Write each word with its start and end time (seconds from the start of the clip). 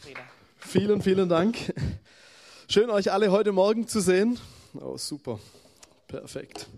Frieda. 0.00 0.20
Vielen, 0.58 1.02
vielen 1.02 1.28
Dank. 1.28 1.56
Schön, 2.68 2.88
euch 2.90 3.10
alle 3.10 3.32
heute 3.32 3.50
Morgen 3.50 3.88
zu 3.88 4.00
sehen. 4.00 4.38
Oh, 4.74 4.96
super. 4.96 5.40
Perfekt. 6.06 6.68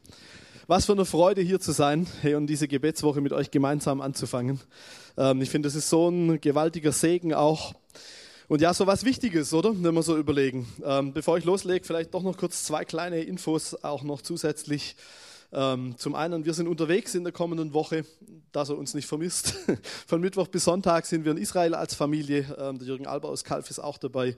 Was 0.67 0.87
für 0.87 0.93
eine 0.93 1.05
Freude 1.05 1.43
hier 1.43 1.61
zu 1.61 1.73
sein 1.73 2.07
hey, 2.23 2.35
und 2.35 2.47
diese 2.47 2.67
Gebetswoche 2.67 3.21
mit 3.21 3.33
euch 3.33 3.51
gemeinsam 3.51 4.01
anzufangen. 4.01 4.61
Ähm, 5.19 5.43
ich 5.43 5.51
finde, 5.51 5.67
das 5.67 5.75
ist 5.75 5.91
so 5.91 6.09
ein 6.09 6.41
gewaltiger 6.41 6.93
Segen 6.93 7.35
auch. 7.35 7.75
Und 8.49 8.63
ja, 8.63 8.73
so 8.73 8.87
was 8.87 9.05
Wichtiges, 9.05 9.53
oder? 9.53 9.75
Wenn 9.75 9.95
wir 9.95 10.03
so 10.03 10.17
überlegen. 10.17 10.67
Ähm, 10.83 11.13
bevor 11.13 11.37
ich 11.37 11.45
loslege, 11.45 11.85
vielleicht 11.85 12.15
doch 12.15 12.23
noch 12.23 12.39
kurz 12.39 12.65
zwei 12.65 12.85
kleine 12.85 13.21
Infos 13.21 13.75
auch 13.85 14.03
noch 14.03 14.23
zusätzlich. 14.23 14.97
Ähm, 15.53 15.95
zum 15.97 16.15
einen, 16.15 16.45
wir 16.45 16.55
sind 16.55 16.69
unterwegs 16.69 17.15
in 17.15 17.25
der 17.25 17.33
kommenden 17.33 17.75
Woche, 17.75 18.05
dass 18.53 18.69
er 18.69 18.79
uns 18.79 18.95
nicht 18.95 19.07
vermisst. 19.07 19.55
Von 20.07 20.21
Mittwoch 20.21 20.49
bis 20.49 20.65
Sonntag 20.65 21.07
sind 21.07 21.25
wir 21.25 21.33
in 21.33 21.39
Israel 21.39 21.75
als 21.75 21.95
Familie. 21.95 22.47
Ähm, 22.59 22.79
der 22.79 22.87
Jürgen 22.87 23.07
Alba 23.07 23.29
aus 23.29 23.43
Kalf 23.43 23.69
ist 23.71 23.81
auch 23.81 23.99
dabei. 23.99 24.37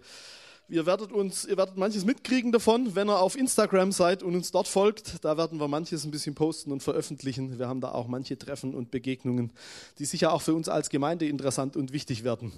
Ihr 0.69 0.87
werdet, 0.87 1.13
uns, 1.13 1.45
ihr 1.45 1.59
werdet 1.59 1.77
manches 1.77 2.07
mitkriegen 2.07 2.51
davon, 2.51 2.95
wenn 2.95 3.11
ihr 3.11 3.19
auf 3.19 3.37
Instagram 3.37 3.93
seid 3.93 4.23
und 4.23 4.35
uns 4.35 4.53
dort 4.53 4.69
folgt. 4.69 5.23
Da 5.23 5.37
werden 5.37 5.61
wir 5.61 5.69
manches 5.69 6.05
ein 6.05 6.11
bisschen 6.11 6.35
posten 6.35 6.73
und 6.73 6.83
veröffentlichen. 6.83 7.59
Wir 7.59 7.69
haben 7.69 7.83
da 7.83 7.93
auch 7.93 8.07
manche 8.07 8.39
Treffen 8.39 8.75
und 8.75 8.91
Begegnungen, 8.91 9.53
die 9.99 10.07
sicher 10.07 10.33
auch 10.33 10.41
für 10.41 10.55
uns 10.55 10.71
als 10.71 10.89
Gemeinde 10.89 11.27
interessant 11.27 11.77
und 11.77 11.93
wichtig 11.93 12.25
werden. 12.25 12.53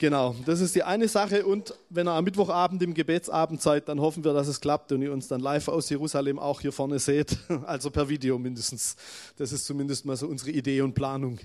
Genau, 0.00 0.34
das 0.46 0.62
ist 0.62 0.74
die 0.74 0.82
eine 0.82 1.08
Sache. 1.08 1.44
Und 1.44 1.74
wenn 1.90 2.08
ihr 2.08 2.12
am 2.12 2.24
Mittwochabend 2.24 2.82
im 2.82 2.94
Gebetsabend 2.94 3.60
seid, 3.60 3.86
dann 3.86 4.00
hoffen 4.00 4.24
wir, 4.24 4.32
dass 4.32 4.48
es 4.48 4.58
klappt 4.58 4.92
und 4.92 5.02
ihr 5.02 5.12
uns 5.12 5.28
dann 5.28 5.42
live 5.42 5.68
aus 5.68 5.90
Jerusalem 5.90 6.38
auch 6.38 6.62
hier 6.62 6.72
vorne 6.72 6.98
seht. 6.98 7.36
Also 7.66 7.90
per 7.90 8.08
Video 8.08 8.38
mindestens. 8.38 8.96
Das 9.36 9.52
ist 9.52 9.66
zumindest 9.66 10.06
mal 10.06 10.16
so 10.16 10.26
unsere 10.26 10.52
Idee 10.52 10.80
und 10.80 10.94
Planung. 10.94 11.38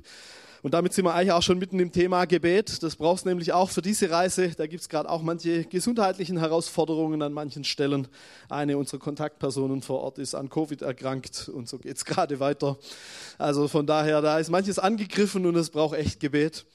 Und 0.62 0.74
damit 0.74 0.94
sind 0.94 1.04
wir 1.04 1.14
eigentlich 1.14 1.34
auch 1.34 1.42
schon 1.42 1.60
mitten 1.60 1.82
im 1.82 1.92
Thema 1.92 2.24
Gebet. 2.24 2.82
Das 2.82 2.96
brauchst 2.96 3.26
nämlich 3.26 3.52
auch 3.52 3.70
für 3.70 3.82
diese 3.82 4.10
Reise. 4.10 4.50
Da 4.56 4.68
gibt 4.68 4.84
es 4.84 4.88
gerade 4.88 5.10
auch 5.10 5.22
manche 5.22 5.66
gesundheitlichen 5.66 6.38
Herausforderungen 6.38 7.22
an 7.24 7.34
manchen 7.34 7.66
Stellen. 7.66 8.08
Eine 8.48 8.78
unserer 8.78 9.00
Kontaktpersonen 9.00 9.82
vor 9.82 10.00
Ort 10.00 10.18
ist 10.18 10.34
an 10.34 10.50
Covid 10.50 10.82
erkrankt 10.82 11.52
und 11.54 11.68
so 11.68 11.78
geht 11.78 11.98
es 11.98 12.06
gerade 12.06 12.40
weiter. 12.40 12.78
Also 13.38 13.68
von 13.68 13.86
daher, 13.86 14.22
da 14.22 14.40
ist 14.40 14.50
manches 14.50 14.80
angegriffen 14.80 15.46
und 15.46 15.58
es 15.58 15.72
braucht 15.72 15.98
echt 15.98 16.22
Gebet. 16.22 16.66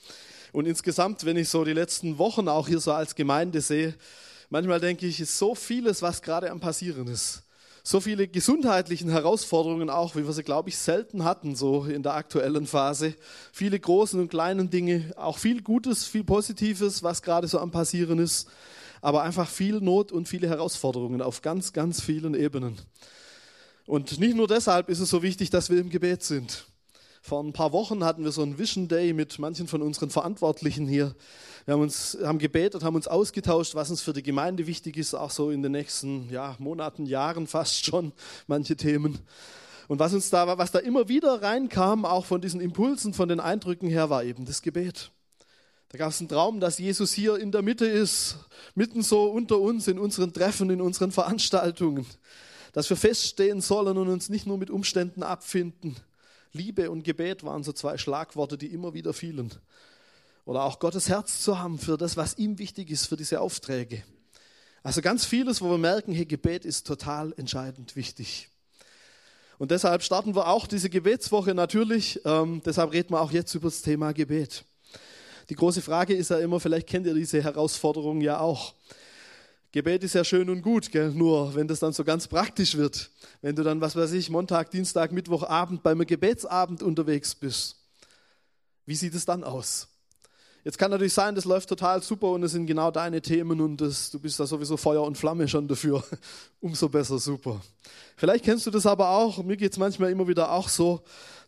Und 0.53 0.67
insgesamt, 0.67 1.25
wenn 1.25 1.37
ich 1.37 1.49
so 1.49 1.65
die 1.65 1.73
letzten 1.73 2.19
Wochen 2.19 2.49
auch 2.49 2.69
hier 2.69 2.81
so 2.81 2.93
als 2.93 3.15
Gemeinde 3.15 3.61
sehe, 3.61 3.95
manchmal 4.49 4.81
denke 4.81 5.07
ich, 5.07 5.21
ist 5.21 5.39
so 5.39 5.55
vieles, 5.55 6.03
was 6.03 6.23
gerade 6.23 6.51
am 6.51 6.61
Passieren 6.61 7.07
ist. 7.07 7.43
So 7.83 8.01
viele 8.01 8.29
gesundheitlichen 8.29 9.09
Herausforderungen 9.09 9.89
auch, 9.89 10.15
wie 10.15 10.27
wir 10.27 10.33
sie, 10.33 10.43
glaube 10.43 10.69
ich, 10.69 10.77
selten 10.77 11.25
hatten, 11.25 11.57
so 11.57 11.85
in 11.85 12.03
der 12.03 12.15
aktuellen 12.15 12.67
Phase. 12.67 13.15
Viele 13.53 13.81
großen 13.81 14.21
und 14.21 14.29
kleinen 14.29 14.69
Dinge, 14.69 15.13
auch 15.17 15.39
viel 15.39 15.63
Gutes, 15.63 16.05
viel 16.05 16.25
Positives, 16.25 17.03
was 17.03 17.23
gerade 17.23 17.49
so 17.49 17.59
am 17.59 17.71
Passieren 17.71 18.19
ist. 18.19 18.49
Aber 19.01 19.23
einfach 19.23 19.49
viel 19.49 19.81
Not 19.81 20.13
und 20.13 20.29
viele 20.29 20.49
Herausforderungen 20.49 21.23
auf 21.23 21.41
ganz, 21.41 21.73
ganz 21.73 22.03
vielen 22.03 22.35
Ebenen. 22.35 22.79
Und 23.87 24.21
nicht 24.21 24.37
nur 24.37 24.47
deshalb 24.47 24.91
ist 24.91 25.01
es 25.01 25.09
so 25.09 25.23
wichtig, 25.23 25.49
dass 25.49 25.71
wir 25.71 25.81
im 25.81 25.89
Gebet 25.89 26.23
sind. 26.23 26.67
Vor 27.23 27.43
ein 27.45 27.53
paar 27.53 27.73
Wochen 27.73 28.03
hatten 28.03 28.25
wir 28.25 28.33
so 28.33 28.43
einen 28.43 28.59
Vision 28.59 28.89
Day 28.89 29.13
mit 29.13 29.39
manchen 29.39 29.69
von 29.69 29.83
unseren 29.83 30.09
Verantwortlichen 30.09 30.89
hier. 30.89 31.15
Wir 31.67 31.75
haben 31.75 31.83
uns 31.83 32.17
haben 32.23 32.39
gebetet, 32.39 32.83
haben 32.83 32.97
uns 32.97 33.09
ausgetauscht, 33.09 33.75
was 33.75 33.91
uns 33.91 34.01
für 34.01 34.15
die 34.15 34.23
Gemeinde 34.23 34.67
wichtig 34.67 34.97
ist, 34.97 35.13
auch 35.15 35.31
so 35.31 35.51
in 35.51 35.63
den 35.63 35.73
nächsten 35.73 36.31
ja, 36.31 36.57
Monaten, 36.59 37.05
Jahren 37.05 37.47
fast 37.47 37.85
schon 37.85 38.13
manche 38.47 38.75
Themen. 38.75 39.19
Und 39.87 39.99
was 39.99 40.15
uns 40.15 40.31
da 40.31 40.57
was 40.57 40.73
da 40.73 40.79
immer 40.79 41.09
wieder 41.09 41.43
reinkam, 41.43 42.07
auch 42.07 42.25
von 42.25 42.41
diesen 42.41 42.61
Impulsen, 42.61 43.13
von 43.13 43.29
den 43.29 43.39
Eindrücken 43.39 43.91
her, 43.91 44.09
war 44.09 44.25
eben 44.25 44.47
das 44.47 44.63
Gebet. 44.63 45.11
Da 45.91 45.99
gab 45.99 46.11
es 46.11 46.21
einen 46.21 46.29
Traum, 46.29 46.59
dass 46.59 46.79
Jesus 46.79 47.13
hier 47.13 47.37
in 47.37 47.53
der 47.53 47.63
Mitte 47.63 47.85
ist, 47.85 48.37
mitten 48.75 49.03
so 49.03 49.25
unter 49.25 49.59
uns 49.59 49.89
in 49.89 49.99
unseren 49.99 50.33
Treffen, 50.33 50.71
in 50.71 50.81
unseren 50.81 51.13
Veranstaltungen, 51.13 52.07
dass 52.73 52.89
wir 52.89 52.97
feststehen 52.97 53.61
sollen 53.61 53.99
und 53.99 54.09
uns 54.09 54.31
nicht 54.31 54.47
nur 54.47 54.57
mit 54.57 54.71
Umständen 54.71 55.23
abfinden, 55.23 55.97
Liebe 56.53 56.91
und 56.91 57.05
Gebet 57.05 57.45
waren 57.45 57.63
so 57.63 57.73
zwei 57.73 57.97
Schlagworte, 57.97 58.59
die 58.59 58.67
immer 58.67 58.95
wieder 58.95 59.13
fielen. 59.13 59.51
Oder 60.45 60.65
auch 60.65 60.79
Gottes 60.79 61.09
Herz 61.09 61.43
zu 61.43 61.59
haben 61.59 61.79
für 61.79 61.97
das, 61.97 62.17
was 62.17 62.39
ihm 62.39 62.59
wichtig 62.59 62.91
ist, 62.91 63.07
für 63.07 63.17
diese 63.17 63.41
Aufträge. 63.41 64.03
Also 64.83 65.03
ganz 65.03 65.25
vieles, 65.27 65.61
wo 65.61 65.71
wir 65.71 65.79
merken, 65.79 66.13
hey, 66.13 66.25
Gebet 66.25 66.65
ist 66.65 66.87
total 66.87 67.35
entscheidend 67.37 67.95
wichtig. 67.97 68.49
Und 69.59 69.71
deshalb 69.71 70.03
starten 70.03 70.35
wir 70.35 70.49
auch 70.49 70.67
diese 70.67 70.89
Gebetswoche 70.89 71.55
natürlich. 71.55 72.21
Ähm, 72.25 72.63
deshalb 72.65 72.93
reden 72.93 73.13
wir 73.13 73.21
auch 73.21 73.31
jetzt 73.31 73.55
über 73.55 73.69
das 73.69 73.83
Thema 73.83 74.13
Gebet. 74.13 74.65
Die 75.51 75.55
große 75.55 75.83
Frage 75.83 76.15
ist 76.15 76.31
ja 76.31 76.39
immer, 76.39 76.61
vielleicht 76.61 76.87
kennt 76.87 77.07
ihr 77.07 77.15
diese 77.15 77.43
Herausforderung 77.43 78.23
ja 78.23 78.41
auch. 78.41 78.75
Gebet 79.73 80.03
ist 80.03 80.15
ja 80.15 80.25
schön 80.25 80.51
und 80.51 80.63
gut, 80.63 80.91
gell? 80.91 81.11
nur 81.11 81.55
wenn 81.55 81.69
das 81.69 81.79
dann 81.79 81.93
so 81.93 82.03
ganz 82.03 82.27
praktisch 82.27 82.77
wird, 82.77 83.11
wenn 83.41 83.55
du 83.55 83.63
dann, 83.63 83.81
was 83.81 83.95
weiß 83.95 84.13
ich, 84.13 84.29
Montag, 84.29 84.71
Dienstag, 84.73 85.13
Mittwochabend 85.13 85.83
beim 85.85 86.05
Gebetsabend 86.05 86.83
unterwegs 86.83 87.37
bist, 87.37 87.77
wie 88.85 88.97
sieht 88.97 89.15
es 89.15 89.25
dann 89.25 89.45
aus? 89.45 89.87
Jetzt 90.65 90.77
kann 90.77 90.91
natürlich 90.91 91.15
sein, 91.15 91.37
das 91.37 91.45
läuft 91.45 91.69
total 91.69 92.03
super 92.03 92.33
und 92.33 92.43
es 92.43 92.53
sind 92.53 92.67
genau 92.67 92.91
deine 92.91 93.23
Themen 93.23 93.61
und 93.61 93.81
das, 93.81 94.11
du 94.11 94.19
bist 94.19 94.39
da 94.41 94.47
sowieso 94.47 94.77
Feuer 94.77 95.05
und 95.05 95.17
Flamme 95.17 95.49
schon 95.49 95.69
dafür. 95.69 96.05
Umso 96.61 96.89
besser, 96.89 97.19
super. 97.19 97.63
Vielleicht 98.17 98.45
kennst 98.45 98.67
du 98.67 98.71
das 98.71 98.85
aber 98.85 99.11
auch, 99.11 99.43
mir 99.43 99.57
geht 99.57 99.73
es 99.73 99.79
manchmal 99.79 100.11
immer 100.11 100.29
wieder 100.29 100.51
auch 100.51 100.69
so, 100.69 101.03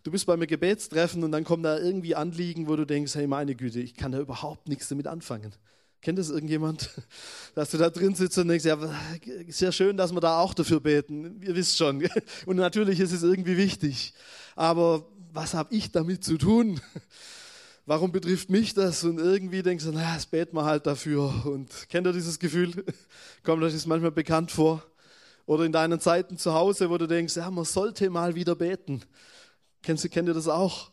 du 0.04 0.12
bist 0.12 0.24
bei 0.24 0.36
mir 0.36 0.46
Gebetstreffen 0.46 1.22
und 1.24 1.32
dann 1.32 1.44
kommen 1.44 1.62
da 1.62 1.78
irgendwie 1.78 2.14
Anliegen, 2.14 2.68
wo 2.68 2.76
du 2.76 2.86
denkst, 2.86 3.16
hey 3.16 3.26
meine 3.26 3.54
Güte, 3.54 3.80
ich 3.80 3.94
kann 3.94 4.12
da 4.12 4.20
überhaupt 4.20 4.68
nichts 4.68 4.88
damit 4.88 5.06
anfangen. 5.08 5.52
Kennt 6.02 6.18
das 6.18 6.30
irgendjemand? 6.30 6.90
Dass 7.54 7.70
du 7.70 7.78
da 7.78 7.88
drin 7.88 8.14
sitzt 8.16 8.36
und 8.36 8.48
denkst, 8.48 8.64
ja, 8.64 8.76
sehr 9.48 9.70
schön, 9.70 9.96
dass 9.96 10.12
wir 10.12 10.20
da 10.20 10.40
auch 10.40 10.52
dafür 10.52 10.80
beten. 10.80 11.40
Ihr 11.42 11.54
wisst 11.54 11.76
schon. 11.76 12.02
Und 12.46 12.56
natürlich 12.56 12.98
ist 12.98 13.12
es 13.12 13.22
irgendwie 13.22 13.56
wichtig. 13.56 14.14
Aber 14.56 15.06
was 15.32 15.54
habe 15.54 15.74
ich 15.74 15.92
damit 15.92 16.24
zu 16.24 16.38
tun? 16.38 16.80
Warum 17.86 18.10
betrifft 18.10 18.48
mich 18.48 18.74
das? 18.74 19.04
Und 19.04 19.18
irgendwie 19.18 19.62
denkst 19.62 19.84
du, 19.84 19.92
naja, 19.92 20.14
das 20.14 20.26
beten 20.26 20.56
wir 20.56 20.64
halt 20.64 20.86
dafür. 20.86 21.44
Und 21.44 21.68
kennt 21.88 22.06
ihr 22.06 22.12
dieses 22.12 22.38
Gefühl? 22.38 22.84
Kommt 23.42 23.62
euch 23.62 23.72
das 23.72 23.86
manchmal 23.86 24.12
bekannt 24.12 24.50
vor? 24.50 24.82
Oder 25.46 25.64
in 25.64 25.72
deinen 25.72 26.00
Zeiten 26.00 26.38
zu 26.38 26.54
Hause, 26.54 26.90
wo 26.90 26.98
du 26.98 27.06
denkst, 27.06 27.36
ja, 27.36 27.50
man 27.50 27.64
sollte 27.64 28.08
mal 28.08 28.34
wieder 28.34 28.54
beten. 28.54 29.02
Kennt 29.82 30.04
ihr 30.04 30.34
das 30.34 30.48
auch? 30.48 30.91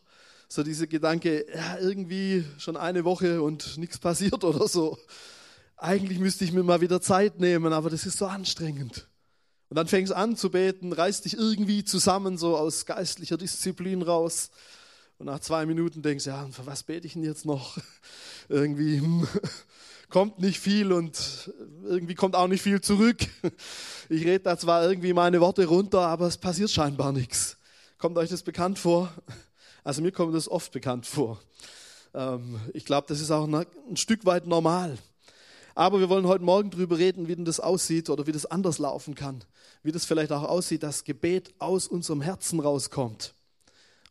So 0.52 0.64
dieser 0.64 0.88
Gedanke, 0.88 1.46
ja, 1.54 1.78
irgendwie 1.78 2.44
schon 2.58 2.76
eine 2.76 3.04
Woche 3.04 3.40
und 3.40 3.78
nichts 3.78 3.98
passiert 3.98 4.42
oder 4.44 4.66
so. 4.66 4.98
Eigentlich 5.76 6.18
müsste 6.18 6.44
ich 6.44 6.52
mir 6.52 6.64
mal 6.64 6.80
wieder 6.80 7.00
Zeit 7.00 7.38
nehmen, 7.38 7.72
aber 7.72 7.88
das 7.88 8.04
ist 8.04 8.18
so 8.18 8.26
anstrengend. 8.26 9.08
Und 9.68 9.76
dann 9.76 9.86
fängst 9.86 10.10
du 10.10 10.16
an 10.16 10.36
zu 10.36 10.50
beten, 10.50 10.92
reißt 10.92 11.24
dich 11.24 11.36
irgendwie 11.36 11.84
zusammen, 11.84 12.36
so 12.36 12.56
aus 12.56 12.84
geistlicher 12.84 13.36
Disziplin 13.38 14.02
raus. 14.02 14.50
Und 15.18 15.26
nach 15.26 15.38
zwei 15.38 15.66
Minuten 15.66 16.02
denkst 16.02 16.24
du, 16.24 16.30
ja, 16.30 16.48
für 16.50 16.66
was 16.66 16.82
bete 16.82 17.06
ich 17.06 17.12
denn 17.12 17.22
jetzt 17.22 17.46
noch? 17.46 17.78
irgendwie 18.48 19.00
hm, 19.00 19.28
kommt 20.10 20.40
nicht 20.40 20.58
viel 20.58 20.92
und 20.92 21.52
irgendwie 21.84 22.16
kommt 22.16 22.34
auch 22.34 22.48
nicht 22.48 22.62
viel 22.62 22.80
zurück. 22.80 23.18
Ich 24.08 24.24
rede 24.24 24.40
da 24.40 24.58
zwar 24.58 24.84
irgendwie 24.84 25.12
meine 25.12 25.40
Worte 25.40 25.64
runter, 25.66 26.00
aber 26.00 26.26
es 26.26 26.38
passiert 26.38 26.70
scheinbar 26.70 27.12
nichts. 27.12 27.56
Kommt 27.98 28.18
euch 28.18 28.30
das 28.30 28.42
bekannt 28.42 28.80
vor? 28.80 29.12
Also 29.84 30.02
mir 30.02 30.12
kommt 30.12 30.34
das 30.34 30.48
oft 30.48 30.72
bekannt 30.72 31.06
vor. 31.06 31.40
Ähm, 32.14 32.60
ich 32.74 32.84
glaube, 32.84 33.06
das 33.08 33.20
ist 33.20 33.30
auch 33.30 33.46
ein 33.46 33.96
Stück 33.96 34.24
weit 34.26 34.46
normal. 34.46 34.98
Aber 35.74 36.00
wir 36.00 36.08
wollen 36.08 36.26
heute 36.26 36.44
Morgen 36.44 36.70
darüber 36.70 36.98
reden, 36.98 37.28
wie 37.28 37.36
denn 37.36 37.44
das 37.44 37.60
aussieht 37.60 38.10
oder 38.10 38.26
wie 38.26 38.32
das 38.32 38.46
anders 38.46 38.78
laufen 38.78 39.14
kann. 39.14 39.44
Wie 39.82 39.92
das 39.92 40.04
vielleicht 40.04 40.32
auch 40.32 40.42
aussieht, 40.42 40.82
dass 40.82 41.04
Gebet 41.04 41.54
aus 41.58 41.86
unserem 41.86 42.20
Herzen 42.20 42.60
rauskommt. 42.60 43.34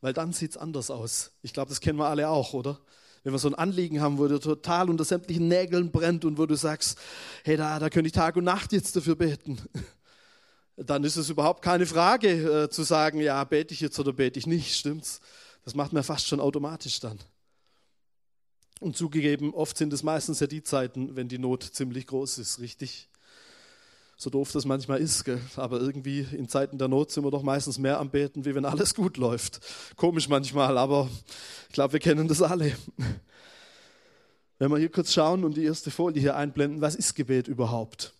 Weil 0.02 0.14
dann 0.14 0.34
sieht 0.34 0.52
es 0.52 0.58
anders 0.58 0.90
aus. 0.90 1.32
Ich 1.42 1.54
glaube, 1.54 1.70
das 1.70 1.82
kennen 1.82 2.00
wir 2.00 2.08
alle 2.08 2.30
auch, 2.30 2.54
oder? 2.54 2.80
Wenn 3.24 3.34
wir 3.34 3.40
so 3.40 3.50
ein 3.50 3.56
Anliegen 3.56 4.00
haben, 4.00 4.18
wo 4.18 4.28
du 4.28 4.40
total 4.40 4.90
unter 4.90 5.04
sämtlichen 5.04 5.50
Nägeln 5.50 5.92
brennt 5.92 6.24
und 6.24 6.38
wo 6.38 6.46
du 6.46 6.56
sagst, 6.56 6.98
hey, 7.44 7.58
da, 7.58 7.78
da 7.78 7.90
könnte 7.90 8.08
ich 8.08 8.14
Tag 8.14 8.38
und 8.38 8.46
Nacht 8.46 8.72
jetzt 8.72 8.96
dafür 8.96 9.16
beten. 9.16 9.60
Dann 10.78 11.04
ist 11.04 11.18
es 11.18 11.30
überhaupt 11.30 11.62
keine 11.62 11.86
Frage 11.86 12.64
äh, 12.64 12.70
zu 12.70 12.84
sagen, 12.84 13.20
ja, 13.20 13.44
bete 13.44 13.74
ich 13.74 13.82
jetzt 13.82 14.00
oder 14.00 14.14
bete 14.14 14.40
ich 14.40 14.48
nicht, 14.48 14.74
stimmt's? 14.74 15.20
Das 15.64 15.76
macht 15.76 15.94
man 15.94 16.04
fast 16.04 16.28
schon 16.28 16.40
automatisch 16.40 17.00
dann. 17.00 17.20
Und 18.80 18.96
zugegeben, 18.96 19.54
oft 19.54 19.78
sind 19.78 19.92
es 19.92 20.04
meistens 20.04 20.40
ja 20.40 20.48
die 20.48 20.64
Zeiten, 20.64 21.16
wenn 21.16 21.28
die 21.28 21.38
Not 21.38 21.64
ziemlich 21.64 22.08
groß 22.08 22.38
ist, 22.38 22.60
richtig? 22.60 23.10
So 24.16 24.30
doof 24.30 24.52
das 24.52 24.66
manchmal 24.66 25.00
ist, 25.00 25.24
gell? 25.24 25.40
aber 25.56 25.80
irgendwie 25.80 26.28
in 26.32 26.50
Zeiten 26.50 26.78
der 26.78 26.88
Not 26.88 27.12
sind 27.12 27.24
wir 27.24 27.32
doch 27.32 27.44
meistens 27.44 27.78
mehr 27.78 28.00
am 28.00 28.10
Beten, 28.10 28.46
wie 28.46 28.54
wenn 28.56 28.66
alles 28.66 28.94
gut 28.94 29.18
läuft. 29.18 29.62
Komisch 29.96 30.28
manchmal, 30.28 30.78
aber 30.78 31.10
ich 31.68 31.74
glaube, 31.74 31.94
wir 31.94 32.00
kennen 32.00 32.28
das 32.28 32.42
alle. 32.42 32.76
Wenn 34.60 34.72
wir 34.72 34.78
hier 34.78 34.92
kurz 34.92 35.14
schauen 35.14 35.46
und 35.46 35.56
die 35.56 35.64
erste 35.64 35.90
Folie 35.90 36.20
hier 36.20 36.36
einblenden, 36.36 36.82
was 36.82 36.96
ist 36.96 37.16
Gebet 37.16 37.48
überhaupt? 37.48 38.14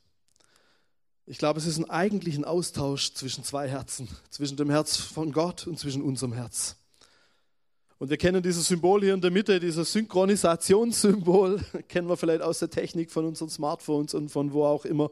Ich 1.26 1.38
glaube, 1.38 1.60
es 1.60 1.66
ist 1.66 1.78
ein 1.78 1.90
eigentlichen 1.90 2.46
Austausch 2.46 3.14
zwischen 3.14 3.44
zwei 3.44 3.68
Herzen, 3.68 4.08
zwischen 4.30 4.56
dem 4.56 4.70
Herz 4.70 4.96
von 4.96 5.34
Gott 5.34 5.68
und 5.68 5.78
zwischen 5.78 6.02
unserem 6.02 6.32
Herz. 6.32 6.78
Und 8.00 8.10
wir 8.10 8.18
kennen 8.18 8.42
dieses 8.42 8.68
Symbol 8.68 9.02
hier 9.02 9.14
in 9.14 9.20
der 9.20 9.30
Mitte, 9.30 9.60
dieses 9.60 9.92
Synchronisationssymbol, 9.92 11.60
kennen 11.90 12.08
wir 12.08 12.16
vielleicht 12.16 12.42
aus 12.42 12.60
der 12.60 12.70
Technik 12.70 13.12
von 13.12 13.26
unseren 13.26 13.50
Smartphones 13.50 14.14
und 14.14 14.30
von 14.30 14.54
wo 14.54 14.64
auch 14.64 14.86
immer. 14.86 15.12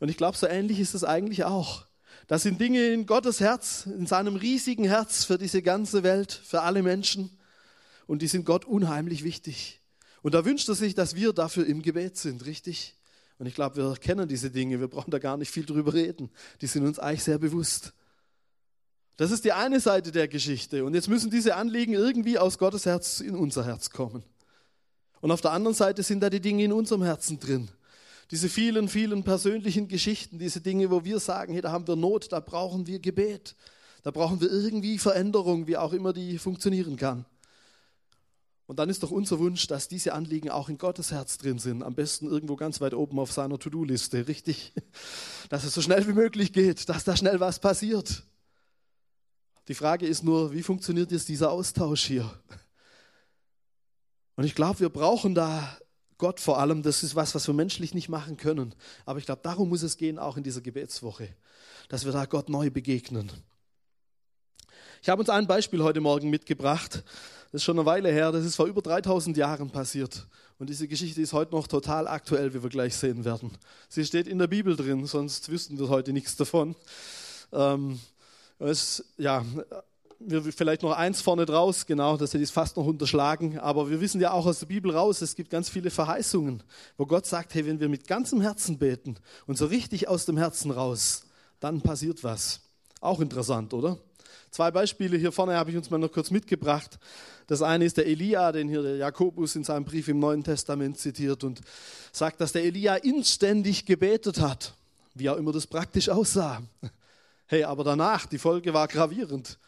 Und 0.00 0.08
ich 0.08 0.16
glaube, 0.16 0.36
so 0.36 0.48
ähnlich 0.48 0.80
ist 0.80 0.94
es 0.94 1.04
eigentlich 1.04 1.44
auch. 1.44 1.86
Das 2.26 2.42
sind 2.42 2.60
Dinge 2.60 2.84
in 2.88 3.06
Gottes 3.06 3.38
Herz, 3.38 3.86
in 3.86 4.06
seinem 4.06 4.34
riesigen 4.34 4.84
Herz 4.84 5.24
für 5.24 5.38
diese 5.38 5.62
ganze 5.62 6.02
Welt, 6.02 6.32
für 6.32 6.62
alle 6.62 6.82
Menschen. 6.82 7.30
Und 8.08 8.20
die 8.20 8.26
sind 8.26 8.44
Gott 8.44 8.64
unheimlich 8.64 9.22
wichtig. 9.22 9.80
Und 10.22 10.34
da 10.34 10.44
wünscht 10.44 10.68
er 10.68 10.74
sich, 10.74 10.96
dass 10.96 11.14
wir 11.14 11.32
dafür 11.32 11.66
im 11.66 11.82
Gebet 11.82 12.16
sind, 12.16 12.46
richtig? 12.46 12.96
Und 13.38 13.46
ich 13.46 13.54
glaube, 13.54 13.76
wir 13.76 13.94
kennen 13.94 14.28
diese 14.28 14.50
Dinge, 14.50 14.80
wir 14.80 14.88
brauchen 14.88 15.12
da 15.12 15.20
gar 15.20 15.36
nicht 15.36 15.52
viel 15.52 15.66
drüber 15.66 15.94
reden. 15.94 16.30
Die 16.60 16.66
sind 16.66 16.84
uns 16.84 16.98
eigentlich 16.98 17.22
sehr 17.22 17.38
bewusst. 17.38 17.92
Das 19.16 19.30
ist 19.30 19.44
die 19.44 19.52
eine 19.52 19.80
Seite 19.80 20.10
der 20.10 20.28
Geschichte. 20.28 20.84
Und 20.84 20.94
jetzt 20.94 21.08
müssen 21.08 21.30
diese 21.30 21.56
Anliegen 21.56 21.94
irgendwie 21.94 22.38
aus 22.38 22.58
Gottes 22.58 22.86
Herz 22.86 23.20
in 23.20 23.36
unser 23.36 23.64
Herz 23.64 23.90
kommen. 23.90 24.24
Und 25.20 25.30
auf 25.30 25.40
der 25.40 25.52
anderen 25.52 25.74
Seite 25.74 26.02
sind 26.02 26.20
da 26.20 26.30
die 26.30 26.40
Dinge 26.40 26.64
in 26.64 26.72
unserem 26.72 27.02
Herzen 27.02 27.38
drin. 27.38 27.70
Diese 28.30 28.48
vielen, 28.48 28.88
vielen 28.88 29.24
persönlichen 29.24 29.88
Geschichten, 29.88 30.38
diese 30.38 30.60
Dinge, 30.60 30.90
wo 30.90 31.04
wir 31.04 31.20
sagen, 31.20 31.52
hey, 31.52 31.62
da 31.62 31.70
haben 31.70 31.86
wir 31.86 31.96
Not, 31.96 32.32
da 32.32 32.40
brauchen 32.40 32.86
wir 32.86 32.98
Gebet. 32.98 33.54
Da 34.02 34.10
brauchen 34.10 34.40
wir 34.40 34.50
irgendwie 34.50 34.98
Veränderung, 34.98 35.66
wie 35.66 35.76
auch 35.76 35.92
immer 35.92 36.12
die 36.12 36.38
funktionieren 36.38 36.96
kann. 36.96 37.24
Und 38.66 38.78
dann 38.78 38.88
ist 38.88 39.02
doch 39.02 39.10
unser 39.10 39.38
Wunsch, 39.38 39.66
dass 39.66 39.86
diese 39.86 40.14
Anliegen 40.14 40.50
auch 40.50 40.68
in 40.68 40.78
Gottes 40.78 41.12
Herz 41.12 41.36
drin 41.36 41.58
sind. 41.58 41.82
Am 41.82 41.94
besten 41.94 42.26
irgendwo 42.26 42.56
ganz 42.56 42.80
weit 42.80 42.94
oben 42.94 43.18
auf 43.18 43.30
seiner 43.30 43.58
To-Do-Liste, 43.58 44.26
richtig? 44.26 44.72
Dass 45.50 45.64
es 45.64 45.74
so 45.74 45.82
schnell 45.82 46.08
wie 46.08 46.14
möglich 46.14 46.52
geht, 46.52 46.88
dass 46.88 47.04
da 47.04 47.16
schnell 47.16 47.38
was 47.38 47.60
passiert. 47.60 48.22
Die 49.68 49.74
Frage 49.74 50.06
ist 50.06 50.24
nur, 50.24 50.52
wie 50.52 50.62
funktioniert 50.62 51.12
jetzt 51.12 51.28
dieser 51.28 51.52
Austausch 51.52 52.04
hier? 52.04 52.28
Und 54.36 54.44
ich 54.44 54.54
glaube, 54.54 54.80
wir 54.80 54.88
brauchen 54.88 55.34
da 55.34 55.78
Gott 56.18 56.40
vor 56.40 56.58
allem. 56.58 56.82
Das 56.82 57.02
ist 57.02 57.14
was, 57.14 57.34
was 57.34 57.46
wir 57.46 57.54
menschlich 57.54 57.94
nicht 57.94 58.08
machen 58.08 58.36
können. 58.36 58.74
Aber 59.06 59.18
ich 59.18 59.26
glaube, 59.26 59.40
darum 59.42 59.68
muss 59.68 59.82
es 59.82 59.96
gehen, 59.96 60.18
auch 60.18 60.36
in 60.36 60.42
dieser 60.42 60.60
Gebetswoche, 60.60 61.28
dass 61.88 62.04
wir 62.04 62.12
da 62.12 62.24
Gott 62.24 62.48
neu 62.48 62.70
begegnen. 62.70 63.30
Ich 65.00 65.08
habe 65.08 65.20
uns 65.20 65.30
ein 65.30 65.46
Beispiel 65.46 65.82
heute 65.82 66.00
Morgen 66.00 66.30
mitgebracht. 66.30 67.02
Das 67.50 67.60
ist 67.60 67.64
schon 67.64 67.76
eine 67.76 67.86
Weile 67.86 68.10
her. 68.10 68.32
Das 68.32 68.44
ist 68.44 68.56
vor 68.56 68.66
über 68.66 68.82
3000 68.82 69.36
Jahren 69.36 69.70
passiert. 69.70 70.26
Und 70.58 70.70
diese 70.70 70.86
Geschichte 70.88 71.20
ist 71.20 71.32
heute 71.32 71.52
noch 71.52 71.66
total 71.66 72.06
aktuell, 72.06 72.54
wie 72.54 72.62
wir 72.62 72.70
gleich 72.70 72.94
sehen 72.94 73.24
werden. 73.24 73.50
Sie 73.88 74.04
steht 74.04 74.26
in 74.26 74.38
der 74.38 74.46
Bibel 74.46 74.76
drin, 74.76 75.04
sonst 75.06 75.48
wüssten 75.48 75.78
wir 75.78 75.88
heute 75.88 76.12
nichts 76.12 76.36
davon. 76.36 76.76
Ähm, 77.52 78.00
es, 78.70 79.04
ja, 79.18 79.44
vielleicht 80.28 80.82
noch 80.82 80.92
eins 80.92 81.20
vorne 81.20 81.46
draus, 81.46 81.86
genau, 81.86 82.16
das 82.16 82.32
hätte 82.32 82.44
ich 82.44 82.50
fast 82.50 82.76
noch 82.76 82.86
unterschlagen. 82.86 83.58
Aber 83.58 83.90
wir 83.90 84.00
wissen 84.00 84.20
ja 84.20 84.32
auch 84.32 84.46
aus 84.46 84.60
der 84.60 84.66
Bibel 84.66 84.90
raus, 84.92 85.20
es 85.20 85.34
gibt 85.34 85.50
ganz 85.50 85.68
viele 85.68 85.90
Verheißungen, 85.90 86.62
wo 86.96 87.06
Gott 87.06 87.26
sagt, 87.26 87.54
hey, 87.54 87.66
wenn 87.66 87.80
wir 87.80 87.88
mit 87.88 88.06
ganzem 88.06 88.40
Herzen 88.40 88.78
beten 88.78 89.16
und 89.46 89.58
so 89.58 89.66
richtig 89.66 90.08
aus 90.08 90.26
dem 90.26 90.36
Herzen 90.36 90.70
raus, 90.70 91.24
dann 91.60 91.80
passiert 91.80 92.22
was. 92.24 92.60
Auch 93.00 93.20
interessant, 93.20 93.74
oder? 93.74 93.98
Zwei 94.50 94.70
Beispiele 94.70 95.16
hier 95.16 95.32
vorne 95.32 95.56
habe 95.56 95.70
ich 95.70 95.76
uns 95.76 95.90
mal 95.90 95.98
noch 95.98 96.12
kurz 96.12 96.30
mitgebracht. 96.30 96.98
Das 97.46 97.62
eine 97.62 97.84
ist 97.84 97.96
der 97.96 98.06
Elia, 98.06 98.52
den 98.52 98.68
hier 98.68 98.82
der 98.82 98.96
Jakobus 98.96 99.56
in 99.56 99.64
seinem 99.64 99.84
Brief 99.84 100.08
im 100.08 100.18
Neuen 100.18 100.44
Testament 100.44 100.98
zitiert 100.98 101.42
und 101.42 101.60
sagt, 102.12 102.40
dass 102.40 102.52
der 102.52 102.62
Elia 102.62 102.96
inständig 102.96 103.86
gebetet 103.86 104.40
hat, 104.40 104.74
wie 105.14 105.30
auch 105.30 105.36
immer 105.36 105.52
das 105.52 105.66
praktisch 105.66 106.08
aussah. 106.08 106.62
Hey, 107.52 107.64
aber 107.64 107.84
danach, 107.84 108.24
die 108.24 108.38
Folge 108.38 108.72
war 108.72 108.88
gravierend. 108.88 109.58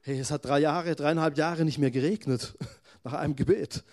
Hey, 0.00 0.18
es 0.18 0.30
hat 0.30 0.46
drei 0.46 0.58
Jahre, 0.58 0.96
dreieinhalb 0.96 1.36
Jahre 1.36 1.66
nicht 1.66 1.76
mehr 1.76 1.90
geregnet 1.90 2.54
nach 3.04 3.12
einem 3.12 3.36
Gebet. 3.36 3.84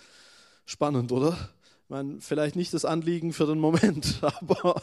Spannend, 0.66 1.12
oder? 1.12 1.38
Ich 1.84 1.90
meine, 1.90 2.22
vielleicht 2.22 2.56
nicht 2.56 2.74
das 2.74 2.86
Anliegen 2.86 3.34
für 3.34 3.46
den 3.46 3.60
Moment, 3.60 4.20
aber 4.22 4.82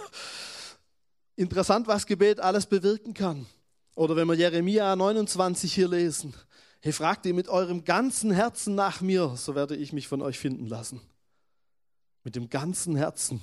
interessant, 1.36 1.86
was 1.86 2.04
Gebet 2.04 2.38
alles 2.38 2.66
bewirken 2.66 3.14
kann. 3.14 3.46
Oder 3.94 4.14
wenn 4.14 4.28
wir 4.28 4.34
Jeremia 4.34 4.94
29 4.94 5.72
hier 5.72 5.88
lesen, 5.88 6.34
hey, 6.80 6.92
fragt 6.92 7.24
ihr 7.24 7.32
mit 7.32 7.48
eurem 7.48 7.84
ganzen 7.84 8.30
Herzen 8.30 8.74
nach 8.74 9.00
mir, 9.00 9.36
so 9.36 9.54
werde 9.54 9.74
ich 9.74 9.94
mich 9.94 10.06
von 10.06 10.20
euch 10.20 10.38
finden 10.38 10.66
lassen. 10.66 11.00
Mit 12.24 12.36
dem 12.36 12.50
ganzen 12.50 12.94
Herzen. 12.94 13.40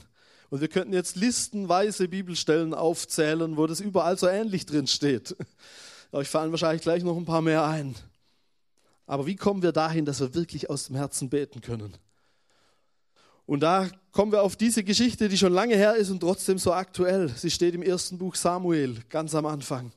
Und 0.49 0.61
wir 0.61 0.67
könnten 0.67 0.93
jetzt 0.93 1.15
listenweise 1.15 2.07
Bibelstellen 2.07 2.73
aufzählen, 2.73 3.57
wo 3.57 3.67
das 3.67 3.79
überall 3.79 4.17
so 4.17 4.27
ähnlich 4.27 4.65
drin 4.65 4.87
steht. 4.87 5.35
Euch 6.11 6.29
fallen 6.29 6.51
wahrscheinlich 6.51 6.81
gleich 6.81 7.03
noch 7.03 7.17
ein 7.17 7.25
paar 7.25 7.41
mehr 7.41 7.65
ein. 7.65 7.95
Aber 9.05 9.25
wie 9.25 9.35
kommen 9.35 9.61
wir 9.61 9.71
dahin, 9.71 10.05
dass 10.05 10.19
wir 10.19 10.33
wirklich 10.35 10.69
aus 10.69 10.87
dem 10.87 10.95
Herzen 10.95 11.29
beten 11.29 11.61
können? 11.61 11.93
Und 13.45 13.61
da 13.61 13.89
kommen 14.11 14.31
wir 14.31 14.43
auf 14.43 14.57
diese 14.57 14.83
Geschichte, 14.83 15.29
die 15.29 15.37
schon 15.37 15.53
lange 15.53 15.75
her 15.75 15.95
ist 15.95 16.09
und 16.09 16.19
trotzdem 16.19 16.57
so 16.57 16.73
aktuell. 16.73 17.29
Sie 17.29 17.49
steht 17.49 17.75
im 17.75 17.81
ersten 17.81 18.17
Buch 18.17 18.35
Samuel, 18.35 18.97
ganz 19.09 19.33
am 19.35 19.45
Anfang. 19.45 19.91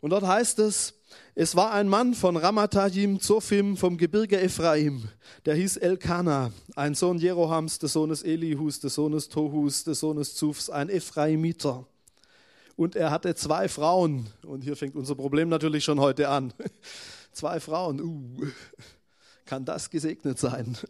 Und 0.00 0.10
dort 0.10 0.26
heißt 0.26 0.58
es, 0.60 0.94
es 1.34 1.56
war 1.56 1.72
ein 1.72 1.88
Mann 1.88 2.14
von 2.14 2.36
Ramatayim 2.36 3.20
Zophim 3.20 3.76
vom 3.76 3.96
Gebirge 3.96 4.40
Ephraim, 4.40 5.08
der 5.44 5.54
hieß 5.54 5.76
Elkana, 5.78 6.52
ein 6.76 6.94
Sohn 6.94 7.18
Jerohams, 7.18 7.78
des 7.78 7.92
Sohnes 7.92 8.22
Elihus, 8.22 8.80
des 8.80 8.94
Sohnes 8.94 9.28
Tohus, 9.28 9.84
des 9.84 10.00
Sohnes 10.00 10.34
Zufs, 10.34 10.70
ein 10.70 10.88
Ephraimiter. 10.88 11.86
Und 12.76 12.96
er 12.96 13.10
hatte 13.10 13.34
zwei 13.34 13.68
Frauen. 13.68 14.30
Und 14.42 14.62
hier 14.62 14.74
fängt 14.74 14.96
unser 14.96 15.14
Problem 15.14 15.50
natürlich 15.50 15.84
schon 15.84 16.00
heute 16.00 16.30
an. 16.30 16.54
Zwei 17.32 17.60
Frauen. 17.60 18.00
Uh, 18.00 18.46
kann 19.44 19.66
das 19.66 19.90
gesegnet 19.90 20.38
sein? 20.38 20.76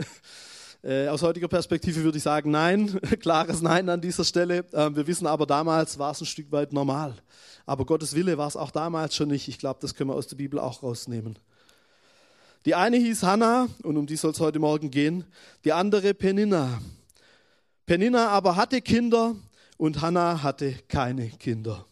Äh, 0.83 1.09
aus 1.09 1.21
heutiger 1.21 1.49
Perspektive 1.49 2.03
würde 2.05 2.17
ich 2.17 2.25
sagen, 2.25 2.53
nein, 2.53 2.99
klares 3.21 3.61
Nein 3.61 3.91
an 3.91 4.01
dieser 4.01 4.25
Stelle. 4.25 4.65
Äh, 4.73 4.97
wir 4.97 5.07
wissen 5.07 5.27
aber, 5.27 5.45
damals 5.45 5.99
war 5.99 6.13
es 6.13 6.23
ein 6.23 6.27
Stück 6.27 6.51
weit 6.53 6.73
normal. 6.73 7.17
Aber 7.67 7.87
Gottes 7.87 8.15
Wille 8.15 8.39
war 8.39 8.49
es 8.49 8.57
auch 8.57 8.71
damals 8.71 9.15
schon 9.15 9.29
nicht. 9.29 9.49
Ich 9.49 9.59
glaube, 9.59 9.79
das 9.81 9.95
können 9.95 10.11
wir 10.11 10.15
aus 10.15 10.27
der 10.27 10.37
Bibel 10.37 10.59
auch 10.59 10.83
rausnehmen. 10.83 11.39
Die 12.67 12.75
eine 12.75 12.99
hieß 12.99 13.23
Hannah 13.23 13.69
und 13.83 13.97
um 13.97 14.07
die 14.07 14.17
soll 14.17 14.33
es 14.33 14.41
heute 14.41 14.59
Morgen 14.59 14.91
gehen. 14.91 15.25
Die 15.65 15.73
andere 15.73 16.13
Peninna. 16.13 16.81
Peninna 17.87 18.29
aber 18.29 18.57
hatte 18.57 18.83
Kinder 18.83 19.35
und 19.79 20.03
Hannah 20.03 20.43
hatte 20.43 20.75
keine 20.89 21.31
Kinder. 21.31 21.87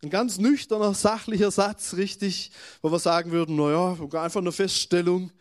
Ein 0.00 0.10
ganz 0.10 0.38
nüchterner, 0.38 0.94
sachlicher 0.94 1.50
Satz, 1.50 1.94
richtig, 1.94 2.52
wo 2.82 2.92
wir 2.92 3.00
sagen 3.00 3.32
würden, 3.32 3.56
naja, 3.56 3.96
einfach 4.22 4.40
eine 4.40 4.52
Feststellung. 4.52 5.32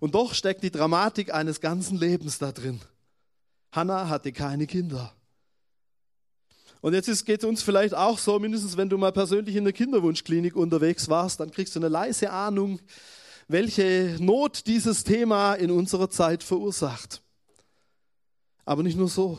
Und 0.00 0.14
doch 0.14 0.34
steckt 0.34 0.62
die 0.62 0.70
Dramatik 0.70 1.32
eines 1.32 1.62
ganzen 1.62 1.96
Lebens 1.96 2.38
da 2.38 2.52
drin. 2.52 2.82
Hannah 3.72 4.10
hatte 4.10 4.32
keine 4.32 4.66
Kinder. 4.66 5.15
Und 6.86 6.94
jetzt 6.94 7.26
geht 7.26 7.42
es 7.42 7.44
uns 7.44 7.64
vielleicht 7.64 7.96
auch 7.96 8.16
so, 8.16 8.38
mindestens 8.38 8.76
wenn 8.76 8.88
du 8.88 8.96
mal 8.96 9.10
persönlich 9.10 9.56
in 9.56 9.64
der 9.64 9.72
Kinderwunschklinik 9.72 10.54
unterwegs 10.54 11.08
warst, 11.08 11.40
dann 11.40 11.50
kriegst 11.50 11.74
du 11.74 11.80
eine 11.80 11.88
leise 11.88 12.30
Ahnung, 12.30 12.78
welche 13.48 14.16
Not 14.20 14.68
dieses 14.68 15.02
Thema 15.02 15.54
in 15.54 15.72
unserer 15.72 16.08
Zeit 16.10 16.44
verursacht. 16.44 17.22
Aber 18.64 18.84
nicht 18.84 18.96
nur 18.96 19.08
so. 19.08 19.36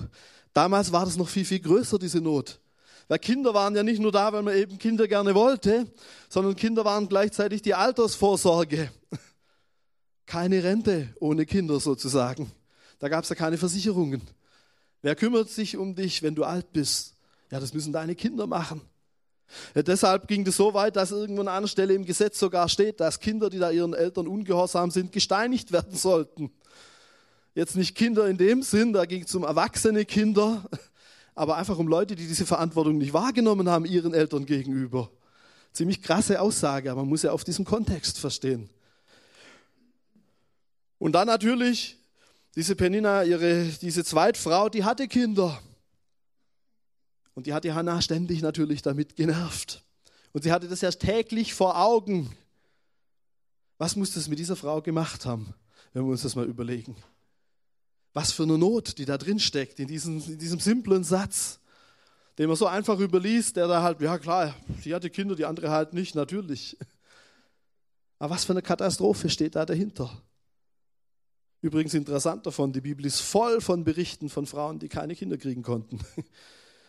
Damals 0.51 0.91
war 0.91 1.05
das 1.05 1.15
noch 1.15 1.29
viel, 1.29 1.45
viel 1.45 1.61
größer, 1.61 1.97
diese 1.97 2.19
Not. 2.19 2.59
Weil 3.07 3.19
Kinder 3.19 3.53
waren 3.53 3.73
ja 3.77 3.83
nicht 3.83 4.01
nur 4.01 4.11
da, 4.11 4.33
weil 4.33 4.43
man 4.43 4.53
eben 4.53 4.77
Kinder 4.77 5.07
gerne 5.07 5.33
wollte, 5.33 5.87
sondern 6.27 6.53
Kinder 6.57 6.83
waren 6.83 7.07
gleichzeitig 7.07 7.61
die 7.61 7.75
Altersvorsorge. 7.75 8.91
Keine 10.25 10.65
Rente 10.65 11.15
ohne 11.21 11.45
Kinder 11.45 11.79
sozusagen. 11.79 12.51
Da 12.99 13.07
gab 13.07 13.23
es 13.23 13.29
ja 13.29 13.37
keine 13.37 13.57
Versicherungen. 13.57 14.21
Wer 15.01 15.15
kümmert 15.15 15.49
sich 15.49 15.77
um 15.77 15.95
dich, 15.95 16.21
wenn 16.23 16.35
du 16.35 16.43
alt 16.43 16.73
bist? 16.73 17.16
Ja, 17.51 17.59
das 17.59 17.73
müssen 17.73 17.93
deine 17.93 18.15
Kinder 18.15 18.47
machen. 18.47 18.81
Ja, 19.75 19.81
deshalb 19.81 20.27
ging 20.27 20.45
es 20.45 20.57
so 20.57 20.73
weit, 20.73 20.95
dass 20.95 21.11
irgendwo 21.11 21.41
an 21.41 21.47
einer 21.47 21.67
Stelle 21.67 21.93
im 21.93 22.05
Gesetz 22.05 22.37
sogar 22.39 22.67
steht, 22.67 22.99
dass 22.99 23.19
Kinder, 23.19 23.49
die 23.49 23.59
da 23.59 23.71
ihren 23.71 23.93
Eltern 23.93 24.27
ungehorsam 24.27 24.91
sind, 24.91 25.11
gesteinigt 25.11 25.71
werden 25.71 25.95
sollten. 25.95 26.51
Jetzt 27.55 27.75
nicht 27.75 27.95
Kinder 27.95 28.27
in 28.27 28.37
dem 28.37 28.61
Sinn, 28.61 28.93
da 28.93 29.05
ging 29.05 29.23
es 29.23 29.33
um 29.33 29.43
erwachsene 29.43 30.05
Kinder, 30.05 30.69
aber 31.33 31.55
einfach 31.55 31.77
um 31.77 31.87
Leute, 31.87 32.15
die 32.15 32.27
diese 32.27 32.45
Verantwortung 32.45 32.97
nicht 32.97 33.13
wahrgenommen 33.13 33.69
haben 33.69 33.85
ihren 33.85 34.13
Eltern 34.13 34.45
gegenüber. 34.45 35.09
Ziemlich 35.71 36.01
krasse 36.01 36.41
Aussage, 36.41 36.91
aber 36.91 37.01
man 37.01 37.09
muss 37.09 37.23
ja 37.23 37.31
auf 37.31 37.43
diesem 37.43 37.63
Kontext 37.63 38.19
verstehen. 38.19 38.69
Und 40.99 41.13
dann 41.13 41.27
natürlich 41.27 41.97
diese 42.55 42.75
Penina, 42.75 43.23
ihre, 43.23 43.65
diese 43.65 44.03
Zweitfrau, 44.03 44.67
die 44.69 44.83
hatte 44.83 45.07
Kinder. 45.07 45.61
Und 47.37 47.45
die 47.45 47.53
hat 47.53 47.65
die 47.65 47.73
Hannah 47.73 48.01
ständig 48.01 48.41
natürlich 48.41 48.81
damit 48.81 49.15
genervt. 49.15 49.83
Und 50.33 50.41
sie 50.41 50.51
hatte 50.51 50.67
das 50.67 50.81
ja 50.81 50.89
täglich 50.89 51.53
vor 51.53 51.79
Augen. 51.79 52.35
Was 53.77 53.95
muss 53.95 54.11
das 54.11 54.27
mit 54.27 54.39
dieser 54.39 54.55
Frau 54.55 54.81
gemacht 54.81 55.27
haben, 55.27 55.53
wenn 55.93 56.03
wir 56.03 56.09
uns 56.09 56.23
das 56.23 56.35
mal 56.35 56.47
überlegen? 56.47 56.95
Was 58.13 58.31
für 58.31 58.41
eine 58.41 58.57
Not, 58.57 58.97
die 58.97 59.05
da 59.05 59.19
drin 59.19 59.39
steckt, 59.39 59.79
in 59.79 59.87
diesem, 59.87 60.17
in 60.25 60.39
diesem 60.39 60.59
simplen 60.59 61.03
Satz, 61.03 61.59
den 62.39 62.47
man 62.47 62.57
so 62.57 62.65
einfach 62.65 62.99
überliest, 62.99 63.55
der 63.55 63.67
da 63.67 63.83
halt, 63.83 64.01
ja 64.01 64.17
klar, 64.17 64.55
sie 64.81 64.95
hatte 64.95 65.11
Kinder, 65.11 65.35
die 65.35 65.45
andere 65.45 65.69
halt 65.69 65.93
nicht, 65.93 66.15
natürlich. 66.15 66.75
Aber 68.17 68.33
was 68.33 68.45
für 68.45 68.53
eine 68.53 68.63
Katastrophe 68.63 69.29
steht 69.29 69.55
da 69.55 69.63
dahinter? 69.63 70.23
Übrigens 71.61 71.93
interessant 71.93 72.47
davon, 72.47 72.73
die 72.73 72.81
Bibel 72.81 73.05
ist 73.05 73.19
voll 73.19 73.61
von 73.61 73.83
Berichten 73.83 74.27
von 74.27 74.47
Frauen, 74.47 74.79
die 74.79 74.89
keine 74.89 75.15
Kinder 75.15 75.37
kriegen 75.37 75.61
konnten. 75.61 75.99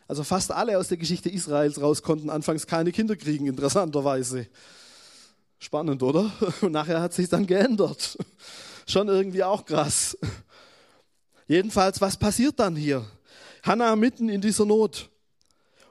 Also 0.09 0.25
fast 0.25 0.51
alle 0.51 0.79
aus 0.79 0.89
der 0.89 0.97
Geschichte 0.97 1.29
Israels 1.29 1.81
raus 1.81 2.03
konnten 2.03 2.31
anfangs 2.31 2.67
keine 2.67 2.93
Kinder 2.93 3.15
kriegen, 3.15 3.47
interessanterweise. 3.47 4.49
Spannend, 5.59 6.03
oder? 6.03 6.33
Und 6.63 6.73
nachher 6.73 7.03
hat 7.03 7.13
sich 7.13 7.29
dann 7.29 7.47
geändert. 7.47 8.17
Schon 8.89 9.09
irgendwie 9.09 9.45
auch 9.45 9.67
krass. 9.67 10.17
Jedenfalls, 11.47 12.01
was 12.01 12.17
passiert 12.17 12.59
dann 12.59 12.75
hier? 12.75 13.05
Hannah 13.63 13.97
mitten 13.97 14.31
in 14.31 14.41
dieser 14.41 14.65
Not. 14.65 15.11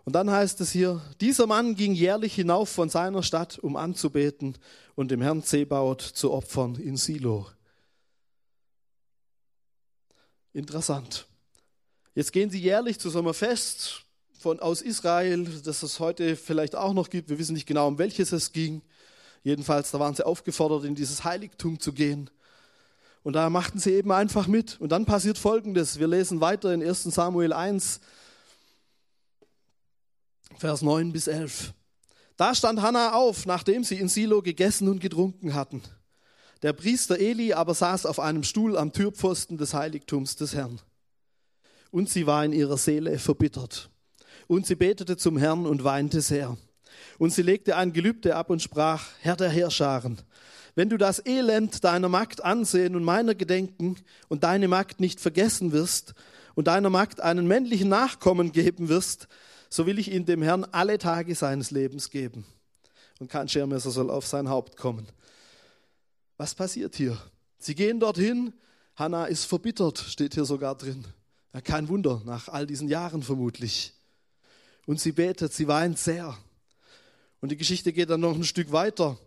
Und 0.04 0.14
dann 0.14 0.32
heißt 0.32 0.62
es 0.62 0.72
hier, 0.72 1.02
dieser 1.22 1.46
Mann 1.46 1.76
ging 1.76 1.94
jährlich 1.94 2.34
hinauf 2.34 2.70
von 2.70 2.90
seiner 2.90 3.22
Stadt, 3.22 3.60
um 3.60 3.76
anzubeten 3.76 4.58
und 4.96 5.12
dem 5.12 5.22
Herrn 5.22 5.44
Zebaut 5.44 6.02
zu 6.02 6.32
opfern 6.32 6.76
in 6.76 6.98
Silo. 6.98 7.46
Interessant. 10.54 11.28
Jetzt 12.16 12.32
gehen 12.32 12.50
sie 12.50 12.60
jährlich 12.60 13.00
zu 13.00 13.12
so 13.12 13.20
einem 13.20 13.34
Fest 13.34 14.07
von, 14.40 14.60
aus 14.60 14.82
Israel, 14.82 15.46
das 15.64 15.84
es 15.84 16.00
heute 16.00 16.36
vielleicht 16.36 16.76
auch 16.76 16.94
noch 16.94 17.10
gibt. 17.10 17.30
Wir 17.30 17.40
wissen 17.40 17.54
nicht 17.54 17.68
genau, 17.68 17.88
um 17.88 17.98
welches 17.98 18.32
es 18.32 18.52
ging. 18.52 18.82
Jedenfalls, 19.44 19.92
da 19.92 20.00
waren 20.00 20.16
sie 20.16 20.26
aufgefordert, 20.26 20.84
in 20.84 20.96
dieses 20.96 21.24
Heiligtum 21.24 21.80
zu 21.80 21.94
gehen. 21.94 22.30
Und 23.24 23.34
da 23.34 23.50
machten 23.50 23.80
sie 23.80 23.92
eben 23.92 24.12
einfach 24.12 24.48
mit. 24.48 24.80
Und 24.80 24.92
dann 24.92 25.06
passiert 25.06 25.38
Folgendes. 25.38 26.00
Wir 26.00 26.08
lesen 26.08 26.42
weiter 26.42 26.74
in 26.74 26.82
1 26.82 27.04
Samuel 27.04 27.54
1, 27.54 28.00
Vers 30.58 30.82
9 30.82 31.12
bis 31.12 31.28
11. 31.28 31.74
Da 32.36 32.56
stand 32.56 32.82
Hannah 32.82 33.14
auf, 33.14 33.46
nachdem 33.46 33.84
sie 33.84 34.00
in 34.00 34.08
Silo 34.10 34.42
gegessen 34.42 34.88
und 34.88 35.00
getrunken 35.00 35.54
hatten. 35.54 35.82
Der 36.62 36.74
Priester 36.74 37.20
Eli 37.20 37.54
aber 37.54 37.74
saß 37.74 38.06
auf 38.06 38.20
einem 38.20 38.44
Stuhl 38.44 38.78
am 38.78 38.92
Türpfosten 38.92 39.58
des 39.58 39.74
Heiligtums 39.74 40.36
des 40.36 40.56
Herrn. 40.56 40.80
Und 41.92 42.10
sie 42.10 42.28
war 42.28 42.44
in 42.44 42.54
ihrer 42.54 42.78
Seele 42.78 43.20
verbittert. 43.20 43.90
Und 44.48 44.66
sie 44.66 44.76
betete 44.76 45.18
zum 45.18 45.38
Herrn 45.38 45.66
und 45.66 45.84
weinte 45.84 46.22
sehr. 46.22 46.58
Und 47.18 47.34
sie 47.34 47.42
legte 47.42 47.76
ein 47.76 47.94
Gelübde 47.94 48.36
ab 48.36 48.50
und 48.50 48.62
sprach, 48.62 49.06
Herr 49.20 49.36
der 49.36 49.50
Herrscharen, 49.50 50.18
wenn 50.76 50.90
du 50.90 50.98
das 50.98 51.26
Elend 51.26 51.84
deiner 51.84 52.08
Magd 52.08 52.44
ansehen 52.44 52.96
und 52.96 53.04
meiner 53.04 53.36
gedenken 53.36 53.98
und 54.28 54.44
deine 54.44 54.68
Magd 54.68 55.00
nicht 55.00 55.20
vergessen 55.20 55.72
wirst 55.72 56.14
und 56.56 56.68
deiner 56.68 56.90
Magd 56.90 57.20
einen 57.20 57.48
männlichen 57.48 57.90
Nachkommen 57.90 58.52
geben 58.52 58.88
wirst, 58.88 59.28
so 59.70 59.86
will 59.86 60.00
ich 60.00 60.12
ihn 60.12 60.26
dem 60.26 60.42
Herrn 60.42 60.66
alle 60.66 60.98
Tage 60.98 61.36
seines 61.36 61.72
Lebens 61.72 62.10
geben. 62.10 62.46
Und 63.20 63.30
kein 63.30 63.50
Schermesser 63.50 63.92
soll 63.92 64.12
auf 64.12 64.28
sein 64.28 64.50
Haupt 64.50 64.78
kommen. 64.78 65.08
Was 66.38 66.54
passiert 66.54 66.96
hier? 66.96 67.18
Sie 67.58 67.74
gehen 67.74 68.00
dorthin, 68.00 68.54
Hannah 68.96 69.26
ist 69.26 69.46
verbittert, 69.46 69.98
steht 69.98 70.36
hier 70.36 70.46
sogar 70.46 70.76
drin. 70.76 71.06
Ja, 71.54 71.62
kein 71.62 71.90
Wunder, 71.90 72.22
nach 72.26 72.50
all 72.50 72.68
diesen 72.68 72.88
Jahren 72.88 73.24
vermutlich. 73.24 73.97
Und 74.88 75.02
sie 75.02 75.12
betet, 75.12 75.54
sie 75.54 75.68
weint 75.68 76.00
sehr. 76.00 76.36
Und 77.42 77.52
die 77.52 77.58
Geschichte 77.58 77.94
geht 77.94 78.10
dann 78.10 78.22
noch 78.22 78.34
ein 78.34 78.46
Stück 78.46 78.72
weiter. 78.72 79.20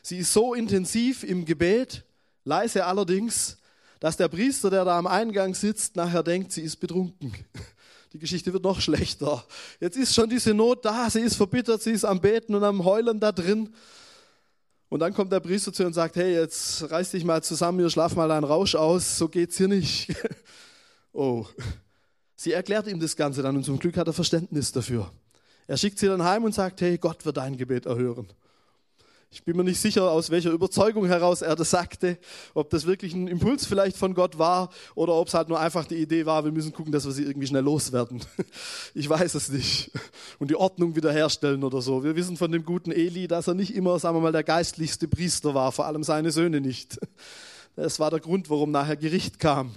Sie 0.00 0.18
ist 0.18 0.32
so 0.32 0.54
intensiv 0.54 1.24
im 1.24 1.44
Gebet, 1.44 2.04
leise 2.44 2.86
allerdings, 2.86 3.58
dass 4.00 4.16
der 4.16 4.28
Priester, 4.28 4.70
der 4.70 4.84
da 4.84 4.96
am 4.96 5.08
Eingang 5.08 5.54
sitzt, 5.54 5.96
nachher 5.96 6.22
denkt, 6.22 6.52
sie 6.52 6.62
ist 6.62 6.76
betrunken. 6.76 7.34
Die 8.12 8.18
Geschichte 8.18 8.52
wird 8.52 8.62
noch 8.62 8.80
schlechter. 8.80 9.44
Jetzt 9.80 9.98
ist 9.98 10.14
schon 10.14 10.30
diese 10.30 10.54
Not 10.54 10.82
da, 10.82 11.10
sie 11.10 11.20
ist 11.20 11.34
verbittert, 11.34 11.82
sie 11.82 11.90
ist 11.90 12.06
am 12.06 12.22
Beten 12.22 12.54
und 12.54 12.64
am 12.64 12.82
Heulen 12.82 13.20
da 13.20 13.32
drin. 13.32 13.74
Und 14.88 15.00
dann 15.00 15.12
kommt 15.12 15.30
der 15.30 15.40
Priester 15.40 15.74
zu 15.74 15.82
ihr 15.82 15.88
und 15.88 15.92
sagt, 15.92 16.16
hey, 16.16 16.32
jetzt 16.32 16.90
reiß 16.90 17.10
dich 17.10 17.24
mal 17.24 17.42
zusammen, 17.42 17.80
ihr 17.80 17.90
schlaf 17.90 18.16
mal 18.16 18.30
einen 18.30 18.44
Rausch 18.44 18.76
aus, 18.76 19.18
so 19.18 19.28
geht's 19.28 19.58
hier 19.58 19.68
nicht. 19.68 20.14
oh. 21.12 21.44
Sie 22.40 22.52
erklärt 22.52 22.86
ihm 22.86 23.00
das 23.00 23.16
Ganze 23.16 23.42
dann 23.42 23.56
und 23.56 23.64
zum 23.64 23.80
Glück 23.80 23.96
hat 23.96 24.06
er 24.06 24.12
Verständnis 24.12 24.70
dafür. 24.70 25.10
Er 25.66 25.76
schickt 25.76 25.98
sie 25.98 26.06
dann 26.06 26.22
heim 26.22 26.44
und 26.44 26.54
sagt, 26.54 26.80
hey, 26.80 26.96
Gott 26.96 27.26
wird 27.26 27.36
dein 27.36 27.56
Gebet 27.56 27.86
erhören. 27.86 28.28
Ich 29.28 29.42
bin 29.42 29.56
mir 29.56 29.64
nicht 29.64 29.80
sicher, 29.80 30.08
aus 30.12 30.30
welcher 30.30 30.52
Überzeugung 30.52 31.06
heraus 31.06 31.42
er 31.42 31.56
das 31.56 31.70
sagte, 31.70 32.16
ob 32.54 32.70
das 32.70 32.86
wirklich 32.86 33.12
ein 33.12 33.26
Impuls 33.26 33.66
vielleicht 33.66 33.96
von 33.96 34.14
Gott 34.14 34.38
war 34.38 34.70
oder 34.94 35.14
ob 35.14 35.26
es 35.26 35.34
halt 35.34 35.48
nur 35.48 35.58
einfach 35.58 35.84
die 35.84 35.96
Idee 35.96 36.26
war, 36.26 36.44
wir 36.44 36.52
müssen 36.52 36.72
gucken, 36.72 36.92
dass 36.92 37.06
wir 37.06 37.12
sie 37.12 37.24
irgendwie 37.24 37.48
schnell 37.48 37.64
loswerden. 37.64 38.20
Ich 38.94 39.10
weiß 39.10 39.34
es 39.34 39.48
nicht. 39.48 39.90
Und 40.38 40.48
die 40.48 40.56
Ordnung 40.56 40.94
wiederherstellen 40.94 41.64
oder 41.64 41.82
so. 41.82 42.04
Wir 42.04 42.14
wissen 42.14 42.36
von 42.36 42.52
dem 42.52 42.64
guten 42.64 42.92
Eli, 42.92 43.26
dass 43.26 43.48
er 43.48 43.54
nicht 43.54 43.74
immer, 43.74 43.98
sagen 43.98 44.16
wir 44.16 44.20
mal, 44.20 44.32
der 44.32 44.44
geistlichste 44.44 45.08
Priester 45.08 45.54
war, 45.54 45.72
vor 45.72 45.86
allem 45.86 46.04
seine 46.04 46.30
Söhne 46.30 46.60
nicht. 46.60 47.00
Das 47.74 47.98
war 47.98 48.10
der 48.10 48.20
Grund, 48.20 48.48
warum 48.48 48.70
nachher 48.70 48.96
Gericht 48.96 49.40
kam. 49.40 49.72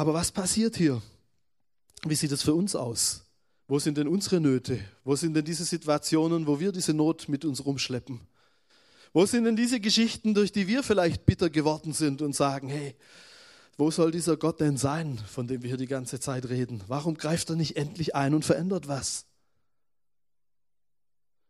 Aber 0.00 0.14
was 0.14 0.32
passiert 0.32 0.78
hier? 0.78 1.02
Wie 2.04 2.14
sieht 2.14 2.32
es 2.32 2.42
für 2.42 2.54
uns 2.54 2.74
aus? 2.74 3.26
Wo 3.68 3.78
sind 3.78 3.98
denn 3.98 4.08
unsere 4.08 4.40
Nöte? 4.40 4.80
Wo 5.04 5.14
sind 5.14 5.34
denn 5.34 5.44
diese 5.44 5.66
Situationen, 5.66 6.46
wo 6.46 6.58
wir 6.58 6.72
diese 6.72 6.94
Not 6.94 7.28
mit 7.28 7.44
uns 7.44 7.66
rumschleppen? 7.66 8.18
Wo 9.12 9.26
sind 9.26 9.44
denn 9.44 9.56
diese 9.56 9.78
Geschichten, 9.78 10.32
durch 10.32 10.52
die 10.52 10.66
wir 10.66 10.82
vielleicht 10.82 11.26
bitter 11.26 11.50
geworden 11.50 11.92
sind 11.92 12.22
und 12.22 12.34
sagen, 12.34 12.70
hey, 12.70 12.96
wo 13.76 13.90
soll 13.90 14.10
dieser 14.10 14.38
Gott 14.38 14.58
denn 14.60 14.78
sein, 14.78 15.18
von 15.18 15.46
dem 15.46 15.60
wir 15.60 15.68
hier 15.68 15.76
die 15.76 15.86
ganze 15.86 16.18
Zeit 16.18 16.48
reden? 16.48 16.82
Warum 16.88 17.18
greift 17.18 17.50
er 17.50 17.56
nicht 17.56 17.76
endlich 17.76 18.14
ein 18.14 18.32
und 18.32 18.46
verändert 18.46 18.88
was? 18.88 19.26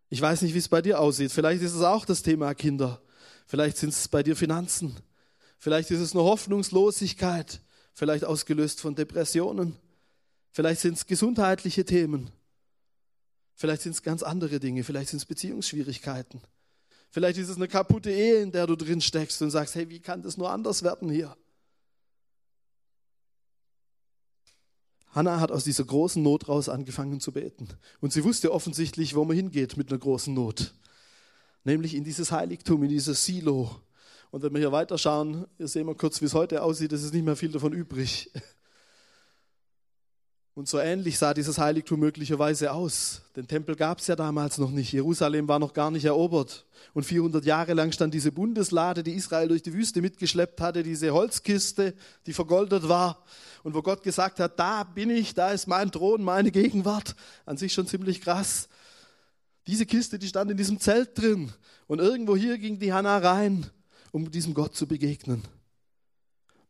Ich 0.09 0.21
weiß 0.21 0.43
nicht, 0.43 0.55
wie 0.55 0.59
es 0.59 0.69
bei 0.69 0.83
dir 0.83 0.99
aussieht. 0.99 1.31
Vielleicht 1.31 1.63
ist 1.63 1.75
es 1.75 1.83
auch 1.83 2.05
das 2.05 2.25
Thema 2.25 2.53
Kinder. 2.55 3.01
Vielleicht 3.47 3.77
sind 3.77 3.91
es 3.91 4.09
bei 4.09 4.25
dir 4.25 4.35
Finanzen. 4.35 4.97
Vielleicht 5.57 5.93
ist 5.93 6.01
es 6.01 6.17
eine 6.17 6.25
Hoffnungslosigkeit. 6.25 7.61
Vielleicht 8.01 8.25
ausgelöst 8.25 8.81
von 8.81 8.95
Depressionen. 8.95 9.77
Vielleicht 10.53 10.81
sind 10.81 10.95
es 10.95 11.07
gesundheitliche 11.07 11.85
Themen. 11.85 12.31
Vielleicht 13.55 13.83
sind 13.83 13.93
es 13.93 14.03
ganz 14.03 14.23
andere 14.23 14.59
Dinge. 14.59 14.85
Vielleicht 14.85 15.11
sind 15.11 15.19
es 15.19 15.27
Beziehungsschwierigkeiten. 15.27 16.41
Vielleicht 17.11 17.39
ist 17.39 17.51
es 17.51 17.57
eine 17.57 17.69
kaputte 17.69 18.11
Ehe, 18.11 18.41
in 18.41 18.53
der 18.53 18.67
du 18.67 18.75
drin 18.75 19.03
steckst 19.03 19.43
und 19.43 19.51
sagst, 19.51 19.75
hey, 19.75 19.91
wie 19.91 20.01
kann 20.01 20.23
das 20.23 20.39
nur 20.39 20.51
anders 20.51 20.83
werden 20.83 21.11
hier? 21.11 21.37
Hannah 25.11 25.39
hat 25.39 25.53
aus 25.53 25.65
dieser 25.65 25.85
großen 25.85 26.23
Not 26.23 26.49
raus 26.49 26.71
angefangen 26.71 27.21
zu 27.21 27.33
beten. 27.33 27.69
Und 28.01 28.15
sie 28.15 28.25
wusste 28.25 28.51
offensichtlich, 28.51 29.15
wo 29.15 29.27
man 29.27 29.37
hingeht 29.37 29.77
mit 29.77 29.91
einer 29.91 29.99
großen 29.99 30.33
Not. 30.33 30.73
Nämlich 31.65 31.95
in 31.95 32.05
dieses 32.05 32.33
Heiligtum, 32.33 32.83
in 32.83 32.89
dieses 32.89 33.27
Silo. 33.27 33.83
Und 34.31 34.43
wenn 34.43 34.53
wir 34.53 34.61
hier 34.61 34.73
weiterschauen, 34.73 35.47
sehen 35.59 35.87
wir 35.87 35.95
kurz, 35.95 36.21
wie 36.21 36.27
es 36.27 36.35
heute 36.35 36.63
aussieht, 36.63 36.93
es 36.93 37.03
ist 37.03 37.13
nicht 37.13 37.25
mehr 37.25 37.37
viel 37.37 37.51
davon 37.51 37.73
übrig. 37.73 38.31
Und 40.55 40.69
so 40.69 40.79
ähnlich 40.79 41.17
sah 41.17 41.33
dieses 41.33 41.59
Heiligtum 41.59 42.01
möglicherweise 42.01 42.73
aus. 42.73 43.23
Den 43.35 43.47
Tempel 43.49 43.77
gab 43.77 44.01
es 44.01 44.09
ja 44.09 44.17
damals 44.17 44.59
noch 44.59 44.71
nicht. 44.71 44.93
Jerusalem 44.93 45.49
war 45.49 45.59
noch 45.59 45.73
gar 45.73 45.91
nicht 45.91 46.05
erobert. 46.05 46.67
Und 46.93 47.05
400 47.05 47.45
Jahre 47.45 47.73
lang 47.73 47.93
stand 47.93 48.13
diese 48.13 48.31
Bundeslade, 48.31 49.03
die 49.03 49.13
Israel 49.13 49.49
durch 49.49 49.63
die 49.63 49.73
Wüste 49.73 50.03
mitgeschleppt 50.03 50.61
hatte, 50.61 50.83
diese 50.83 51.13
Holzkiste, 51.13 51.95
die 52.27 52.33
vergoldet 52.33 52.89
war. 52.89 53.25
Und 53.63 53.75
wo 53.75 53.81
Gott 53.81 54.03
gesagt 54.03 54.39
hat, 54.39 54.59
da 54.59 54.85
bin 54.85 55.09
ich, 55.09 55.35
da 55.35 55.51
ist 55.51 55.67
mein 55.67 55.91
Thron, 55.91 56.23
meine 56.23 56.51
Gegenwart. 56.51 57.17
An 57.47 57.57
sich 57.57 57.73
schon 57.73 57.87
ziemlich 57.87 58.21
krass. 58.21 58.69
Diese 59.67 59.87
Kiste, 59.87 60.19
die 60.19 60.29
stand 60.29 60.51
in 60.51 60.57
diesem 60.57 60.79
Zelt 60.79 61.17
drin. 61.17 61.53
Und 61.87 62.01
irgendwo 62.01 62.37
hier 62.37 62.59
ging 62.59 62.79
die 62.79 62.93
Hannah 62.93 63.19
rein, 63.19 63.71
um 64.11 64.31
diesem 64.31 64.55
Gott 64.55 64.75
zu 64.75 64.87
begegnen. 64.87 65.43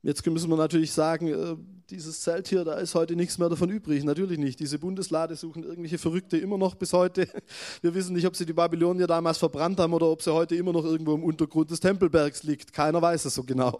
Jetzt 0.02 0.26
müssen 0.26 0.49
wir 0.49 0.56
natürlich 0.56 0.92
sagen, 0.92 1.28
äh, 1.28 1.56
dieses 1.90 2.23
Zelt 2.23 2.49
hier, 2.49 2.64
da 2.64 2.75
ist 2.75 2.94
heute 2.94 3.16
nichts 3.16 3.37
mehr 3.37 3.50
davon 3.50 3.68
übrig. 3.68 4.02
Natürlich 4.04 4.38
nicht. 4.38 4.59
Diese 4.59 4.78
Bundeslade 4.78 5.37
suchen 5.37 5.62
irgendwelche 5.62 5.99
Verrückte 5.99 6.38
immer 6.38 6.56
noch 6.56 6.75
bis 6.75 6.92
heute. 6.92 7.28
Wir 7.82 7.94
wissen 7.94 8.14
nicht, 8.14 8.26
ob 8.26 8.35
sie 8.35 8.47
die 8.47 8.54
Babylonier 8.54 9.06
damals 9.06 9.37
verbrannt 9.37 9.78
haben 9.78 9.92
oder 9.92 10.06
ob 10.06 10.23
sie 10.23 10.32
heute 10.32 10.56
immer 10.56 10.73
noch 10.73 10.85
irgendwo 10.85 11.14
im 11.14 11.23
Untergrund 11.23 11.70
des 11.70 11.80
Tempelbergs 11.80 12.44
liegt. 12.44 12.73
Keiner 12.73 13.02
weiß 13.02 13.26
es 13.26 13.35
so 13.35 13.42
genau. 13.44 13.78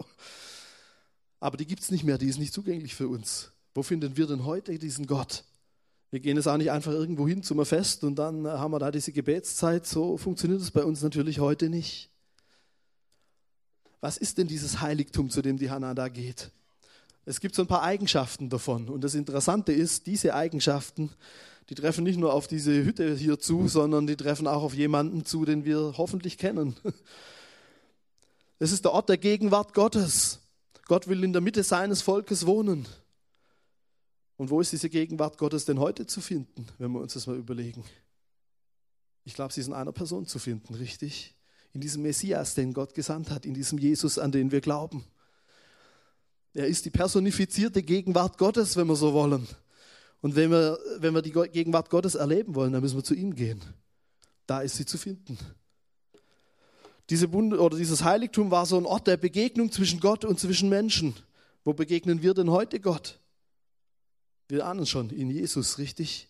Aber 1.39 1.57
die 1.57 1.67
gibt 1.67 1.83
es 1.83 1.91
nicht 1.91 2.05
mehr, 2.05 2.19
die 2.19 2.29
ist 2.29 2.39
nicht 2.39 2.53
zugänglich 2.53 2.95
für 2.95 3.09
uns. 3.09 3.53
Wo 3.75 3.83
finden 3.83 4.17
wir 4.17 4.27
denn 4.27 4.45
heute 4.45 4.79
diesen 4.79 5.07
Gott? 5.07 5.45
Wir 6.11 6.21
gehen 6.21 6.37
jetzt 6.37 6.49
auch 6.49 6.57
nicht 6.59 6.71
einfach 6.71 6.93
irgendwo 6.93 7.27
hin 7.27 7.43
zum 7.43 7.65
Fest 7.65 8.05
und 8.05 8.17
dann 8.17 8.47
haben 8.47 8.73
wir 8.73 8.79
da 8.79 8.91
diese 8.91 9.13
Gebetszeit. 9.13 9.87
So 9.87 10.19
funktioniert 10.19 10.61
es 10.61 10.71
bei 10.71 10.85
uns 10.85 11.03
natürlich 11.03 11.39
heute 11.39 11.71
nicht 11.71 12.11
was 14.01 14.17
ist 14.17 14.39
denn 14.39 14.47
dieses 14.47 14.81
Heiligtum, 14.81 15.31
zu 15.31 15.43
dem 15.43 15.59
die 15.59 15.71
Hannah 15.71 15.95
da 15.95 16.09
geht? 16.09 16.51
Es 17.27 17.41
gibt 17.41 17.55
so 17.55 17.63
ein 17.63 17.69
paar 17.69 17.83
Eigenschaften 17.83 18.49
davon. 18.49 18.89
Und 18.89 19.05
das 19.05 19.15
Interessante 19.15 19.73
ist, 19.73 20.07
diese 20.07 20.35
Eigenschaften, 20.35 21.11
die 21.69 21.75
treffen 21.75 22.05
nicht 22.05 22.19
nur 22.19 22.33
auf 22.33 22.49
diese 22.49 22.85
Hütte 22.85 23.15
hier 23.15 23.39
zu, 23.39 23.69
sondern 23.69 24.07
die 24.07 24.17
treffen 24.17 24.47
auch 24.47 24.63
auf 24.63 24.75
jemanden 24.75 25.25
zu, 25.25 25.45
den 25.45 25.65
wir 25.65 25.95
hoffentlich 25.97 26.39
kennen. 26.39 26.77
Es 28.63 28.73
ist 28.73 28.85
der 28.85 28.93
Ort 28.93 29.09
der 29.09 29.17
Gegenwart 29.17 29.73
Gottes. 29.73 30.41
Gott 30.85 31.09
will 31.09 31.25
in 31.25 31.33
der 31.33 31.41
Mitte 31.41 31.63
seines 31.63 32.03
Volkes 32.03 32.45
wohnen. 32.45 32.87
Und 34.37 34.51
wo 34.51 34.61
ist 34.61 34.71
diese 34.73 34.91
Gegenwart 34.91 35.39
Gottes 35.39 35.65
denn 35.65 35.79
heute 35.79 36.07
zu 36.07 36.21
finden, 36.21 36.67
wenn 36.77 36.93
wir 36.93 37.01
uns 37.01 37.15
das 37.15 37.27
mal 37.27 37.37
überlegen? 37.37 37.85
Ich 39.25 39.33
glaube, 39.33 39.55
sie 39.55 39.63
ist 39.63 39.69
in 39.69 39.73
einer 39.73 39.93
Person 39.93 40.27
zu 40.27 40.39
finden, 40.39 40.75
richtig? 40.75 41.35
In 41.73 41.81
diesem 41.81 42.03
Messias, 42.03 42.55
den 42.55 42.73
Gott 42.73 42.95
gesandt 42.95 43.31
hat, 43.31 43.47
in 43.47 43.55
diesem 43.55 43.79
Jesus, 43.79 44.19
an 44.19 44.33
den 44.33 44.51
wir 44.51 44.61
glauben. 44.61 45.05
Er 46.55 46.67
ist 46.67 46.85
die 46.85 46.91
personifizierte 46.91 47.83
Gegenwart 47.83 48.39
Gottes, 48.39 48.77
wenn 48.77 48.89
wir 48.89 48.97
so 48.97 49.13
wollen. 49.13 49.47
Und 50.21 50.37
wenn 50.37 50.51
wir, 50.51 50.79
wenn 50.99 51.15
wir 51.15 51.23
die 51.23 51.33
Gegenwart 51.33 51.91
Gottes 51.91 52.15
erleben 52.17 52.55
wollen, 52.55 52.73
dann 52.73 52.83
müssen 52.83 52.97
wir 52.97 53.05
zu 53.05 53.15
ihm 53.15 53.35
gehen. 53.35 53.63
Da 54.47 54.61
ist 54.61 54.77
sie 54.77 54.85
zu 54.85 54.99
finden. 54.99 55.39
Diese 57.09 57.29
Bund 57.29 57.55
oder 57.55 57.77
dieses 57.77 58.05
Heiligtum 58.05 58.51
war 58.51 58.67
so 58.67 58.77
ein 58.77 58.87
Ort 58.87 59.07
der 59.07 59.17
Begegnung 59.17 59.73
zwischen 59.73 60.01
Gott 60.01 60.25
und 60.25 60.39
zwischen 60.39 60.69
Menschen. 60.69 61.15
Wo 61.65 61.73
begegnen 61.73 62.23
wir 62.23 62.35
denn 62.35 62.51
heute 62.51 62.81
Gott? 62.81 63.19
Wir 64.49 64.67
ahnen 64.67 64.87
schon, 64.87 65.11
in 65.11 65.31
Jesus, 65.31 65.79
richtig? 65.79 66.29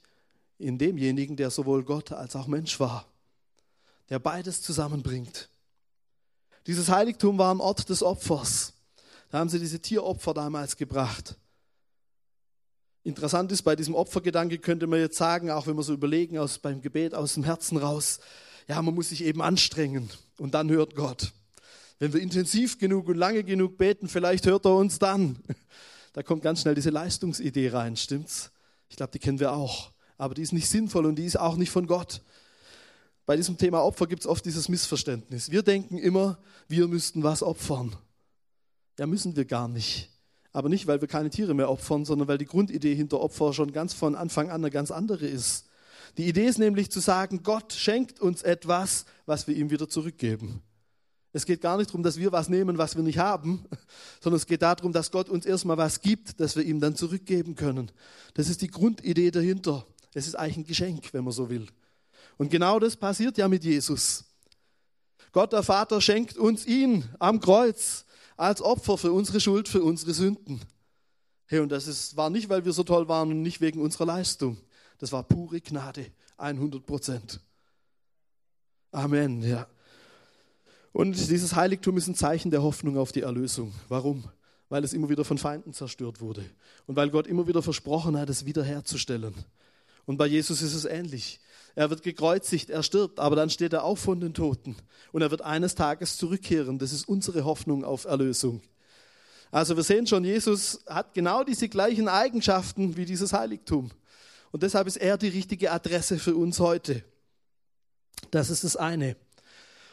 In 0.59 0.76
demjenigen, 0.76 1.37
der 1.37 1.50
sowohl 1.50 1.85
Gott 1.85 2.12
als 2.12 2.37
auch 2.37 2.47
Mensch 2.47 2.78
war, 2.78 3.09
der 4.10 4.18
beides 4.18 4.60
zusammenbringt. 4.60 5.48
Dieses 6.66 6.88
Heiligtum 6.88 7.38
war 7.38 7.54
ein 7.54 7.60
Ort 7.60 7.88
des 7.88 8.02
Opfers. 8.02 8.74
Da 9.30 9.38
haben 9.38 9.48
sie 9.48 9.60
diese 9.60 9.80
Tieropfer 9.80 10.34
damals 10.34 10.76
gebracht. 10.76 11.36
Interessant 13.02 13.50
ist, 13.50 13.62
bei 13.62 13.76
diesem 13.76 13.94
Opfergedanke 13.94 14.58
könnte 14.58 14.86
man 14.86 14.98
jetzt 14.98 15.16
sagen, 15.16 15.50
auch 15.50 15.66
wenn 15.66 15.76
wir 15.76 15.82
so 15.82 15.94
überlegen, 15.94 16.36
aus, 16.38 16.58
beim 16.58 16.82
Gebet 16.82 17.14
aus 17.14 17.34
dem 17.34 17.44
Herzen 17.44 17.78
raus, 17.78 18.20
ja, 18.68 18.80
man 18.82 18.94
muss 18.94 19.08
sich 19.08 19.24
eben 19.24 19.40
anstrengen 19.40 20.10
und 20.38 20.54
dann 20.54 20.68
hört 20.70 20.94
Gott. 20.94 21.32
Wenn 21.98 22.12
wir 22.12 22.20
intensiv 22.20 22.78
genug 22.78 23.08
und 23.08 23.16
lange 23.16 23.42
genug 23.42 23.78
beten, 23.78 24.08
vielleicht 24.08 24.46
hört 24.46 24.66
er 24.66 24.76
uns 24.76 24.98
dann. 24.98 25.36
Da 26.12 26.24
kommt 26.24 26.42
ganz 26.42 26.62
schnell 26.62 26.74
diese 26.74 26.90
Leistungsidee 26.90 27.68
rein, 27.68 27.96
stimmt's? 27.96 28.50
Ich 28.88 28.96
glaube, 28.96 29.12
die 29.12 29.20
kennen 29.20 29.38
wir 29.38 29.52
auch. 29.52 29.92
Aber 30.18 30.34
die 30.34 30.42
ist 30.42 30.52
nicht 30.52 30.68
sinnvoll 30.68 31.06
und 31.06 31.14
die 31.14 31.24
ist 31.24 31.38
auch 31.38 31.54
nicht 31.54 31.70
von 31.70 31.86
Gott. 31.86 32.20
Bei 33.30 33.37
diesem 33.37 33.56
Thema 33.56 33.84
Opfer 33.84 34.08
gibt 34.08 34.22
es 34.22 34.26
oft 34.26 34.44
dieses 34.44 34.68
Missverständnis. 34.68 35.52
Wir 35.52 35.62
denken 35.62 35.99
immer, 35.99 36.40
wir 36.66 36.88
müssten 36.88 37.22
was 37.22 37.44
opfern. 37.44 37.94
Ja, 38.99 39.06
müssen 39.06 39.37
wir 39.37 39.44
gar 39.44 39.68
nicht. 39.68 40.10
Aber 40.50 40.68
nicht, 40.68 40.88
weil 40.88 41.00
wir 41.00 41.06
keine 41.06 41.30
Tiere 41.30 41.54
mehr 41.54 41.70
opfern, 41.70 42.04
sondern 42.04 42.26
weil 42.26 42.38
die 42.38 42.44
Grundidee 42.44 42.92
hinter 42.92 43.20
Opfer 43.20 43.52
schon 43.52 43.70
ganz 43.70 43.94
von 43.94 44.16
Anfang 44.16 44.50
an 44.50 44.62
eine 44.62 44.72
ganz 44.72 44.90
andere 44.90 45.28
ist. 45.28 45.66
Die 46.18 46.26
Idee 46.26 46.46
ist 46.46 46.58
nämlich 46.58 46.90
zu 46.90 46.99
sagen, 46.99 47.44
Gott 47.44 47.72
schenkt 47.72 48.18
uns 48.18 48.42
etwas, 48.42 49.04
was 49.26 49.46
wir 49.46 49.54
ihm 49.54 49.70
wieder 49.70 49.88
zurückgeben. 49.88 50.60
Es 51.32 51.46
geht 51.46 51.60
gar 51.60 51.76
nicht 51.76 51.90
darum, 51.90 52.02
dass 52.02 52.18
wir 52.18 52.32
was 52.32 52.49
nehmen, 52.49 52.78
was 52.78 52.96
wir 52.96 53.04
nicht 53.04 53.18
haben, 53.18 53.64
sondern 54.20 54.38
es 54.38 54.46
geht 54.49 54.62
darum, 54.62 54.92
dass 54.92 55.12
Gott 55.12 55.28
uns 55.28 55.46
erstmal 55.46 55.76
was 55.76 56.00
gibt, 56.00 56.40
das 56.40 56.56
wir 56.56 56.64
ihm 56.64 56.80
dann 56.80 56.96
zurückgeben 56.96 57.54
können. 57.54 57.92
Das 58.34 58.49
ist 58.49 58.60
die 58.60 58.72
Grundidee 58.72 59.30
dahinter. 59.30 59.87
Es 60.14 60.26
ist 60.26 60.34
eigentlich 60.34 60.56
ein 60.56 60.66
Geschenk, 60.66 61.14
wenn 61.14 61.22
man 61.22 61.32
so 61.32 61.49
will. 61.49 61.68
Und 62.40 62.49
genau 62.49 62.78
das 62.78 62.97
passiert 62.97 63.37
ja 63.37 63.49
mit 63.49 63.64
Jesus. 63.64 64.25
Gott 65.30 65.52
der 65.52 65.62
Vater 65.62 66.00
schenkt 66.00 66.38
uns 66.38 66.64
ihn 66.64 67.06
am 67.18 67.38
Kreuz 67.38 68.06
als 68.38 68.62
Opfer 68.62 68.97
für 68.97 69.12
unsere 69.12 69.40
Schuld, 69.40 69.68
für 69.68 69.82
unsere 69.82 70.14
Sünden. 70.14 70.59
Hey, 71.44 71.59
und 71.59 71.68
das 71.70 71.87
ist, 71.87 72.16
war 72.16 72.30
nicht, 72.30 72.49
weil 72.49 72.64
wir 72.64 72.73
so 72.73 72.82
toll 72.82 73.09
waren 73.09 73.30
und 73.30 73.42
nicht 73.42 73.61
wegen 73.61 73.82
unserer 73.82 74.06
Leistung. 74.06 74.56
Das 74.97 75.12
war 75.12 75.23
pure 75.23 75.61
Gnade, 75.61 76.06
100 76.38 76.87
Prozent. 76.87 77.40
Amen, 78.90 79.42
ja. 79.42 79.66
Und 80.92 81.18
dieses 81.18 81.54
Heiligtum 81.54 81.99
ist 81.99 82.09
ein 82.09 82.14
Zeichen 82.14 82.50
der 82.50 82.62
Hoffnung 82.62 82.97
auf 82.97 83.12
die 83.12 83.20
Erlösung. 83.20 83.75
Warum? 83.90 84.25
Weil 84.70 84.82
es 84.82 84.94
immer 84.94 85.11
wieder 85.11 85.26
von 85.26 85.37
Feinden 85.37 85.75
zerstört 85.75 86.23
wurde. 86.23 86.47
Und 86.87 86.97
weil 86.97 87.11
Gott 87.11 87.26
immer 87.26 87.47
wieder 87.47 87.62
versprochen 87.62 88.18
hat, 88.18 88.30
es 88.30 88.47
wiederherzustellen. 88.47 89.35
Und 90.06 90.16
bei 90.16 90.26
Jesus 90.26 90.62
ist 90.62 90.73
es 90.73 90.87
ähnlich. 90.87 91.38
Er 91.74 91.90
wird 91.90 92.02
gekreuzigt, 92.02 92.70
er 92.70 92.82
stirbt, 92.82 93.20
aber 93.20 93.36
dann 93.36 93.50
steht 93.50 93.72
er 93.72 93.84
auf 93.84 94.00
von 94.00 94.20
den 94.20 94.34
Toten. 94.34 94.76
Und 95.12 95.22
er 95.22 95.30
wird 95.30 95.42
eines 95.42 95.74
Tages 95.74 96.16
zurückkehren. 96.16 96.78
Das 96.78 96.92
ist 96.92 97.08
unsere 97.08 97.44
Hoffnung 97.44 97.84
auf 97.84 98.04
Erlösung. 98.04 98.60
Also 99.50 99.76
wir 99.76 99.82
sehen 99.82 100.06
schon, 100.06 100.24
Jesus 100.24 100.80
hat 100.86 101.12
genau 101.14 101.42
diese 101.42 101.68
gleichen 101.68 102.08
Eigenschaften 102.08 102.96
wie 102.96 103.04
dieses 103.04 103.32
Heiligtum. 103.32 103.90
Und 104.52 104.62
deshalb 104.62 104.86
ist 104.86 104.97
er 104.97 105.16
die 105.18 105.28
richtige 105.28 105.73
Adresse 105.73 106.18
für 106.18 106.36
uns 106.36 106.60
heute. 106.60 107.02
Das 108.30 108.50
ist 108.50 108.64
das 108.64 108.76
eine. 108.76 109.16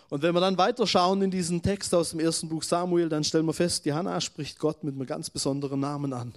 Und 0.10 0.22
wenn 0.22 0.34
wir 0.34 0.42
dann 0.42 0.58
weiterschauen 0.58 1.22
in 1.22 1.32
diesen 1.32 1.62
Text 1.62 1.94
aus 1.94 2.12
dem 2.12 2.20
ersten 2.20 2.48
Buch 2.50 2.64
Samuel, 2.64 3.10
dann 3.10 3.24
stellen 3.24 3.46
wir 3.46 3.54
fest, 3.54 3.86
die 3.86 3.94
Hannah 3.94 4.22
spricht 4.22 4.58
Gott 4.58 4.84
mit 4.84 4.96
einem 4.96 5.06
ganz 5.06 5.30
besonderen 5.30 5.80
Namen 5.80 6.14
an, 6.14 6.34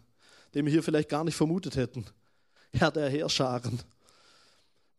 den 0.54 0.64
wir 0.64 0.72
hier 0.72 0.82
vielleicht 0.82 1.08
gar 1.08 1.24
nicht 1.24 1.36
vermutet 1.36 1.76
hätten. 1.76 2.04
Herr 2.72 2.90
der 2.90 3.08
Heerscharen. 3.08 3.80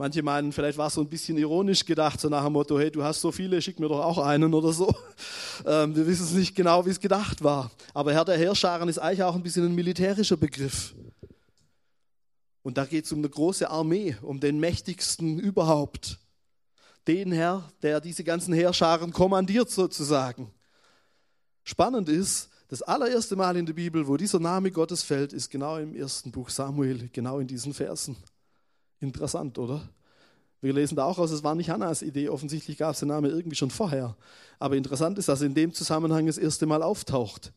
Manche 0.01 0.23
meinen, 0.23 0.51
vielleicht 0.51 0.79
war 0.79 0.87
es 0.87 0.95
so 0.95 1.01
ein 1.01 1.09
bisschen 1.09 1.37
ironisch 1.37 1.85
gedacht, 1.85 2.19
so 2.19 2.27
nach 2.27 2.43
dem 2.43 2.53
Motto, 2.53 2.79
hey, 2.79 2.89
du 2.89 3.03
hast 3.03 3.21
so 3.21 3.31
viele, 3.31 3.61
schick 3.61 3.79
mir 3.79 3.87
doch 3.87 4.03
auch 4.03 4.17
einen 4.17 4.51
oder 4.51 4.73
so. 4.73 4.91
Ähm, 5.63 5.95
wir 5.95 6.07
wissen 6.07 6.25
es 6.25 6.31
nicht 6.31 6.55
genau, 6.55 6.87
wie 6.87 6.89
es 6.89 6.99
gedacht 6.99 7.43
war. 7.43 7.69
Aber 7.93 8.11
Herr 8.13 8.25
der 8.25 8.35
Heerscharen 8.35 8.89
ist 8.89 8.97
eigentlich 8.97 9.21
auch 9.21 9.35
ein 9.35 9.43
bisschen 9.43 9.63
ein 9.63 9.75
militärischer 9.75 10.35
Begriff. 10.35 10.95
Und 12.63 12.79
da 12.79 12.85
geht 12.85 13.05
es 13.05 13.11
um 13.11 13.19
eine 13.19 13.29
große 13.29 13.69
Armee, 13.69 14.17
um 14.23 14.39
den 14.39 14.59
mächtigsten 14.59 15.37
überhaupt 15.37 16.17
den 17.07 17.31
Herr, 17.31 17.71
der 17.83 18.01
diese 18.01 18.23
ganzen 18.23 18.55
Heerscharen 18.55 19.13
kommandiert 19.13 19.69
sozusagen. 19.69 20.51
Spannend 21.63 22.09
ist, 22.09 22.49
das 22.69 22.81
allererste 22.81 23.35
Mal 23.35 23.55
in 23.55 23.67
der 23.67 23.73
Bibel, 23.73 24.07
wo 24.07 24.17
dieser 24.17 24.39
Name 24.39 24.71
Gottes 24.71 25.03
fällt, 25.03 25.31
ist 25.31 25.51
genau 25.51 25.77
im 25.77 25.93
ersten 25.93 26.31
Buch 26.31 26.49
Samuel, 26.49 27.07
genau 27.13 27.37
in 27.37 27.45
diesen 27.45 27.75
Versen. 27.75 28.17
Interessant, 29.01 29.57
oder? 29.57 29.81
Wir 30.61 30.73
lesen 30.73 30.95
da 30.95 31.05
auch 31.05 31.17
aus, 31.17 31.31
es 31.31 31.43
war 31.43 31.55
nicht 31.55 31.71
Hannas 31.71 32.03
Idee, 32.03 32.29
offensichtlich 32.29 32.77
gab 32.77 32.93
es 32.93 32.99
den 32.99 33.07
Namen 33.07 33.31
irgendwie 33.31 33.55
schon 33.55 33.71
vorher. 33.71 34.15
Aber 34.59 34.75
interessant 34.75 35.17
ist, 35.17 35.27
dass 35.27 35.41
in 35.41 35.55
dem 35.55 35.73
Zusammenhang 35.73 36.27
das 36.27 36.37
erste 36.37 36.67
Mal 36.67 36.83
auftaucht. 36.83 37.51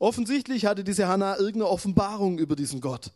Offensichtlich 0.00 0.66
hatte 0.66 0.82
diese 0.82 1.06
Hannah 1.06 1.36
irgendeine 1.36 1.68
Offenbarung 1.68 2.38
über 2.38 2.56
diesen 2.56 2.80
Gott. 2.80 3.12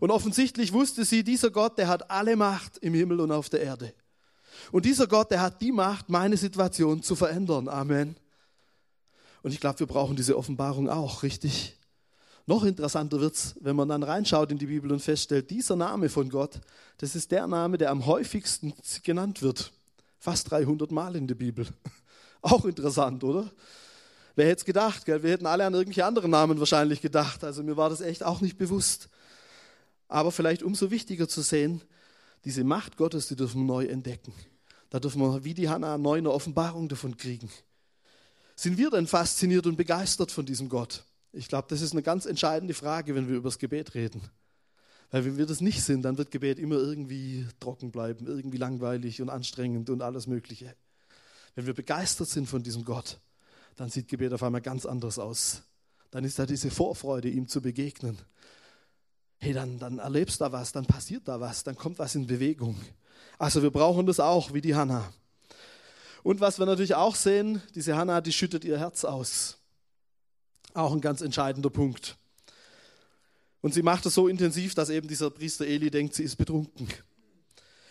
Und 0.00 0.10
offensichtlich 0.10 0.72
wusste 0.72 1.04
sie, 1.04 1.24
dieser 1.24 1.50
Gott, 1.50 1.78
der 1.78 1.88
hat 1.88 2.10
alle 2.10 2.36
Macht 2.36 2.76
im 2.78 2.92
Himmel 2.94 3.20
und 3.20 3.32
auf 3.32 3.48
der 3.48 3.62
Erde. 3.62 3.94
Und 4.70 4.84
dieser 4.84 5.06
Gott, 5.06 5.30
der 5.30 5.40
hat 5.40 5.62
die 5.62 5.72
Macht, 5.72 6.10
meine 6.10 6.36
Situation 6.36 7.02
zu 7.02 7.16
verändern. 7.16 7.68
Amen. 7.68 8.16
Und 9.42 9.52
ich 9.52 9.60
glaube, 9.60 9.80
wir 9.80 9.86
brauchen 9.86 10.16
diese 10.16 10.36
Offenbarung 10.36 10.88
auch, 10.88 11.22
richtig? 11.22 11.76
Noch 12.46 12.64
interessanter 12.64 13.20
wird 13.20 13.34
es, 13.34 13.54
wenn 13.60 13.74
man 13.74 13.88
dann 13.88 14.02
reinschaut 14.02 14.50
in 14.50 14.58
die 14.58 14.66
Bibel 14.66 14.92
und 14.92 15.00
feststellt, 15.00 15.50
dieser 15.50 15.76
Name 15.76 16.08
von 16.08 16.28
Gott, 16.28 16.60
das 16.98 17.14
ist 17.16 17.30
der 17.30 17.46
Name, 17.46 17.78
der 17.78 17.90
am 17.90 18.04
häufigsten 18.04 18.74
genannt 19.02 19.40
wird. 19.40 19.72
Fast 20.18 20.50
300 20.50 20.90
Mal 20.90 21.16
in 21.16 21.26
der 21.26 21.34
Bibel. 21.34 21.66
Auch 22.42 22.64
interessant, 22.66 23.24
oder? 23.24 23.50
Wer 24.36 24.46
hätte 24.46 24.58
es 24.58 24.64
gedacht? 24.64 25.06
Gell? 25.06 25.22
Wir 25.22 25.30
hätten 25.30 25.46
alle 25.46 25.64
an 25.64 25.74
irgendwelche 25.74 26.04
anderen 26.04 26.30
Namen 26.30 26.58
wahrscheinlich 26.58 27.00
gedacht. 27.00 27.44
Also 27.44 27.62
mir 27.62 27.76
war 27.76 27.88
das 27.88 28.00
echt 28.00 28.24
auch 28.24 28.40
nicht 28.40 28.58
bewusst. 28.58 29.08
Aber 30.08 30.32
vielleicht 30.32 30.62
umso 30.62 30.90
wichtiger 30.90 31.28
zu 31.28 31.40
sehen, 31.40 31.82
diese 32.44 32.64
Macht 32.64 32.96
Gottes, 32.96 33.28
die 33.28 33.36
dürfen 33.36 33.62
wir 33.62 33.66
neu 33.66 33.86
entdecken. 33.86 34.34
Da 34.90 34.98
dürfen 35.00 35.20
wir 35.20 35.44
wie 35.44 35.54
die 35.54 35.68
Hannah 35.68 35.98
neu 35.98 36.18
eine 36.18 36.32
Offenbarung 36.32 36.88
davon 36.88 37.16
kriegen. 37.16 37.48
Sind 38.56 38.76
wir 38.76 38.90
denn 38.90 39.06
fasziniert 39.06 39.66
und 39.66 39.76
begeistert 39.76 40.30
von 40.30 40.44
diesem 40.44 40.68
Gott? 40.68 41.04
Ich 41.36 41.48
glaube, 41.48 41.66
das 41.68 41.80
ist 41.80 41.92
eine 41.92 42.02
ganz 42.02 42.26
entscheidende 42.26 42.74
Frage, 42.74 43.16
wenn 43.16 43.28
wir 43.28 43.36
über 43.36 43.48
das 43.48 43.58
Gebet 43.58 43.94
reden. 43.94 44.22
Weil 45.10 45.24
wenn 45.24 45.36
wir 45.36 45.46
das 45.46 45.60
nicht 45.60 45.82
sind, 45.82 46.02
dann 46.02 46.16
wird 46.16 46.30
Gebet 46.30 46.60
immer 46.60 46.76
irgendwie 46.76 47.46
trocken 47.58 47.90
bleiben, 47.90 48.26
irgendwie 48.26 48.56
langweilig 48.56 49.20
und 49.20 49.30
anstrengend 49.30 49.90
und 49.90 50.00
alles 50.00 50.28
Mögliche. 50.28 50.76
Wenn 51.56 51.66
wir 51.66 51.74
begeistert 51.74 52.28
sind 52.28 52.48
von 52.48 52.62
diesem 52.62 52.84
Gott, 52.84 53.18
dann 53.74 53.90
sieht 53.90 54.06
Gebet 54.06 54.32
auf 54.32 54.44
einmal 54.44 54.60
ganz 54.60 54.86
anders 54.86 55.18
aus. 55.18 55.62
Dann 56.12 56.24
ist 56.24 56.38
da 56.38 56.46
diese 56.46 56.70
Vorfreude, 56.70 57.28
ihm 57.28 57.48
zu 57.48 57.60
begegnen. 57.60 58.16
Hey, 59.38 59.52
dann, 59.52 59.80
dann 59.80 59.98
erlebst 59.98 60.40
da 60.40 60.52
was, 60.52 60.70
dann 60.70 60.86
passiert 60.86 61.26
da 61.26 61.40
was, 61.40 61.64
dann 61.64 61.74
kommt 61.74 61.98
was 61.98 62.14
in 62.14 62.28
Bewegung. 62.28 62.80
Also 63.38 63.60
wir 63.62 63.70
brauchen 63.70 64.06
das 64.06 64.20
auch, 64.20 64.54
wie 64.54 64.60
die 64.60 64.76
Hannah. 64.76 65.12
Und 66.22 66.40
was 66.40 66.60
wir 66.60 66.66
natürlich 66.66 66.94
auch 66.94 67.16
sehen, 67.16 67.60
diese 67.74 67.96
Hannah, 67.96 68.20
die 68.20 68.32
schüttet 68.32 68.64
ihr 68.64 68.78
Herz 68.78 69.04
aus. 69.04 69.58
Auch 70.74 70.92
ein 70.92 71.00
ganz 71.00 71.20
entscheidender 71.20 71.70
Punkt. 71.70 72.16
Und 73.60 73.72
sie 73.72 73.82
macht 73.82 74.04
es 74.04 74.14
so 74.14 74.28
intensiv, 74.28 74.74
dass 74.74 74.90
eben 74.90 75.08
dieser 75.08 75.30
Priester 75.30 75.64
Eli 75.64 75.90
denkt, 75.90 76.14
sie 76.14 76.24
ist 76.24 76.36
betrunken. 76.36 76.88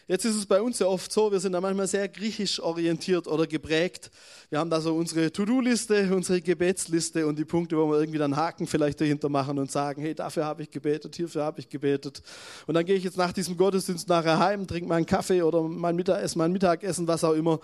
Jetzt 0.06 0.26
ist 0.26 0.36
es 0.36 0.46
bei 0.46 0.62
uns 0.62 0.80
ja 0.80 0.88
oft 0.88 1.13
so, 1.13 1.32
wir 1.32 1.39
sind 1.39 1.54
da 1.54 1.62
manchmal 1.62 1.88
sehr 1.88 2.10
griechisch 2.10 2.60
orientiert 2.60 3.26
oder 3.26 3.48
geprägt. 3.48 4.12
Wir 4.50 4.60
haben 4.60 4.69
da 4.69 4.82
so 4.82 4.93
unsere 4.96 5.32
To-Do-Liste, 5.32 6.13
unsere 6.13 6.41
Gebetsliste 6.41 7.26
und 7.26 7.39
die 7.39 7.46
Punkte, 7.46 7.78
wo 7.78 7.89
wir 7.89 8.02
irgendwie 8.02 8.19
dann 8.19 8.36
Haken 8.36 8.67
vielleicht 8.67 9.00
dahinter 9.00 9.30
machen 9.30 9.58
und 9.58 9.72
sagen, 9.72 10.02
hey, 10.02 10.13
dafür 10.13 10.43
habe 10.43 10.62
ich 10.62 10.72
gebetet, 10.72 11.15
hierfür 11.15 11.46
habe 11.46 11.62
ich 11.62 11.69
gebetet. 11.69 12.22
Und 12.67 12.74
dann 12.74 12.86
gehe 12.86 12.96
ich 12.96 13.06
jetzt 13.06 13.15
nach 13.15 13.32
diesem 13.32 13.56
Gottesdienst 13.56 14.10
nachher 14.10 14.39
heim, 14.39 14.67
trinke 14.67 14.89
meinen 14.89 15.06
Kaffee 15.06 15.41
oder 15.41 15.62
mein 15.62 15.96
Mittagessen, 15.96 16.38
mein 16.38 16.52
Mittagessen, 16.52 17.08
was 17.08 17.24
auch 17.24 17.34
immer 17.34 17.62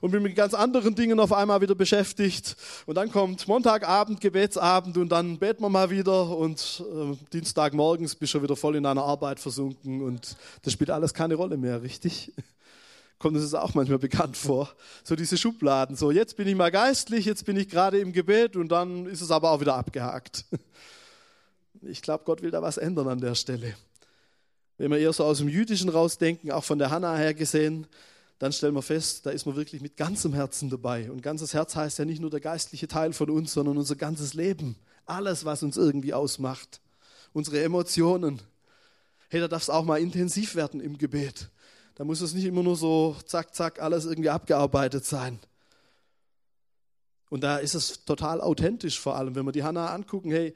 und 0.00 0.10
bin 0.10 0.22
mit 0.22 0.34
ganz 0.34 0.54
anderen 0.54 0.94
Dingen 0.94 1.20
auf 1.20 1.32
einmal 1.32 1.60
wieder 1.60 1.74
beschäftigt. 1.74 2.56
Und 2.86 2.94
dann 2.96 3.10
kommt 3.10 3.46
Montagabend, 3.46 4.20
Gebetsabend 4.20 4.96
und 4.96 5.10
dann 5.10 5.38
beten 5.38 5.62
wir 5.62 5.68
mal 5.68 5.90
wieder 5.90 6.36
und 6.36 6.82
äh, 6.90 7.16
Dienstagmorgens 7.32 8.14
bist 8.14 8.34
du 8.34 8.42
wieder 8.42 8.56
voll 8.56 8.76
in 8.76 8.82
deiner 8.82 9.04
Arbeit 9.04 9.40
versunken 9.40 10.02
und 10.02 10.36
das 10.62 10.72
spielt 10.72 10.90
alles 10.90 11.14
keine 11.14 11.34
Rolle 11.34 11.56
mehr, 11.56 11.82
richtig? 11.82 12.32
kommt 13.20 13.36
es 13.36 13.54
auch 13.54 13.74
manchmal 13.74 13.98
bekannt 13.98 14.36
vor. 14.36 14.70
So 15.04 15.14
diese 15.14 15.36
Schubladen. 15.36 15.94
So, 15.94 16.10
jetzt 16.10 16.36
bin 16.36 16.48
ich 16.48 16.56
mal 16.56 16.70
geistlich, 16.70 17.26
jetzt 17.26 17.44
bin 17.44 17.56
ich 17.56 17.68
gerade 17.68 17.98
im 18.00 18.12
Gebet 18.12 18.56
und 18.56 18.70
dann 18.70 19.06
ist 19.06 19.20
es 19.20 19.30
aber 19.30 19.50
auch 19.50 19.60
wieder 19.60 19.76
abgehakt. 19.76 20.44
Ich 21.82 22.02
glaube, 22.02 22.24
Gott 22.24 22.42
will 22.42 22.50
da 22.50 22.60
was 22.60 22.76
ändern 22.76 23.08
an 23.08 23.22
der 23.22 23.34
Stelle. 23.34 23.74
Wenn 24.76 24.90
wir 24.90 24.98
eher 24.98 25.14
so 25.14 25.24
aus 25.24 25.38
dem 25.38 25.48
Jüdischen 25.48 25.88
rausdenken, 25.88 26.50
auch 26.50 26.64
von 26.64 26.78
der 26.78 26.90
Hannah 26.90 27.16
her 27.16 27.32
gesehen, 27.32 27.86
dann 28.40 28.52
stellen 28.54 28.74
wir 28.74 28.80
fest, 28.80 29.26
da 29.26 29.30
ist 29.30 29.44
man 29.44 29.54
wirklich 29.54 29.82
mit 29.82 29.98
ganzem 29.98 30.32
Herzen 30.32 30.70
dabei. 30.70 31.10
Und 31.10 31.20
ganzes 31.20 31.52
Herz 31.52 31.76
heißt 31.76 31.98
ja 31.98 32.06
nicht 32.06 32.22
nur 32.22 32.30
der 32.30 32.40
geistliche 32.40 32.88
Teil 32.88 33.12
von 33.12 33.28
uns, 33.28 33.52
sondern 33.52 33.76
unser 33.76 33.96
ganzes 33.96 34.32
Leben. 34.32 34.76
Alles, 35.04 35.44
was 35.44 35.62
uns 35.62 35.76
irgendwie 35.76 36.14
ausmacht. 36.14 36.80
Unsere 37.34 37.62
Emotionen. 37.62 38.40
Hey, 39.28 39.40
da 39.40 39.48
darf 39.48 39.60
es 39.60 39.68
auch 39.68 39.84
mal 39.84 40.00
intensiv 40.00 40.54
werden 40.54 40.80
im 40.80 40.96
Gebet. 40.96 41.50
Da 41.96 42.04
muss 42.04 42.22
es 42.22 42.32
nicht 42.32 42.46
immer 42.46 42.62
nur 42.62 42.76
so 42.76 43.14
zack, 43.26 43.54
zack, 43.54 43.78
alles 43.78 44.06
irgendwie 44.06 44.30
abgearbeitet 44.30 45.04
sein. 45.04 45.38
Und 47.28 47.42
da 47.42 47.58
ist 47.58 47.74
es 47.74 48.06
total 48.06 48.40
authentisch 48.40 48.98
vor 48.98 49.16
allem, 49.16 49.34
wenn 49.34 49.44
wir 49.44 49.52
die 49.52 49.64
Hannah 49.64 49.92
angucken, 49.92 50.30
hey, 50.30 50.54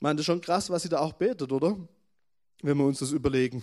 das 0.00 0.16
ist 0.16 0.26
schon 0.26 0.40
krass, 0.40 0.70
was 0.70 0.82
sie 0.82 0.88
da 0.88 0.98
auch 0.98 1.12
betet, 1.12 1.52
oder? 1.52 1.78
Wenn 2.62 2.76
wir 2.76 2.84
uns 2.84 2.98
das 2.98 3.12
überlegen. 3.12 3.62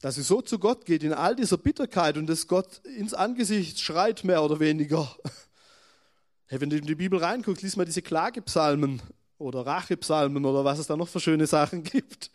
Dass 0.00 0.14
sie 0.14 0.22
so 0.22 0.40
zu 0.40 0.58
Gott 0.58 0.84
geht 0.86 1.02
in 1.02 1.12
all 1.12 1.36
dieser 1.36 1.58
Bitterkeit 1.58 2.16
und 2.16 2.26
dass 2.26 2.46
Gott 2.46 2.78
ins 2.84 3.14
Angesicht 3.14 3.80
schreit, 3.80 4.24
mehr 4.24 4.42
oder 4.42 4.60
weniger. 4.60 5.14
Hey, 6.46 6.60
wenn 6.60 6.68
du 6.68 6.76
in 6.76 6.84
die 6.84 6.96
Bibel 6.96 7.20
reinguckst, 7.20 7.62
liest 7.62 7.76
mal 7.76 7.84
diese 7.84 8.02
Klagepsalmen 8.02 9.00
oder 9.38 9.64
Rachepsalmen 9.64 10.44
oder 10.44 10.64
was 10.64 10.80
es 10.80 10.88
da 10.88 10.96
noch 10.96 11.06
für 11.06 11.20
schöne 11.20 11.46
Sachen 11.46 11.84
gibt. 11.84 12.32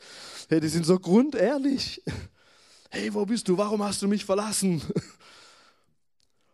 Hey, 0.47 0.61
die 0.61 0.69
sind 0.69 0.85
so 0.85 0.97
grundehrlich 0.99 2.01
hey, 2.95 3.13
wo 3.13 3.25
bist 3.25 3.47
du? 3.47 3.57
Warum 3.57 3.83
hast 3.83 4.01
du 4.01 4.07
mich 4.07 4.23
verlassen? 4.23 4.81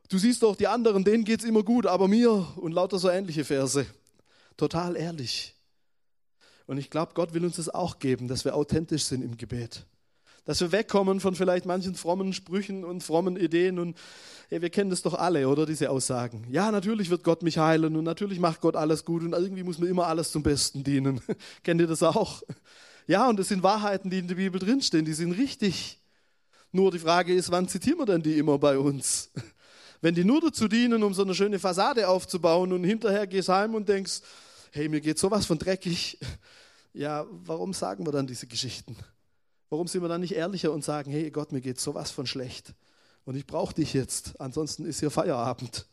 Du 0.10 0.18
siehst 0.18 0.44
doch, 0.44 0.56
die 0.56 0.68
anderen, 0.68 1.04
denen 1.04 1.24
geht 1.24 1.40
es 1.40 1.46
immer 1.46 1.64
gut, 1.64 1.86
aber 1.86 2.08
mir 2.08 2.32
und 2.58 2.74
lauter 2.74 3.00
so 3.00 3.10
ähnliche 3.10 3.46
Verse. 3.46 3.86
Total 4.58 4.98
ehrlich. 4.98 5.56
Und 6.68 6.78
ich 6.78 6.90
glaube, 6.90 7.14
Gott 7.14 7.34
will 7.34 7.46
uns 7.46 7.56
das 7.56 7.70
auch 7.70 8.00
geben, 8.00 8.28
dass 8.28 8.44
wir 8.44 8.56
authentisch 8.56 9.04
sind 9.04 9.22
im 9.22 9.38
Gebet. 9.38 9.86
Dass 10.46 10.60
wir 10.62 10.72
wegkommen 10.72 11.20
von 11.20 11.36
vielleicht 11.36 11.66
manchen 11.66 11.96
frommen 11.96 12.34
Sprüchen 12.34 12.84
und 12.84 13.04
frommen 13.04 13.38
Ideen. 13.38 13.78
Und 13.80 13.98
hey, 14.50 14.62
wir 14.62 14.70
kennen 14.70 14.90
das 14.90 15.02
doch 15.02 15.14
alle, 15.14 15.48
oder? 15.48 15.66
Diese 15.66 15.90
Aussagen. 15.90 16.46
Ja, 16.50 16.72
natürlich 16.72 17.10
wird 17.10 17.24
Gott 17.24 17.44
mich 17.44 17.58
heilen 17.58 17.96
und 17.96 18.04
natürlich 18.04 18.40
macht 18.40 18.62
Gott 18.62 18.76
alles 18.76 19.06
gut 19.06 19.22
und 19.24 19.34
irgendwie 19.34 19.64
muss 19.64 19.78
mir 19.78 19.88
immer 19.88 20.08
alles 20.08 20.32
zum 20.32 20.44
Besten 20.44 20.84
dienen. 20.84 21.22
Kennt 21.64 21.80
ihr 21.80 21.88
das 21.88 22.04
auch? 22.04 22.42
Ja, 23.08 23.28
und 23.30 23.38
das 23.38 23.50
sind 23.50 23.64
Wahrheiten, 23.64 24.10
die 24.10 24.20
in 24.20 24.28
der 24.28 24.36
Bibel 24.36 24.60
drinstehen, 24.60 25.06
die 25.06 25.14
sind 25.14 25.34
richtig. 25.34 26.00
Nur 26.72 26.92
die 26.92 27.00
Frage 27.00 27.34
ist, 27.34 27.52
wann 27.52 27.68
zitieren 27.68 28.00
wir 28.00 28.06
denn 28.06 28.22
die 28.22 28.38
immer 28.38 28.58
bei 28.58 28.78
uns? 28.78 29.30
Wenn 30.02 30.16
die 30.16 30.24
nur 30.24 30.42
dazu 30.42 30.68
dienen, 30.68 31.04
um 31.04 31.14
so 31.14 31.22
eine 31.22 31.36
schöne 31.36 31.60
Fassade 31.60 32.08
aufzubauen 32.08 32.74
und 32.74 32.84
hinterher 32.84 33.28
gehst 33.28 33.50
heim 33.50 33.76
und 33.76 33.88
denkst, 33.88 34.22
hey, 34.72 34.90
mir 34.90 35.02
geht 35.02 35.20
sowas 35.20 35.46
von 35.46 35.58
dreckig. 35.58 36.18
Ja, 36.94 37.26
warum 37.46 37.72
sagen 37.72 38.06
wir 38.06 38.12
dann 38.12 38.28
diese 38.28 38.48
Geschichten? 38.48 38.98
Warum 39.72 39.88
sind 39.88 40.02
wir 40.02 40.10
dann 40.10 40.20
nicht 40.20 40.36
ehrlicher 40.36 40.74
und 40.74 40.84
sagen, 40.84 41.12
hey 41.12 41.32
Gott, 41.32 41.54
mir 41.54 41.62
geht 41.62 41.80
sowas 41.80 42.12
von 42.12 42.28
schlecht 42.28 42.74
und 43.24 43.38
ich 43.38 43.48
brauche 43.48 43.74
dich 43.74 43.94
jetzt, 43.94 44.40
ansonsten 44.42 44.86
ist 44.86 45.00
hier 45.00 45.10
Feierabend. 45.10 45.86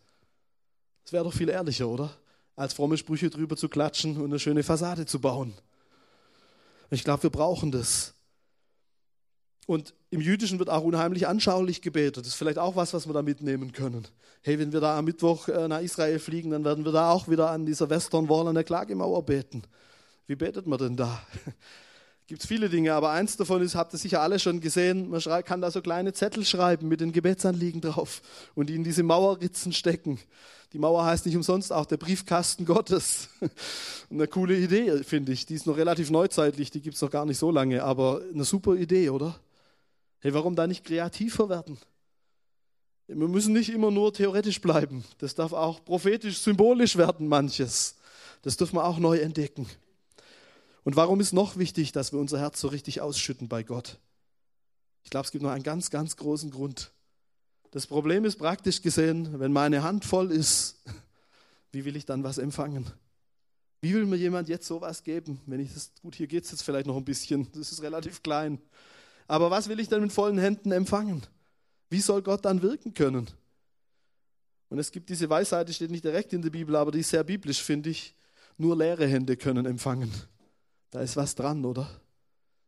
Das 1.05 1.13
wäre 1.13 1.23
doch 1.23 1.33
viel 1.33 1.49
ehrlicher, 1.49 1.87
oder? 1.87 2.11
Als 2.57 2.75
fromme 2.75 2.99
Sprüche 2.99 3.31
drüber 3.31 3.57
zu 3.57 3.69
klatschen 3.69 4.17
und 4.17 4.25
eine 4.25 4.41
schöne 4.41 4.65
Fassade 4.65 5.07
zu 5.07 5.21
bauen. 5.21 5.55
Ich 6.91 7.05
glaube, 7.05 7.23
wir 7.23 7.31
brauchen 7.31 7.71
das. 7.71 8.15
Und 9.67 9.95
im 10.11 10.23
Jüdischen 10.23 10.59
wird 10.59 10.71
auch 10.71 10.83
unheimlich 10.83 11.29
anschaulich 11.29 11.81
gebetet. 11.81 12.25
Das 12.25 12.33
ist 12.33 12.35
vielleicht 12.35 12.59
auch 12.59 12.75
was, 12.75 12.95
was 12.95 13.07
wir 13.07 13.13
da 13.13 13.23
mitnehmen 13.23 13.71
können. 13.71 14.09
Hey, 14.43 14.59
wenn 14.59 14.73
wir 14.73 14.81
da 14.81 14.99
am 14.99 15.05
Mittwoch 15.05 15.47
äh, 15.47 15.69
nach 15.69 15.83
Israel 15.83 16.19
fliegen, 16.19 16.51
dann 16.51 16.65
werden 16.65 16.85
wir 16.85 16.91
da 16.91 17.13
auch 17.13 17.29
wieder 17.29 17.51
an 17.51 17.65
dieser 17.65 17.89
Western 17.89 18.29
Wall 18.29 18.49
an 18.49 18.57
der 18.57 18.65
Klagemauer 18.65 19.25
beten. 19.25 19.63
Wie 20.27 20.35
betet 20.35 20.67
man 20.67 20.79
denn 20.79 20.97
da? 20.97 21.23
Gibt 22.29 22.43
es 22.43 22.47
viele 22.47 22.69
Dinge, 22.69 22.93
aber 22.93 23.09
eins 23.09 23.39
davon 23.39 23.63
ist, 23.63 23.75
habt 23.75 23.95
ihr 23.95 23.99
sicher 23.99 24.21
alle 24.21 24.39
schon 24.39 24.61
gesehen, 24.61 25.09
man 25.09 25.23
kann 25.45 25.63
da 25.63 25.71
so 25.71 25.81
kleine 25.81 26.13
Zettel 26.13 26.45
schreiben 26.45 26.87
mit 26.87 27.01
den 27.01 27.11
Gebetsanliegen 27.11 27.81
drauf 27.81 28.21
und 28.55 28.69
die 28.69 28.75
in 28.75 28.85
diese 28.85 29.03
Mauerritzen 29.03 29.73
stecken. 29.73 30.19
Die 30.75 30.79
Mauer 30.79 31.07
heißt 31.07 31.25
nicht 31.25 31.37
umsonst 31.37 31.73
auch 31.73 31.87
der 31.87 31.97
Briefkasten 31.97 32.67
Gottes. 32.67 33.31
eine 34.11 34.29
coole 34.29 34.59
Idee, 34.59 35.03
finde 35.05 35.33
ich. 35.33 35.47
Die 35.47 35.55
ist 35.55 35.67
noch 35.67 35.79
relativ 35.79 36.11
neuzeitlich, 36.11 36.71
die 36.71 36.83
gibt 36.83 36.97
es 36.97 37.01
noch 37.01 37.11
gar 37.11 37.25
nicht 37.25 37.39
so 37.39 37.51
lange, 37.51 37.83
aber 37.83 38.21
eine 38.31 38.45
super 38.45 38.75
Idee, 38.75 39.09
oder? 39.09 39.41
Hey, 40.19 40.35
warum 40.35 40.55
da 40.55 40.67
nicht 40.67 40.85
kreativer 40.85 41.49
werden? 41.49 41.79
Wir 43.07 43.17
müssen 43.17 43.55
nicht 43.55 43.71
immer 43.71 43.91
nur 43.91 44.13
theoretisch 44.13 44.61
bleiben. 44.61 45.03
Das 45.17 45.35
darf 45.35 45.55
auch 45.55 45.83
prophetisch, 45.83 46.41
symbolisch 46.41 46.99
werden, 46.99 47.27
manches. 47.27 47.97
Das 48.43 48.59
dürfen 48.59 48.77
wir 48.77 48.85
auch 48.85 48.99
neu 48.99 49.17
entdecken. 49.17 49.67
Und 50.89 50.97
warum 50.97 51.21
ist 51.21 51.35
noch 51.35 51.59
wichtig, 51.59 51.93
dass 51.93 52.15
wir 52.15 52.19
unser 52.19 52.41
Herz 52.41 52.63
so 52.63 52.69
richtig 52.69 53.03
ausschütten 53.03 53.47
bei 53.47 53.63
Gott? 53.63 53.99
Ich 55.03 55.11
glaube, 55.11 55.27
es 55.27 55.33
gibt 55.33 55.45
noch 55.45 55.51
einen 55.51 55.63
ganz, 55.63 55.91
ganz 55.91 56.17
großen 56.17 56.51
Grund. 56.51 56.93
Das 57.73 57.87
Problem 57.87 58.25
ist 58.25 58.37
praktisch 58.37 58.81
gesehen, 58.81 59.39
wenn 59.39 59.53
meine 59.53 59.83
Hand 59.83 60.07
voll 60.07 60.33
ist, 60.33 60.83
wie 61.73 61.85
will 61.85 61.95
ich 61.95 62.07
dann 62.07 62.25
was 62.25 62.39
empfangen? 62.39 62.87
Wie 63.83 63.93
will 63.93 64.07
mir 64.07 64.17
jemand 64.17 64.49
jetzt 64.49 64.67
sowas 64.67 65.03
geben? 65.05 65.43
Wenn 65.45 65.61
ich 65.61 65.75
das, 65.75 65.93
gut, 66.01 66.15
hier 66.15 66.27
geht 66.27 66.45
es 66.45 66.53
jetzt 66.53 66.63
vielleicht 66.63 66.87
noch 66.87 66.97
ein 66.97 67.05
bisschen, 67.05 67.47
das 67.53 67.71
ist 67.71 67.83
relativ 67.83 68.23
klein. 68.23 68.59
Aber 69.27 69.51
was 69.51 69.69
will 69.69 69.81
ich 69.81 69.91
denn 69.91 70.01
mit 70.01 70.13
vollen 70.15 70.39
Händen 70.39 70.73
empfangen? 70.73 71.21
Wie 71.91 72.01
soll 72.01 72.23
Gott 72.23 72.47
dann 72.47 72.63
wirken 72.63 72.95
können? 72.95 73.27
Und 74.71 74.79
es 74.79 74.91
gibt 74.91 75.11
diese 75.11 75.29
Weisheit, 75.29 75.69
die 75.69 75.75
steht 75.75 75.91
nicht 75.91 76.05
direkt 76.05 76.33
in 76.33 76.41
der 76.41 76.49
Bibel, 76.49 76.75
aber 76.77 76.93
die 76.93 77.01
ist 77.01 77.11
sehr 77.11 77.25
biblisch, 77.25 77.63
finde 77.63 77.91
ich. 77.91 78.15
Nur 78.57 78.75
leere 78.75 79.07
Hände 79.07 79.37
können 79.37 79.67
empfangen. 79.67 80.11
Da 80.91 81.01
ist 81.01 81.17
was 81.17 81.35
dran, 81.35 81.65
oder? 81.65 81.89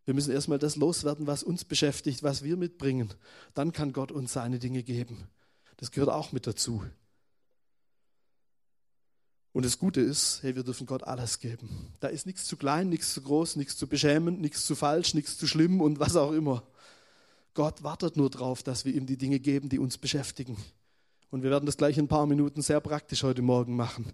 Wir 0.05 0.15
müssen 0.15 0.33
erstmal 0.33 0.59
das 0.59 0.77
loswerden, 0.77 1.27
was 1.27 1.43
uns 1.43 1.65
beschäftigt, 1.65 2.23
was 2.23 2.43
wir 2.43 2.57
mitbringen. 2.57 3.13
Dann 3.55 3.73
kann 3.73 3.93
Gott 3.93 4.13
uns 4.13 4.33
seine 4.33 4.59
Dinge 4.59 4.83
geben. 4.83 5.29
Das 5.77 5.91
gehört 5.91 6.11
auch 6.11 6.33
mit 6.33 6.47
dazu. 6.47 6.83
Und 9.53 9.65
das 9.65 9.79
Gute 9.79 10.01
ist, 10.01 10.43
hey, 10.43 10.55
wir 10.55 10.63
dürfen 10.63 10.87
Gott 10.87 11.03
alles 11.03 11.41
geben. 11.41 11.93
Da 11.99 12.09
ist 12.09 12.27
nichts 12.27 12.45
zu 12.45 12.57
klein, 12.57 12.89
nichts 12.89 13.13
zu 13.15 13.23
groß, 13.23 13.57
nichts 13.57 13.77
zu 13.77 13.89
beschämend, 13.89 14.41
nichts 14.41 14.65
zu 14.65 14.77
falsch, 14.77 15.15
nichts 15.15 15.37
zu 15.39 15.47
schlimm 15.47 15.81
und 15.81 15.99
was 15.99 16.17
auch 16.17 16.33
immer. 16.33 16.63
Gott 17.55 17.83
wartet 17.83 18.17
nur 18.17 18.31
darauf, 18.31 18.63
dass 18.63 18.85
wir 18.85 18.95
ihm 18.95 19.07
die 19.07 19.17
Dinge 19.17 19.41
geben, 19.41 19.69
die 19.69 19.81
uns 19.81 19.99
beschäftigen. 19.99 20.57
Und 21.31 21.43
wir 21.43 21.51
werden 21.51 21.67
das 21.67 21.77
gleich 21.77 21.99
in 21.99 22.05
ein 22.05 22.09
paar 22.09 22.27
Minuten 22.27 22.63
sehr 22.63 22.81
praktisch 22.81 23.25
heute 23.25 23.43
Morgen 23.43 23.75
machen. 23.75 24.13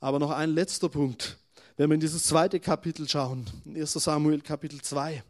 Aber 0.00 0.18
noch 0.18 0.30
ein 0.30 0.50
letzter 0.50 0.88
Punkt. 0.88 1.38
Wenn 1.76 1.90
wir 1.90 1.94
in 1.94 2.00
dieses 2.00 2.24
zweite 2.24 2.60
Kapitel 2.60 3.08
schauen, 3.08 3.46
in 3.64 3.76
1 3.76 3.92
Samuel 3.92 4.40
Kapitel 4.40 4.80
2, 4.80 5.22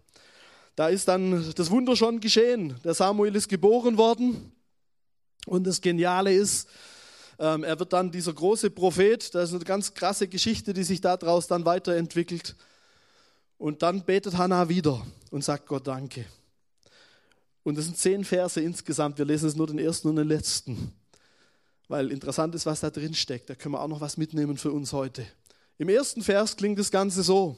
da 0.77 0.89
ist 0.89 1.09
dann 1.09 1.53
das 1.55 1.71
Wunder 1.71 1.95
schon 1.97 2.21
geschehen. 2.21 2.75
Der 2.85 2.95
Samuel 2.95 3.37
ist 3.37 3.49
geboren 3.49 3.97
worden. 3.97 4.53
Und 5.47 5.67
das 5.67 5.81
Geniale 5.81 6.33
ist, 6.33 6.69
ähm, 7.39 7.65
er 7.65 7.79
wird 7.79 7.93
dann 7.93 8.11
dieser 8.11 8.33
große 8.33 8.71
Prophet. 8.71 9.35
Das 9.35 9.51
ist 9.51 9.55
eine 9.55 9.65
ganz 9.65 9.95
krasse 9.95 10.29
Geschichte, 10.29 10.73
die 10.73 10.85
sich 10.85 11.01
daraus 11.01 11.47
dann 11.47 11.65
weiterentwickelt. 11.65 12.57
Und 13.59 13.83
dann 13.83 14.05
betet 14.05 14.39
Hannah 14.39 14.69
wieder 14.69 15.05
und 15.31 15.45
sagt 15.45 15.67
Gott 15.67 15.87
Danke. 15.87 16.25
Und 17.63 17.77
das 17.77 17.85
sind 17.85 17.99
zehn 17.99 18.25
Verse 18.25 18.61
insgesamt. 18.61 19.19
Wir 19.19 19.25
lesen 19.25 19.49
es 19.49 19.57
nur 19.57 19.67
den 19.67 19.79
ersten 19.79 20.09
und 20.09 20.17
den 20.17 20.29
letzten. 20.29 20.93
Weil 21.89 22.11
interessant 22.11 22.55
ist, 22.55 22.67
was 22.67 22.81
da 22.81 22.91
drin 22.91 23.15
steckt. 23.15 23.51
Da 23.51 23.55
können 23.55 23.75
wir 23.75 23.81
auch 23.81 23.89
noch 23.89 24.01
was 24.01 24.17
mitnehmen 24.17 24.57
für 24.57 24.71
uns 24.71 24.93
heute. 24.93 25.27
Im 25.81 25.89
ersten 25.89 26.23
Vers 26.23 26.59
klingt 26.59 26.79
das 26.79 26.91
Ganze 26.91 27.23
so. 27.23 27.57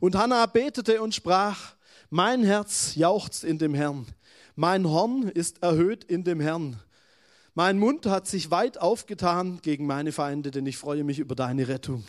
Und 0.00 0.16
Hannah 0.16 0.46
betete 0.46 1.00
und 1.00 1.14
sprach, 1.14 1.76
mein 2.08 2.42
Herz 2.42 2.96
jauchzt 2.96 3.44
in 3.44 3.58
dem 3.58 3.74
Herrn. 3.74 4.06
Mein 4.56 4.88
Horn 4.88 5.28
ist 5.28 5.62
erhöht 5.62 6.02
in 6.02 6.24
dem 6.24 6.40
Herrn. 6.40 6.80
Mein 7.54 7.78
Mund 7.78 8.06
hat 8.06 8.26
sich 8.26 8.50
weit 8.50 8.78
aufgetan 8.78 9.60
gegen 9.62 9.86
meine 9.86 10.10
Feinde, 10.10 10.50
denn 10.50 10.66
ich 10.66 10.78
freue 10.78 11.04
mich 11.04 11.20
über 11.20 11.36
deine 11.36 11.68
Rettung. 11.68 12.02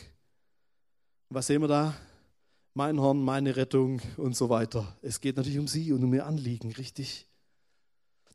Was 1.30 1.46
sehen 1.46 1.62
wir 1.62 1.68
da? 1.68 1.94
Mein 2.74 3.00
Horn, 3.00 3.24
meine 3.24 3.56
Rettung 3.56 4.02
und 4.18 4.36
so 4.36 4.50
weiter. 4.50 4.98
Es 5.04 5.22
geht 5.22 5.38
natürlich 5.38 5.60
um 5.60 5.68
sie 5.68 5.94
und 5.94 6.04
um 6.04 6.12
ihr 6.12 6.26
Anliegen, 6.26 6.72
richtig? 6.72 7.28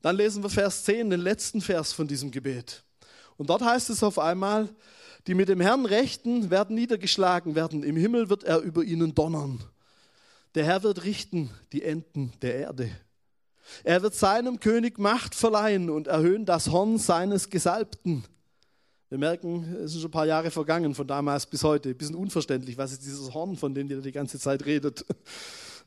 Dann 0.01 0.15
lesen 0.15 0.45
wir 0.45 0.51
Vers 0.51 0.85
10, 0.85 1.11
den 1.11 1.23
letzten 1.23 1.61
Vers 1.61 1.93
von 1.93 2.07
diesem 2.07 2.31
Gebet. 2.31 2.85
Und 3.37 3.51
dort 3.51 3.63
heißt 3.63 3.91
es 3.91 4.05
auf 4.05 4.21
einmal, 4.21 4.69
die 5.27 5.35
mit 5.35 5.49
dem 5.49 5.61
Herrn 5.61 5.87
rechten, 5.87 6.51
werden 6.51 6.77
niedergeschlagen 6.77 7.55
werden. 7.55 7.83
Im 7.83 7.97
Himmel 7.97 8.31
wird 8.31 8.45
er 8.45 8.61
über 8.61 8.85
ihnen 8.85 9.15
donnern. 9.15 9.61
Der 10.55 10.65
Herr 10.65 10.83
wird 10.83 11.05
richten 11.05 11.51
die 11.73 11.83
Enden 11.83 12.33
der 12.43 12.55
Erde. 12.57 12.91
Er 13.85 14.03
wird 14.03 14.15
seinem 14.15 14.61
König 14.61 14.99
Macht 14.99 15.35
verleihen 15.35 15.91
und 15.91 16.07
erhöhen 16.07 16.47
das 16.47 16.71
Horn 16.71 16.99
seines 16.99 17.51
Gesalbten. 17.51 18.25
Wir 19.09 19.19
merken, 19.19 19.77
es 19.85 19.93
sind 19.93 20.01
schon 20.01 20.09
ein 20.09 20.13
paar 20.13 20.27
Jahre 20.27 20.51
vergangen, 20.51 20.95
von 20.95 21.07
damals 21.07 21.47
bis 21.47 21.63
heute. 21.63 21.91
Ein 21.91 21.97
bisschen 21.97 22.17
unverständlich, 22.17 22.79
was 22.79 22.93
ist 22.93 23.05
dieses 23.05 23.33
Horn, 23.35 23.57
von 23.57 23.75
dem 23.75 23.89
ihr 23.91 24.01
die 24.01 24.13
ganze 24.13 24.39
Zeit 24.39 24.65
redet. 24.65 25.05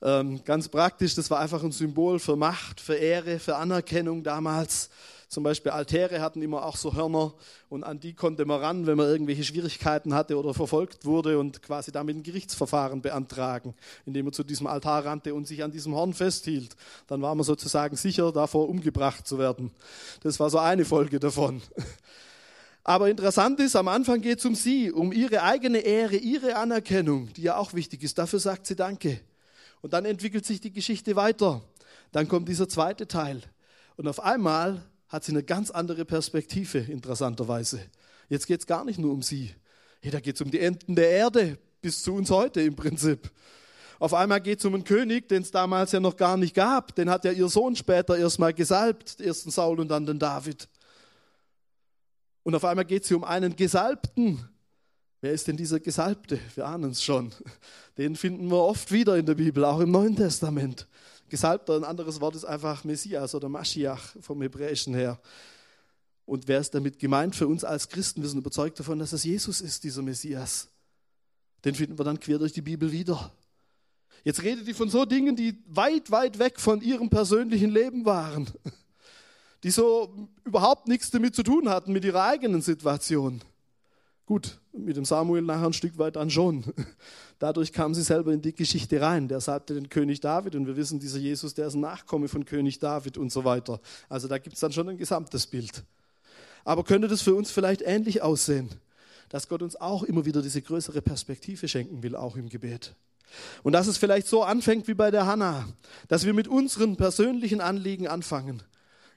Ähm, 0.02 0.42
ganz 0.46 0.70
praktisch, 0.70 1.16
das 1.16 1.30
war 1.30 1.42
einfach 1.42 1.62
ein 1.62 1.74
Symbol 1.74 2.20
für 2.20 2.38
Macht, 2.38 2.80
für 2.80 2.96
Ehre, 2.96 3.38
für 3.38 3.58
Anerkennung 3.58 4.24
damals. 4.24 4.90
Zum 5.30 5.44
Beispiel 5.44 5.72
Altäre 5.72 6.22
hatten 6.22 6.42
immer 6.42 6.66
auch 6.66 6.76
so 6.76 6.96
Hörner 6.96 7.36
und 7.70 7.84
an 7.84 8.00
die 8.00 8.16
konnte 8.16 8.46
man 8.46 8.62
ran, 8.62 8.88
wenn 8.88 8.98
man 8.98 9.06
irgendwelche 9.06 9.44
Schwierigkeiten 9.44 10.16
hatte 10.16 10.36
oder 10.40 10.56
verfolgt 10.56 11.06
wurde 11.06 11.38
und 11.38 11.62
quasi 11.62 11.92
damit 11.92 12.16
ein 12.16 12.24
Gerichtsverfahren 12.24 13.04
beantragen, 13.04 13.76
indem 14.08 14.26
man 14.26 14.34
zu 14.34 14.44
diesem 14.44 14.66
Altar 14.66 15.06
rannte 15.06 15.36
und 15.36 15.48
sich 15.48 15.64
an 15.64 15.70
diesem 15.70 15.94
Horn 15.94 16.16
festhielt. 16.16 16.76
Dann 17.06 17.22
war 17.22 17.36
man 17.36 17.44
sozusagen 17.44 17.96
sicher 17.96 18.32
davor, 18.32 18.68
umgebracht 18.68 19.28
zu 19.28 19.38
werden. 19.38 19.70
Das 20.24 20.40
war 20.40 20.50
so 20.50 20.58
eine 20.58 20.84
Folge 20.84 21.20
davon. 21.20 21.62
Aber 22.84 23.08
interessant 23.08 23.60
ist, 23.60 23.76
am 23.76 23.88
Anfang 23.88 24.22
geht 24.22 24.40
es 24.40 24.46
um 24.46 24.56
sie, 24.56 24.92
um 24.92 25.12
ihre 25.12 25.44
eigene 25.44 25.78
Ehre, 25.78 26.16
ihre 26.16 26.56
Anerkennung, 26.56 27.32
die 27.34 27.44
ja 27.44 27.58
auch 27.58 27.76
wichtig 27.76 28.02
ist. 28.02 28.18
Dafür 28.18 28.40
sagt 28.40 28.66
sie 28.66 28.76
Danke. 28.76 29.20
Und 29.82 29.94
dann 29.94 30.06
entwickelt 30.06 30.44
sich 30.44 30.60
die 30.60 30.74
Geschichte 30.74 31.16
weiter. 31.16 31.62
Dann 32.12 32.28
kommt 32.28 32.50
dieser 32.50 32.68
zweite 32.68 33.08
Teil. 33.08 33.44
Und 33.96 34.08
auf 34.08 34.20
einmal 34.20 34.82
hat 35.10 35.24
sie 35.24 35.32
eine 35.32 35.44
ganz 35.44 35.72
andere 35.72 36.06
Perspektive, 36.06 36.78
interessanterweise. 36.78 37.82
Jetzt 38.30 38.48
geht 38.48 38.62
es 38.62 38.68
gar 38.68 38.86
nicht 38.86 39.00
nur 39.00 39.12
um 39.12 39.24
sie. 39.24 39.54
Hey, 40.02 40.12
da 40.12 40.20
geht 40.20 40.36
es 40.36 40.42
um 40.42 40.52
die 40.52 40.60
Enden 40.60 40.96
der 40.96 41.10
Erde, 41.10 41.58
bis 41.82 42.04
zu 42.04 42.14
uns 42.14 42.30
heute 42.30 42.62
im 42.62 42.76
Prinzip. 42.76 43.32
Auf 43.98 44.14
einmal 44.14 44.40
geht 44.40 44.60
es 44.60 44.66
um 44.66 44.76
einen 44.76 44.86
König, 44.86 45.28
den 45.28 45.42
es 45.42 45.52
damals 45.52 45.92
ja 45.92 46.00
noch 46.00 46.16
gar 46.16 46.38
nicht 46.38 46.56
gab. 46.56 46.96
Den 46.96 47.10
hat 47.10 47.26
ja 47.26 47.32
ihr 47.32 47.50
Sohn 47.50 47.76
später 47.76 48.18
erstmal 48.18 48.54
gesalbt, 48.54 49.20
ersten 49.20 49.52
Saul 49.52 49.80
und 49.80 49.90
dann 49.90 50.06
den 50.06 50.20
David. 50.20 50.70
Und 52.44 52.56
auf 52.56 52.64
einmal 52.64 52.86
geht 52.86 53.04
es 53.04 53.12
um 53.12 53.24
einen 53.26 53.56
Gesalbten. 53.56 54.48
Wer 55.22 55.34
ist 55.34 55.48
denn 55.48 55.58
dieser 55.58 55.80
Gesalbte? 55.80 56.40
Wir 56.56 56.66
ahnen 56.66 56.92
es 56.92 57.04
schon. 57.04 57.34
Den 57.98 58.16
finden 58.16 58.50
wir 58.50 58.64
oft 58.64 58.92
wieder 58.92 59.18
in 59.18 59.26
der 59.26 59.36
Bibel, 59.36 59.66
auch 59.66 59.82
im 59.82 59.92
Neuen 59.92 60.16
Testament. 60.16 60.88
Gesalbter, 61.28 61.76
ein 61.76 61.84
anderes 61.84 62.22
Wort 62.22 62.36
ist 62.36 62.46
einfach 62.46 62.86
Messias 62.86 63.36
oder 63.36 63.50
Maschiach 63.50 64.16
vom 64.22 64.42
Hebräischen 64.42 64.94
her. 64.94 65.20
Und 66.26 66.48
wer 66.48 66.60
ist 66.60 66.74
damit 66.74 67.00
gemeint 67.00 67.36
für 67.36 67.48
uns 67.48 67.64
als 67.64 67.90
Christen? 67.90 68.22
Wir 68.22 68.30
sind 68.30 68.40
überzeugt 68.40 68.80
davon, 68.80 69.00
dass 69.00 69.14
es 69.14 69.24
Jesus 69.24 69.62
ist, 69.62 69.84
dieser 69.84 70.02
Messias. 70.02 70.70
Den 71.66 71.76
finden 71.76 71.98
wir 71.98 72.06
dann 72.06 72.20
quer 72.20 72.38
durch 72.38 72.54
die 72.54 72.62
Bibel 72.62 72.92
wieder. 72.92 73.32
Jetzt 74.24 74.44
redet 74.44 74.68
die 74.68 74.74
von 74.74 74.90
so 74.90 75.06
Dingen, 75.06 75.36
die 75.36 75.62
weit, 75.68 76.12
weit 76.12 76.40
weg 76.40 76.60
von 76.60 76.82
ihrem 76.82 77.10
persönlichen 77.10 77.72
Leben 77.72 78.06
waren. 78.06 78.50
Die 79.64 79.72
so 79.72 80.30
überhaupt 80.46 80.88
nichts 80.88 81.12
damit 81.12 81.36
zu 81.36 81.44
tun 81.44 81.68
hatten, 81.68 81.92
mit 81.92 82.06
ihrer 82.06 82.24
eigenen 82.24 82.62
Situation. 82.62 83.42
Gut, 84.30 84.60
mit 84.74 84.96
dem 84.96 85.06
Samuel 85.06 85.42
nachher 85.42 85.66
ein 85.66 85.74
Stück 85.74 85.98
weit 85.98 86.16
dann 86.16 86.30
schon. 86.30 86.64
Dadurch 87.40 87.74
kam 87.74 87.96
sie 87.96 88.04
selber 88.04 88.32
in 88.32 88.44
die 88.44 88.54
Geschichte 88.54 89.02
rein. 89.02 89.28
Der 89.28 89.42
salbte 89.42 89.74
den 89.74 89.90
König 89.90 90.20
David 90.20 90.54
und 90.54 90.68
wir 90.68 90.78
wissen, 90.78 91.00
dieser 91.00 91.18
Jesus, 91.18 91.56
der 91.56 91.66
ist 91.66 91.74
ein 91.74 91.80
Nachkomme 91.80 92.28
von 92.28 92.46
König 92.46 92.78
David 92.78 93.18
und 93.18 93.32
so 93.32 93.44
weiter. 93.44 93.82
Also 94.08 94.28
da 94.28 94.38
gibt 94.38 94.54
es 94.54 94.60
dann 94.60 94.72
schon 94.72 94.88
ein 94.88 95.00
gesamtes 95.00 95.48
Bild. 95.48 95.84
Aber 96.64 96.84
könnte 96.84 97.08
das 97.08 97.24
für 97.24 97.34
uns 97.34 97.50
vielleicht 97.50 97.82
ähnlich 97.82 98.22
aussehen, 98.22 98.70
dass 99.30 99.50
Gott 99.50 99.64
uns 99.64 99.76
auch 99.76 100.04
immer 100.04 100.26
wieder 100.26 100.44
diese 100.44 100.62
größere 100.62 101.02
Perspektive 101.02 101.68
schenken 101.68 102.04
will, 102.04 102.16
auch 102.16 102.36
im 102.36 102.50
Gebet? 102.50 102.94
Und 103.64 103.74
dass 103.74 103.88
es 103.88 103.98
vielleicht 103.98 104.28
so 104.28 104.44
anfängt 104.44 104.88
wie 104.88 104.94
bei 104.94 105.10
der 105.10 105.26
Hannah, 105.26 105.68
dass 106.08 106.24
wir 106.24 106.36
mit 106.36 106.48
unseren 106.48 106.98
persönlichen 106.98 107.62
Anliegen 107.62 108.08
anfangen, 108.08 108.62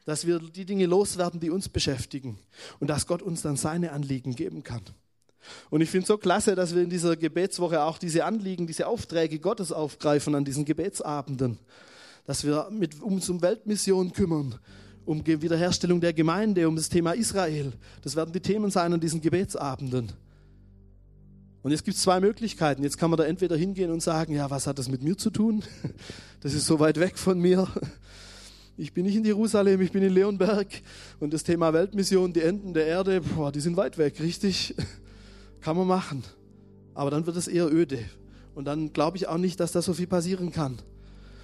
dass 0.07 0.27
wir 0.27 0.39
die 0.39 0.65
Dinge 0.65 0.87
loswerden, 0.87 1.39
die 1.39 1.51
uns 1.51 1.69
beschäftigen 1.69 2.39
und 2.81 2.89
dass 2.89 3.07
Gott 3.07 3.21
uns 3.21 3.43
dann 3.43 3.57
seine 3.57 3.93
Anliegen 3.93 4.35
geben 4.35 4.63
kann. 4.63 4.81
Und 5.71 5.81
ich 5.81 5.91
finde 5.91 6.03
es 6.03 6.09
so 6.09 6.19
klasse, 6.19 6.55
dass 6.55 6.75
wir 6.75 6.83
in 6.83 6.91
dieser 6.91 7.17
Gebetswoche 7.17 7.83
auch 7.83 7.99
diese 7.99 8.25
Anliegen, 8.25 8.67
diese 8.67 8.87
Aufträge 8.87 9.39
Gottes 9.39 9.73
aufgreifen 9.73 10.35
an 10.35 10.45
diesen 10.45 10.65
Gebetsabenden. 10.65 11.59
Dass 12.25 12.45
wir 12.45 12.69
mit, 12.71 13.01
uns 13.03 13.29
um 13.29 13.43
Weltmission 13.43 14.13
kümmern, 14.13 14.59
um 15.05 15.27
Wiederherstellung 15.27 16.01
der 16.01 16.13
Gemeinde, 16.13 16.69
um 16.69 16.77
das 16.77 16.89
Thema 16.89 17.13
Israel. 17.13 17.73
Das 18.03 18.17
werden 18.17 18.33
die 18.33 18.41
Themen 18.41 18.71
sein 18.71 18.93
an 18.93 19.01
diesen 19.01 19.21
Gebetsabenden. 19.21 20.13
Und 21.63 21.71
jetzt 21.71 21.85
gibt 21.85 21.97
es 21.97 22.03
zwei 22.03 22.21
Möglichkeiten. 22.21 22.83
Jetzt 22.83 22.99
kann 22.99 23.11
man 23.11 23.19
da 23.19 23.25
entweder 23.25 23.57
hingehen 23.57 23.91
und 23.91 24.03
sagen, 24.03 24.35
ja, 24.35 24.51
was 24.51 24.67
hat 24.67 24.79
das 24.79 24.89
mit 24.89 25.03
mir 25.03 25.17
zu 25.17 25.31
tun? 25.31 25.63
Das 26.41 26.55
ist 26.55 26.67
so 26.67 26.81
weit 26.81 26.99
weg 26.99 27.19
von 27.19 27.39
mir. 27.39 27.69
Ich 28.77 28.93
bin 28.93 29.05
nicht 29.05 29.15
in 29.15 29.25
Jerusalem, 29.25 29.81
ich 29.81 29.93
bin 29.93 30.03
in 30.03 30.13
Leonberg. 30.13 30.67
Und 31.21 31.33
das 31.33 31.45
Thema 31.45 31.73
Weltmission, 31.73 32.33
die 32.33 32.41
Enden 32.41 32.75
der 32.75 32.87
Erde, 32.87 33.21
boah, 33.21 33.53
die 33.53 33.61
sind 33.61 33.77
weit 33.77 33.97
weg, 33.97 34.19
richtig? 34.19 34.75
Kann 35.63 35.77
man 35.77 35.87
machen. 35.87 36.25
Aber 36.95 37.11
dann 37.11 37.25
wird 37.25 37.37
es 37.37 37.49
eher 37.49 37.73
öde. 37.73 38.05
Und 38.55 38.67
dann 38.67 38.93
glaube 38.93 39.17
ich 39.17 39.29
auch 39.29 39.39
nicht, 39.39 39.61
dass 39.61 39.73
da 39.73 39.81
so 39.81 39.95
viel 39.95 40.09
passieren 40.09 40.53
kann. 40.53 40.79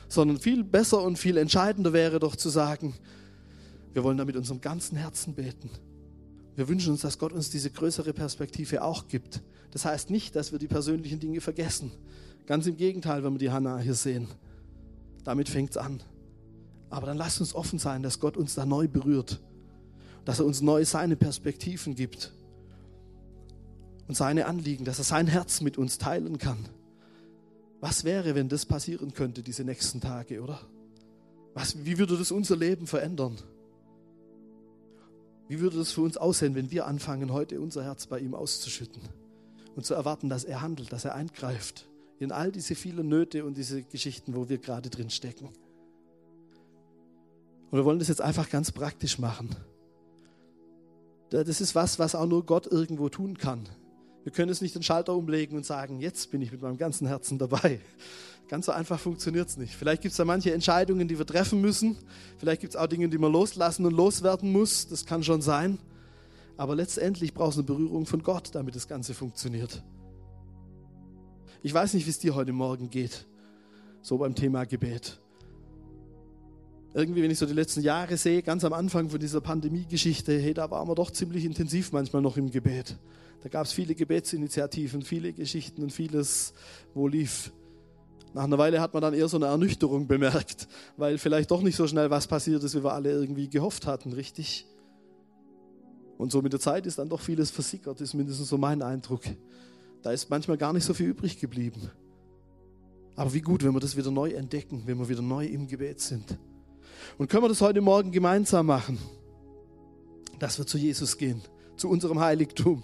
Sondern 0.09 0.39
viel 0.39 0.65
besser 0.65 1.03
und 1.03 1.19
viel 1.19 1.37
entscheidender 1.37 1.93
wäre 1.93 2.19
doch 2.19 2.37
zu 2.37 2.49
sagen, 2.51 2.95
wir 3.95 4.05
wollen 4.05 4.19
da 4.19 4.25
mit 4.25 4.37
unserem 4.37 4.61
ganzen 4.61 4.99
Herzen 4.99 5.35
beten. 5.35 5.71
Wir 6.57 6.69
wünschen 6.69 6.93
uns, 6.93 7.03
dass 7.03 7.19
Gott 7.19 7.33
uns 7.33 7.51
diese 7.51 7.71
größere 7.71 8.13
Perspektive 8.13 8.83
auch 8.83 9.07
gibt. 9.09 9.41
Das 9.71 9.85
heißt 9.85 10.11
nicht, 10.11 10.35
dass 10.35 10.51
wir 10.51 10.59
die 10.59 10.67
persönlichen 10.67 11.21
Dinge 11.21 11.41
vergessen. 11.41 11.93
Ganz 12.47 12.67
im 12.67 12.77
Gegenteil, 12.77 13.23
wenn 13.23 13.33
wir 13.33 13.39
die 13.39 13.51
Hannah 13.51 13.79
hier 13.79 13.95
sehen. 13.95 14.29
Damit 15.25 15.49
fängt 15.49 15.71
es 15.71 15.77
an. 15.77 16.03
Aber 16.91 17.07
dann 17.07 17.19
lasst 17.19 17.41
uns 17.41 17.55
offen 17.55 17.79
sein, 17.79 18.03
dass 18.03 18.19
Gott 18.19 18.37
uns 18.37 18.55
da 18.55 18.67
neu 18.67 18.89
berührt. 18.89 19.41
Dass 20.25 20.41
er 20.41 20.47
uns 20.47 20.61
neu 20.61 20.85
seine 20.85 21.17
Perspektiven 21.17 21.95
gibt 21.95 22.33
und 24.09 24.15
seine 24.15 24.47
Anliegen, 24.47 24.85
dass 24.85 24.99
er 24.99 25.05
sein 25.05 25.27
Herz 25.27 25.61
mit 25.61 25.79
uns 25.79 25.99
teilen 25.99 26.39
kann. 26.39 26.59
Was 27.81 28.05
wäre, 28.05 28.35
wenn 28.35 28.49
das 28.49 28.67
passieren 28.67 29.13
könnte, 29.15 29.43
diese 29.43 29.65
nächsten 29.65 30.01
Tage, 30.01 30.43
oder? 30.43 30.61
Was, 31.55 31.85
wie 31.85 31.99
würde 31.99 32.17
das 32.17 32.33
unser 32.33 32.57
Leben 32.57 32.87
verändern? 32.87 33.37
Wie 35.47 35.61
würde 35.61 35.77
das 35.77 35.93
für 35.93 36.01
uns 36.03 36.17
aussehen, 36.17 36.55
wenn 36.55 36.71
wir 36.71 36.87
anfangen, 36.87 37.33
heute 37.33 37.61
unser 37.61 37.85
Herz 37.85 38.07
bei 38.07 38.19
ihm 38.19 38.35
auszuschütten 38.35 39.03
und 39.77 39.87
zu 39.87 39.95
erwarten, 39.95 40.29
dass 40.29 40.45
er 40.45 40.61
handelt, 40.61 40.93
dass 40.93 41.05
er 41.05 41.15
eingreift 41.15 41.87
in 42.19 42.33
all 42.33 42.51
diese 42.51 42.75
vielen 42.75 43.09
Nöte 43.09 43.45
und 43.45 43.57
diese 43.57 43.83
Geschichten, 43.83 44.35
wo 44.35 44.49
wir 44.49 44.59
gerade 44.59 44.91
drin 44.91 45.11
stecken? 45.11 45.47
Und 47.71 47.79
wir 47.79 47.85
wollen 47.85 47.99
das 47.99 48.09
jetzt 48.09 48.23
einfach 48.23 48.51
ganz 48.51 48.73
praktisch 48.73 49.19
machen. 49.19 49.51
Das 51.31 51.61
ist 51.61 51.75
was, 51.75 51.99
was 51.99 52.15
auch 52.15 52.27
nur 52.27 52.45
Gott 52.45 52.67
irgendwo 52.67 53.09
tun 53.09 53.37
kann. 53.37 53.69
Wir 54.29 54.33
können 54.35 54.51
es 54.51 54.61
nicht 54.61 54.75
den 54.75 54.83
Schalter 54.83 55.15
umlegen 55.15 55.57
und 55.57 55.65
sagen, 55.65 56.01
jetzt 56.01 56.31
bin 56.31 56.43
ich 56.43 56.53
mit 56.53 56.61
meinem 56.61 56.77
ganzen 56.77 57.07
Herzen 57.07 57.39
dabei. 57.39 57.81
Ganz 58.47 58.67
so 58.67 58.73
einfach 58.73 59.01
funktioniert 59.01 59.49
es 59.49 59.57
nicht. 59.57 59.75
Vielleicht 59.75 60.03
gibt 60.03 60.11
es 60.13 60.19
da 60.19 60.27
manche 60.27 60.53
Entscheidungen, 60.53 61.09
die 61.09 61.17
wir 61.17 61.25
treffen 61.25 61.63
müssen. 61.63 61.97
Vielleicht 62.37 62.61
gibt 62.61 62.75
es 62.75 62.77
auch 62.79 62.89
Dinge, 62.89 63.09
die 63.09 63.17
man 63.17 63.33
loslassen 63.33 63.87
und 63.87 63.95
loswerden 63.95 64.53
muss. 64.53 64.87
Das 64.87 65.07
kann 65.07 65.25
schon 65.25 65.41
sein. 65.41 65.79
Aber 66.59 66.77
letztendlich 66.77 67.33
braucht 67.33 67.53
es 67.53 67.57
eine 67.57 67.63
Berührung 67.63 68.05
von 68.05 68.23
Gott, 68.23 68.51
damit 68.53 68.77
das 68.77 68.87
Ganze 68.87 69.15
funktioniert. 69.15 69.83
Ich 71.63 71.73
weiß 71.73 71.95
nicht, 71.95 72.05
wie 72.05 72.11
es 72.11 72.19
dir 72.19 72.35
heute 72.35 72.53
Morgen 72.53 72.91
geht, 72.91 73.25
so 74.03 74.19
beim 74.19 74.35
Thema 74.35 74.67
Gebet. 74.67 75.19
Irgendwie, 76.93 77.23
wenn 77.23 77.31
ich 77.31 77.39
so 77.39 77.47
die 77.47 77.55
letzten 77.55 77.81
Jahre 77.81 78.19
sehe, 78.19 78.43
ganz 78.43 78.63
am 78.63 78.75
Anfang 78.75 79.09
von 79.09 79.21
dieser 79.21 79.41
Pandemie-Geschichte, 79.41 80.39
hey, 80.39 80.53
da 80.53 80.71
waren 80.71 80.87
wir 80.87 80.95
doch 80.95 81.13
ziemlich 81.13 81.47
intensiv 81.47 81.93
manchmal 81.93 82.21
noch 82.21 82.37
im 82.37 82.51
Gebet. 82.51 82.99
Da 83.43 83.49
gab 83.49 83.67
es 83.67 83.73
viele 83.73 83.95
Gebetsinitiativen, 83.95 85.03
viele 85.03 85.33
Geschichten 85.33 85.83
und 85.83 85.93
vieles, 85.93 86.55
wo 86.95 87.07
lief. 87.07 87.53
Nach 88.35 88.45
einer 88.45 88.59
Weile 88.59 88.81
hat 88.81 88.93
man 88.93 89.01
dann 89.01 89.15
eher 89.15 89.29
so 89.29 89.37
eine 89.37 89.47
Ernüchterung 89.47 90.07
bemerkt, 90.07 90.69
weil 90.97 91.19
vielleicht 91.19 91.51
doch 91.51 91.63
nicht 91.63 91.77
so 91.77 91.87
schnell 91.87 92.11
was 92.11 92.27
passiert 92.27 92.63
ist, 92.63 92.75
wie 92.75 92.85
wir 92.85 92.93
alle 92.93 93.13
irgendwie 93.13 93.49
gehofft 93.49 93.87
hatten, 93.87 94.13
richtig? 94.13 94.67
Und 96.19 96.33
so 96.33 96.43
mit 96.43 96.53
der 96.53 96.61
Zeit 96.61 96.85
ist 96.87 96.99
dann 96.99 97.09
doch 97.09 97.21
vieles 97.21 97.51
versickert, 97.51 98.01
ist 98.01 98.15
mindestens 98.15 98.49
so 98.49 98.59
mein 98.59 98.83
Eindruck. 98.83 99.23
Da 100.03 100.11
ist 100.11 100.29
manchmal 100.31 100.59
gar 100.59 100.73
nicht 100.73 100.85
so 100.85 100.93
viel 100.95 101.09
übrig 101.09 101.39
geblieben. 101.39 101.91
Aber 103.15 103.33
wie 103.35 103.41
gut, 103.41 103.65
wenn 103.65 103.73
wir 103.73 103.81
das 103.81 103.97
wieder 103.97 104.11
neu 104.11 104.31
entdecken, 104.31 104.83
wenn 104.85 104.99
wir 104.99 105.09
wieder 105.09 105.23
neu 105.23 105.47
im 105.47 105.67
Gebet 105.67 106.01
sind. 106.01 106.39
Und 107.17 107.29
können 107.31 107.45
wir 107.45 107.49
das 107.49 107.61
heute 107.61 107.81
Morgen 107.81 108.11
gemeinsam 108.11 108.67
machen, 108.67 108.99
dass 110.39 110.59
wir 110.59 110.67
zu 110.67 110.79
Jesus 110.79 111.17
gehen, 111.17 111.41
zu 111.77 111.89
unserem 111.89 112.21
Heiligtum 112.21 112.83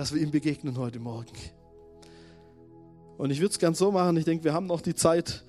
dass 0.00 0.14
wir 0.14 0.22
ihm 0.22 0.30
begegnen 0.30 0.78
heute 0.78 0.98
Morgen. 0.98 1.36
Und 3.18 3.30
ich 3.30 3.40
würde 3.40 3.52
es 3.52 3.58
gern 3.58 3.74
so 3.74 3.92
machen, 3.92 4.16
ich 4.16 4.24
denke, 4.24 4.44
wir 4.44 4.54
haben 4.54 4.64
noch 4.64 4.80
die 4.80 4.94
Zeit, 4.94 5.44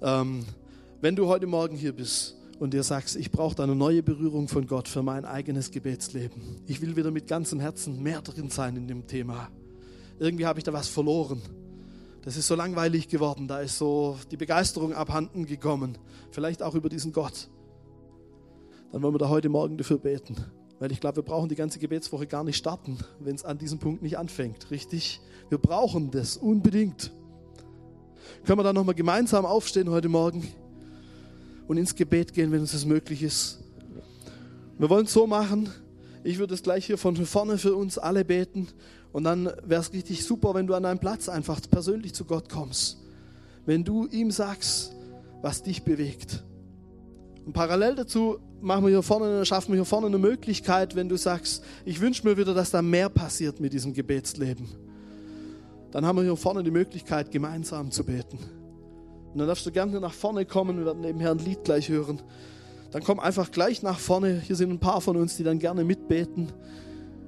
ähm, 0.00 0.44
wenn 1.00 1.16
du 1.16 1.26
heute 1.26 1.48
Morgen 1.48 1.74
hier 1.74 1.92
bist 1.92 2.36
und 2.60 2.72
dir 2.72 2.84
sagst, 2.84 3.16
ich 3.16 3.32
brauche 3.32 3.60
eine 3.60 3.74
neue 3.74 4.04
Berührung 4.04 4.46
von 4.46 4.68
Gott 4.68 4.86
für 4.86 5.02
mein 5.02 5.24
eigenes 5.24 5.72
Gebetsleben. 5.72 6.40
Ich 6.68 6.80
will 6.80 6.94
wieder 6.94 7.10
mit 7.10 7.26
ganzem 7.26 7.58
Herzen 7.58 8.00
mehr 8.00 8.22
drin 8.22 8.48
sein 8.48 8.76
in 8.76 8.86
dem 8.86 9.08
Thema. 9.08 9.48
Irgendwie 10.20 10.46
habe 10.46 10.60
ich 10.60 10.64
da 10.64 10.72
was 10.72 10.86
verloren. 10.86 11.42
Das 12.22 12.36
ist 12.36 12.46
so 12.46 12.54
langweilig 12.54 13.08
geworden, 13.08 13.48
da 13.48 13.58
ist 13.58 13.76
so 13.76 14.16
die 14.30 14.36
Begeisterung 14.36 14.94
abhanden 14.94 15.46
gekommen. 15.46 15.98
Vielleicht 16.30 16.62
auch 16.62 16.76
über 16.76 16.90
diesen 16.90 17.10
Gott. 17.12 17.48
Dann 18.92 19.02
wollen 19.02 19.14
wir 19.14 19.18
da 19.18 19.28
heute 19.28 19.48
Morgen 19.48 19.76
dafür 19.76 19.98
beten. 19.98 20.36
Weil 20.80 20.90
ich 20.92 20.98
glaube, 20.98 21.16
wir 21.16 21.22
brauchen 21.22 21.50
die 21.50 21.56
ganze 21.56 21.78
Gebetswoche 21.78 22.26
gar 22.26 22.42
nicht 22.42 22.56
starten, 22.56 22.98
wenn 23.20 23.34
es 23.34 23.44
an 23.44 23.58
diesem 23.58 23.78
Punkt 23.78 24.02
nicht 24.02 24.16
anfängt, 24.16 24.70
richtig? 24.70 25.20
Wir 25.50 25.58
brauchen 25.58 26.10
das 26.10 26.38
unbedingt. 26.38 27.12
Können 28.44 28.58
wir 28.58 28.62
dann 28.64 28.74
nochmal 28.74 28.94
gemeinsam 28.94 29.44
aufstehen 29.44 29.90
heute 29.90 30.08
Morgen 30.08 30.48
und 31.68 31.76
ins 31.76 31.94
Gebet 31.94 32.32
gehen, 32.32 32.50
wenn 32.50 32.60
uns 32.60 32.72
das 32.72 32.86
möglich 32.86 33.22
ist? 33.22 33.60
Wir 34.78 34.88
wollen 34.88 35.04
es 35.04 35.12
so 35.12 35.26
machen. 35.26 35.68
Ich 36.24 36.38
würde 36.38 36.54
es 36.54 36.62
gleich 36.62 36.86
hier 36.86 36.96
von 36.96 37.14
vorne 37.26 37.58
für 37.58 37.76
uns 37.76 37.98
alle 37.98 38.24
beten. 38.24 38.68
Und 39.12 39.24
dann 39.24 39.52
wäre 39.64 39.82
es 39.82 39.92
richtig 39.92 40.24
super, 40.24 40.54
wenn 40.54 40.66
du 40.66 40.72
an 40.72 40.84
deinem 40.84 40.98
Platz 40.98 41.28
einfach 41.28 41.60
persönlich 41.70 42.14
zu 42.14 42.24
Gott 42.24 42.48
kommst. 42.48 42.96
Wenn 43.66 43.84
du 43.84 44.06
ihm 44.06 44.30
sagst, 44.30 44.96
was 45.42 45.62
dich 45.62 45.82
bewegt. 45.82 46.42
Und 47.46 47.52
parallel 47.52 47.94
dazu 47.96 48.38
machen 48.60 48.84
wir 48.84 48.90
hier 48.90 49.02
vorne, 49.02 49.44
schaffen 49.44 49.72
wir 49.72 49.76
hier 49.76 49.84
vorne 49.84 50.06
eine 50.06 50.18
Möglichkeit, 50.18 50.94
wenn 50.94 51.08
du 51.08 51.16
sagst, 51.16 51.64
ich 51.84 52.00
wünsche 52.00 52.26
mir 52.26 52.36
wieder, 52.36 52.54
dass 52.54 52.70
da 52.70 52.82
mehr 52.82 53.08
passiert 53.08 53.60
mit 53.60 53.72
diesem 53.72 53.94
Gebetsleben. 53.94 54.68
Dann 55.90 56.06
haben 56.06 56.16
wir 56.16 56.22
hier 56.22 56.36
vorne 56.36 56.62
die 56.62 56.70
Möglichkeit, 56.70 57.30
gemeinsam 57.30 57.90
zu 57.90 58.04
beten. 58.04 58.38
Und 59.32 59.38
dann 59.38 59.48
darfst 59.48 59.64
du 59.64 59.70
gerne 59.70 60.00
nach 60.00 60.12
vorne 60.12 60.44
kommen, 60.44 60.78
wir 60.78 60.86
werden 60.86 61.00
nebenher 61.00 61.30
ein 61.30 61.38
Lied 61.38 61.64
gleich 61.64 61.88
hören. 61.88 62.20
Dann 62.90 63.02
komm 63.02 63.20
einfach 63.20 63.50
gleich 63.50 63.82
nach 63.82 63.98
vorne. 63.98 64.40
Hier 64.40 64.56
sind 64.56 64.70
ein 64.70 64.80
paar 64.80 65.00
von 65.00 65.16
uns, 65.16 65.36
die 65.36 65.44
dann 65.44 65.58
gerne 65.58 65.84
mitbeten. 65.84 66.52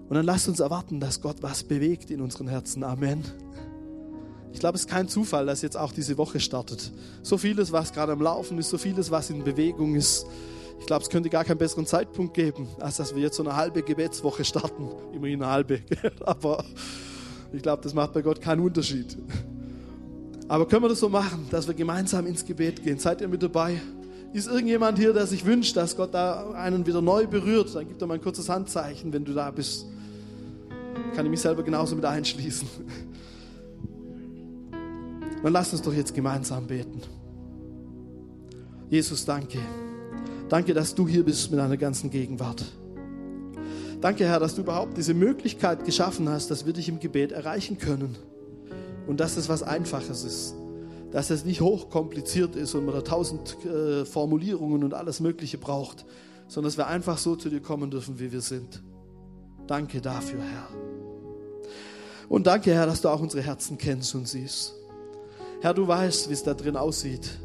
Und 0.09 0.17
dann 0.17 0.27
lasst 0.27 0.49
uns 0.49 0.61
erwarten, 0.61 1.01
dass 1.01 1.21
Gott 1.21 1.37
was 1.41 1.63
bewegt 1.63 2.11
in 2.11 2.21
unseren 2.21 2.49
Herzen. 2.49 2.83
Amen. 2.83 3.23
Ich 4.53 4.61
glaube, 4.61 4.77
es 4.77 4.83
ist 4.83 4.91
kein 4.91 5.09
Zufall, 5.09 5.47
dass 5.47 5.63
jetzt 5.63 5.77
auch 5.77 5.93
diese 5.93 6.17
Woche 6.19 6.39
startet. 6.39 6.93
So 7.23 7.39
vieles, 7.39 7.73
was 7.73 7.93
gerade 7.93 8.13
am 8.13 8.21
Laufen 8.21 8.59
ist, 8.59 8.71
so 8.71 8.79
vieles, 8.79 9.11
was 9.11 9.31
in 9.31 9.43
Bewegung 9.43 9.95
ist. 9.95 10.27
Ich 10.79 10.87
glaube, 10.87 11.03
es 11.03 11.11
könnte 11.11 11.31
gar 11.31 11.45
keinen 11.45 11.59
besseren 11.59 11.87
Zeitpunkt 11.87 12.35
geben, 12.35 12.67
als 12.81 12.97
dass 12.97 13.15
wir 13.15 13.23
jetzt 13.23 13.37
so 13.37 13.45
eine 13.45 13.57
halbe 13.57 13.83
Gebetswoche 13.83 14.45
starten. 14.45 14.89
Immerhin 15.13 15.43
eine 15.43 15.53
halbe. 15.53 15.81
Aber 16.21 16.65
ich 17.53 17.63
glaube, 17.63 17.83
das 17.83 17.95
macht 17.95 18.13
bei 18.13 18.23
Gott 18.23 18.41
keinen 18.41 18.61
Unterschied. 18.61 19.17
Aber 20.49 20.67
können 20.67 20.83
wir 20.83 20.89
das 20.89 21.01
so 21.01 21.09
machen, 21.09 21.47
dass 21.51 21.67
wir 21.67 21.75
gemeinsam 21.75 22.27
ins 22.27 22.45
Gebet 22.45 22.83
gehen? 22.83 22.99
Seid 22.99 23.21
ihr 23.21 23.29
mit 23.29 23.43
dabei? 23.43 23.81
Ist 24.33 24.49
irgendjemand 24.49 24.99
hier, 24.99 25.13
der 25.13 25.27
sich 25.27 25.45
wünscht, 25.45 25.77
dass 25.77 25.97
Gott 25.97 26.13
da 26.15 26.51
einen 26.53 26.87
wieder 26.87 27.01
neu 27.01 27.27
berührt? 27.27 27.75
Dann 27.75 27.87
gib 27.87 27.99
doch 27.99 28.07
mal 28.07 28.15
ein 28.15 28.23
kurzes 28.23 28.49
Handzeichen, 28.49 29.13
wenn 29.13 29.25
du 29.25 29.35
da 29.35 29.51
bist. 29.51 29.87
Kann 31.15 31.27
ich 31.27 31.31
mich 31.31 31.41
selber 31.41 31.63
genauso 31.63 31.95
mit 31.95 32.05
einschließen. 32.05 32.67
Dann 35.43 35.53
lass 35.53 35.73
uns 35.73 35.83
doch 35.83 35.95
jetzt 35.95 36.15
gemeinsam 36.15 36.67
beten. 36.67 37.01
Jesus, 38.89 39.25
danke. 39.25 39.59
Danke, 40.49 40.75
dass 40.75 40.95
du 40.95 41.09
hier 41.09 41.25
bist 41.25 41.51
mit 41.51 41.59
deiner 41.59 41.77
ganzen 41.77 42.11
Gegenwart. 42.11 42.65
Danke, 44.03 44.25
Herr, 44.27 44.41
dass 44.41 44.55
du 44.55 44.63
überhaupt 44.63 44.97
diese 44.97 45.15
Möglichkeit 45.15 45.85
geschaffen 45.85 46.29
hast, 46.29 46.51
dass 46.51 46.67
wir 46.67 46.73
dich 46.73 46.89
im 46.89 47.01
Gebet 47.01 47.33
erreichen 47.33 47.79
können. 47.79 48.17
Und 49.07 49.21
dass 49.21 49.37
es 49.37 49.49
was 49.49 49.63
Einfaches 49.63 50.25
ist. 50.25 50.55
Dass 51.11 51.31
es 51.31 51.45
nicht 51.45 51.61
hochkompliziert 51.61 52.57
ist 52.57 52.75
und 52.75 52.85
man 52.85 52.95
da 52.95 53.03
tausend 53.03 53.57
äh, 53.65 54.05
Formulierungen 54.05 54.85
und 54.85 54.93
alles 54.93 55.21
Mögliche 55.21 55.57
braucht, 55.57 56.05
sondern 56.49 56.69
dass 56.69 56.77
wir 56.77 56.87
einfach 56.87 57.17
so 57.17 57.37
zu 57.37 57.49
dir 57.49 57.61
kommen 57.61 57.91
dürfen, 57.91 58.19
wie 58.19 58.31
wir 58.33 58.41
sind. 58.41 58.83
Danke 59.67 60.01
dafür, 60.01 60.41
Herr. 60.41 60.69
Und 62.29 62.47
danke, 62.47 62.75
Herr, 62.75 62.87
dass 62.87 63.01
du 63.01 63.09
auch 63.09 63.21
unsere 63.21 63.43
Herzen 63.43 63.79
kennst 63.79 64.15
und 64.15 64.27
siehst. 64.27 64.75
Herr, 65.63 65.75
du 65.75 65.87
weißt, 65.87 66.29
wie 66.29 66.33
es 66.33 66.43
da 66.43 66.55
drin 66.55 66.77
aussieht. 66.77 67.39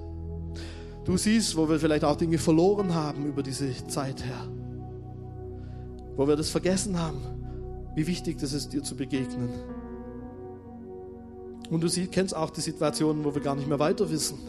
Du 1.05 1.17
siehst, 1.17 1.55
wo 1.55 1.69
wir 1.69 1.79
vielleicht 1.79 2.03
auch 2.03 2.15
Dinge 2.15 2.39
verloren 2.39 2.95
haben 2.95 3.27
über 3.27 3.43
diese 3.43 3.69
Zeit, 3.85 4.23
Herr. 4.23 4.47
Wo 6.15 6.27
wir 6.27 6.35
das 6.35 6.49
vergessen 6.49 6.99
haben, 6.99 7.19
wie 7.93 8.07
wichtig 8.07 8.39
das 8.39 8.53
ist, 8.53 8.73
dir 8.73 8.81
zu 8.81 8.95
begegnen. 8.95 9.49
Und 11.69 11.81
du 11.81 11.87
siehst, 11.87 12.11
kennst 12.11 12.35
auch 12.35 12.49
die 12.49 12.61
Situationen, 12.61 13.23
wo 13.23 13.35
wir 13.35 13.41
gar 13.43 13.55
nicht 13.55 13.67
mehr 13.67 13.77
weiter 13.77 14.09
wissen. 14.09 14.39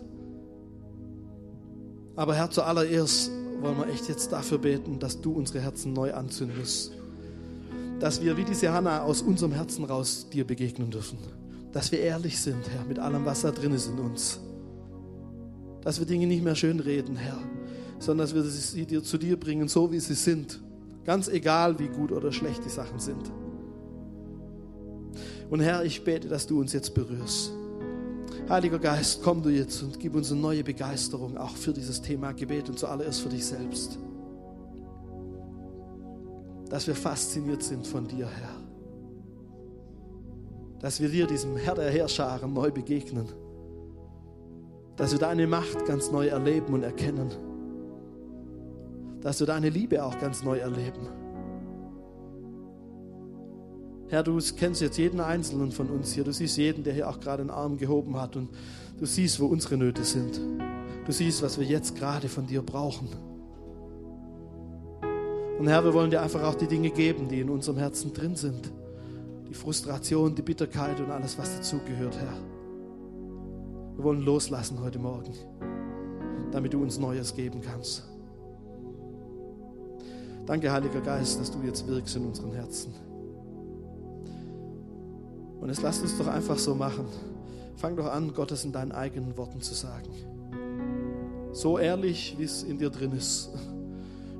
Aber 2.16 2.34
Herr, 2.34 2.50
zuallererst 2.50 3.30
wollen 3.60 3.76
wir 3.76 3.88
echt 3.88 4.08
jetzt 4.08 4.32
dafür 4.32 4.56
beten, 4.56 4.98
dass 4.98 5.20
du 5.20 5.32
unsere 5.32 5.60
Herzen 5.60 5.92
neu 5.92 6.14
anzündest. 6.14 6.92
Dass 8.00 8.22
wir 8.22 8.38
wie 8.38 8.44
diese 8.44 8.72
Hanna 8.72 9.02
aus 9.02 9.20
unserem 9.20 9.52
Herzen 9.52 9.84
raus 9.84 10.26
dir 10.32 10.46
begegnen 10.46 10.90
dürfen 10.90 11.18
dass 11.72 11.92
wir 11.92 12.00
ehrlich 12.00 12.40
sind, 12.40 12.68
Herr, 12.70 12.84
mit 12.84 12.98
allem, 12.98 13.24
was 13.24 13.42
da 13.42 13.50
drin 13.50 13.72
ist 13.72 13.88
in 13.88 13.98
uns. 13.98 14.40
Dass 15.82 15.98
wir 15.98 16.06
Dinge 16.06 16.26
nicht 16.26 16.42
mehr 16.42 16.54
schön 16.54 16.80
reden, 16.80 17.16
Herr, 17.16 17.38
sondern 17.98 18.26
dass 18.26 18.34
wir 18.34 18.42
sie 18.42 18.86
dir, 18.86 19.02
zu 19.02 19.18
dir 19.18 19.38
bringen, 19.38 19.68
so 19.68 19.92
wie 19.92 20.00
sie 20.00 20.14
sind. 20.14 20.60
Ganz 21.04 21.28
egal, 21.28 21.78
wie 21.78 21.88
gut 21.88 22.12
oder 22.12 22.32
schlecht 22.32 22.64
die 22.64 22.70
Sachen 22.70 22.98
sind. 22.98 23.30
Und 25.50 25.60
Herr, 25.60 25.84
ich 25.84 26.04
bete, 26.04 26.28
dass 26.28 26.46
du 26.46 26.60
uns 26.60 26.72
jetzt 26.72 26.94
berührst. 26.94 27.52
Heiliger 28.48 28.78
Geist, 28.78 29.20
komm 29.22 29.42
du 29.42 29.50
jetzt 29.50 29.82
und 29.82 30.00
gib 30.00 30.14
uns 30.14 30.32
eine 30.32 30.40
neue 30.40 30.64
Begeisterung 30.64 31.36
auch 31.36 31.56
für 31.56 31.72
dieses 31.72 32.00
Thema 32.00 32.32
Gebet 32.32 32.68
und 32.68 32.78
zuallererst 32.78 33.20
für 33.20 33.28
dich 33.28 33.44
selbst. 33.44 33.98
Dass 36.70 36.86
wir 36.86 36.94
fasziniert 36.94 37.62
sind 37.62 37.86
von 37.86 38.06
dir, 38.06 38.26
Herr 38.26 38.67
dass 40.80 41.00
wir 41.00 41.08
dir, 41.08 41.26
diesem 41.26 41.56
Herr 41.56 41.74
der 41.74 41.90
Herrscharen, 41.90 42.52
neu 42.52 42.70
begegnen. 42.70 43.26
Dass 44.96 45.12
wir 45.12 45.18
deine 45.18 45.46
Macht 45.46 45.86
ganz 45.86 46.10
neu 46.10 46.28
erleben 46.28 46.72
und 46.74 46.82
erkennen. 46.82 47.30
Dass 49.20 49.40
wir 49.40 49.46
deine 49.46 49.70
Liebe 49.70 50.04
auch 50.04 50.18
ganz 50.18 50.44
neu 50.44 50.58
erleben. 50.58 51.08
Herr, 54.08 54.22
du 54.22 54.38
kennst 54.56 54.80
jetzt 54.80 54.96
jeden 54.96 55.20
Einzelnen 55.20 55.70
von 55.72 55.90
uns 55.90 56.12
hier. 56.12 56.24
Du 56.24 56.32
siehst 56.32 56.56
jeden, 56.56 56.82
der 56.82 56.94
hier 56.94 57.08
auch 57.08 57.20
gerade 57.20 57.42
einen 57.42 57.50
Arm 57.50 57.76
gehoben 57.76 58.16
hat. 58.16 58.36
Und 58.36 58.48
du 58.98 59.04
siehst, 59.04 59.40
wo 59.40 59.46
unsere 59.46 59.76
Nöte 59.76 60.04
sind. 60.04 60.40
Du 61.04 61.12
siehst, 61.12 61.42
was 61.42 61.58
wir 61.58 61.66
jetzt 61.66 61.96
gerade 61.96 62.28
von 62.28 62.46
dir 62.46 62.62
brauchen. 62.62 63.08
Und 65.58 65.66
Herr, 65.66 65.84
wir 65.84 65.92
wollen 65.92 66.10
dir 66.10 66.22
einfach 66.22 66.42
auch 66.44 66.54
die 66.54 66.68
Dinge 66.68 66.90
geben, 66.90 67.28
die 67.28 67.40
in 67.40 67.50
unserem 67.50 67.78
Herzen 67.78 68.14
drin 68.14 68.36
sind 68.36 68.70
die 69.48 69.54
Frustration, 69.54 70.34
die 70.34 70.42
Bitterkeit 70.42 71.00
und 71.00 71.10
alles, 71.10 71.38
was 71.38 71.56
dazugehört, 71.56 72.16
Herr. 72.18 72.34
Wir 73.96 74.04
wollen 74.04 74.20
loslassen 74.20 74.80
heute 74.80 74.98
Morgen, 74.98 75.34
damit 76.52 76.72
du 76.72 76.82
uns 76.82 76.98
Neues 76.98 77.34
geben 77.34 77.60
kannst. 77.62 78.04
Danke, 80.46 80.70
Heiliger 80.70 81.00
Geist, 81.00 81.40
dass 81.40 81.50
du 81.50 81.58
jetzt 81.62 81.86
wirkst 81.86 82.16
in 82.16 82.26
unseren 82.26 82.52
Herzen. 82.52 82.94
Und 85.60 85.68
jetzt 85.68 85.82
lasst 85.82 86.02
uns 86.02 86.16
doch 86.16 86.28
einfach 86.28 86.58
so 86.58 86.74
machen. 86.74 87.06
Fang 87.76 87.96
doch 87.96 88.06
an, 88.06 88.32
Gottes 88.32 88.64
in 88.64 88.72
deinen 88.72 88.92
eigenen 88.92 89.36
Worten 89.36 89.60
zu 89.60 89.74
sagen. 89.74 90.10
So 91.52 91.78
ehrlich, 91.78 92.36
wie 92.38 92.44
es 92.44 92.62
in 92.62 92.78
dir 92.78 92.90
drin 92.90 93.12
ist, 93.12 93.50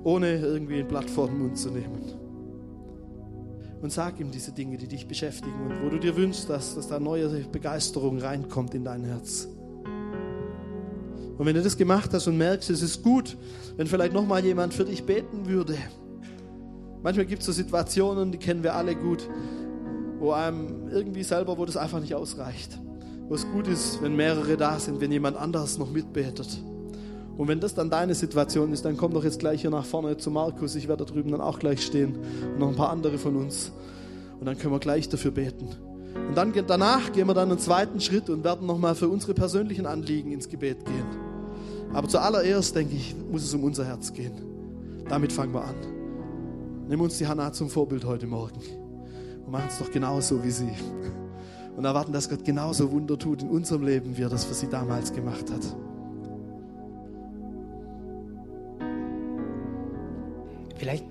ohne 0.04 0.38
irgendwie 0.38 0.80
ein 0.80 0.88
Blatt 0.88 1.10
vor 1.10 1.26
den 1.26 1.38
Mund 1.38 1.58
zu 1.58 1.70
nehmen 1.70 2.27
und 3.80 3.92
sag 3.92 4.18
ihm 4.20 4.30
diese 4.30 4.52
Dinge, 4.52 4.76
die 4.76 4.88
dich 4.88 5.06
beschäftigen 5.06 5.60
und 5.62 5.82
wo 5.84 5.88
du 5.88 5.98
dir 5.98 6.16
wünschst, 6.16 6.48
dass, 6.48 6.74
dass 6.74 6.88
da 6.88 6.98
neue 6.98 7.28
Begeisterung 7.44 8.18
reinkommt 8.18 8.74
in 8.74 8.84
dein 8.84 9.04
Herz. 9.04 9.48
Und 11.38 11.46
wenn 11.46 11.54
du 11.54 11.62
das 11.62 11.76
gemacht 11.76 12.12
hast 12.12 12.26
und 12.26 12.36
merkst, 12.36 12.68
es 12.70 12.82
ist 12.82 13.02
gut, 13.02 13.36
wenn 13.76 13.86
vielleicht 13.86 14.12
nochmal 14.12 14.44
jemand 14.44 14.74
für 14.74 14.84
dich 14.84 15.04
beten 15.04 15.46
würde. 15.46 15.76
Manchmal 17.02 17.26
gibt 17.26 17.40
es 17.40 17.46
so 17.46 17.52
Situationen, 17.52 18.32
die 18.32 18.38
kennen 18.38 18.64
wir 18.64 18.74
alle 18.74 18.96
gut, 18.96 19.28
wo 20.18 20.32
einem 20.32 20.88
irgendwie 20.88 21.22
selber, 21.22 21.56
wo 21.56 21.64
das 21.64 21.76
einfach 21.76 22.00
nicht 22.00 22.16
ausreicht. 22.16 22.76
Wo 23.28 23.34
es 23.36 23.46
gut 23.52 23.68
ist, 23.68 24.02
wenn 24.02 24.16
mehrere 24.16 24.56
da 24.56 24.80
sind, 24.80 25.00
wenn 25.00 25.12
jemand 25.12 25.36
anders 25.36 25.78
noch 25.78 25.92
mitbetet. 25.92 26.60
Und 27.38 27.46
wenn 27.46 27.60
das 27.60 27.72
dann 27.72 27.88
deine 27.88 28.16
Situation 28.16 28.72
ist, 28.72 28.84
dann 28.84 28.96
komm 28.96 29.14
doch 29.14 29.22
jetzt 29.22 29.38
gleich 29.38 29.60
hier 29.60 29.70
nach 29.70 29.84
vorne 29.84 30.16
zu 30.16 30.28
Markus. 30.28 30.74
Ich 30.74 30.88
werde 30.88 31.04
da 31.04 31.10
drüben 31.10 31.30
dann 31.30 31.40
auch 31.40 31.60
gleich 31.60 31.82
stehen. 31.82 32.16
Und 32.42 32.58
noch 32.58 32.68
ein 32.68 32.74
paar 32.74 32.90
andere 32.90 33.16
von 33.16 33.36
uns. 33.36 33.70
Und 34.40 34.44
dann 34.44 34.58
können 34.58 34.74
wir 34.74 34.80
gleich 34.80 35.08
dafür 35.08 35.30
beten. 35.30 35.68
Und 36.28 36.36
dann 36.36 36.52
danach 36.66 37.12
gehen 37.12 37.28
wir 37.28 37.34
dann 37.34 37.48
einen 37.48 37.60
zweiten 37.60 38.00
Schritt 38.00 38.28
und 38.28 38.42
werden 38.42 38.66
nochmal 38.66 38.96
für 38.96 39.08
unsere 39.08 39.34
persönlichen 39.34 39.86
Anliegen 39.86 40.32
ins 40.32 40.48
Gebet 40.48 40.84
gehen. 40.84 41.06
Aber 41.92 42.08
zuallererst, 42.08 42.74
denke 42.74 42.96
ich, 42.96 43.14
muss 43.30 43.44
es 43.44 43.54
um 43.54 43.62
unser 43.62 43.84
Herz 43.84 44.12
gehen. 44.12 44.32
Damit 45.08 45.32
fangen 45.32 45.54
wir 45.54 45.62
an. 45.62 45.76
Nehmen 46.88 47.02
uns 47.02 47.18
die 47.18 47.26
Hannah 47.28 47.52
zum 47.52 47.70
Vorbild 47.70 48.04
heute 48.04 48.26
Morgen 48.26 48.60
und 49.46 49.52
machen 49.52 49.68
es 49.68 49.78
doch 49.78 49.92
genauso 49.92 50.42
wie 50.42 50.50
sie. 50.50 50.72
Und 51.76 51.84
erwarten, 51.84 52.12
dass 52.12 52.28
Gott 52.28 52.44
genauso 52.44 52.90
Wunder 52.90 53.16
tut 53.16 53.42
in 53.42 53.48
unserem 53.48 53.84
Leben, 53.84 54.16
wie 54.16 54.22
er 54.22 54.28
das 54.28 54.44
für 54.44 54.54
sie 54.54 54.68
damals 54.68 55.12
gemacht 55.12 55.52
hat. 55.52 55.76
Vielleicht 60.78 61.08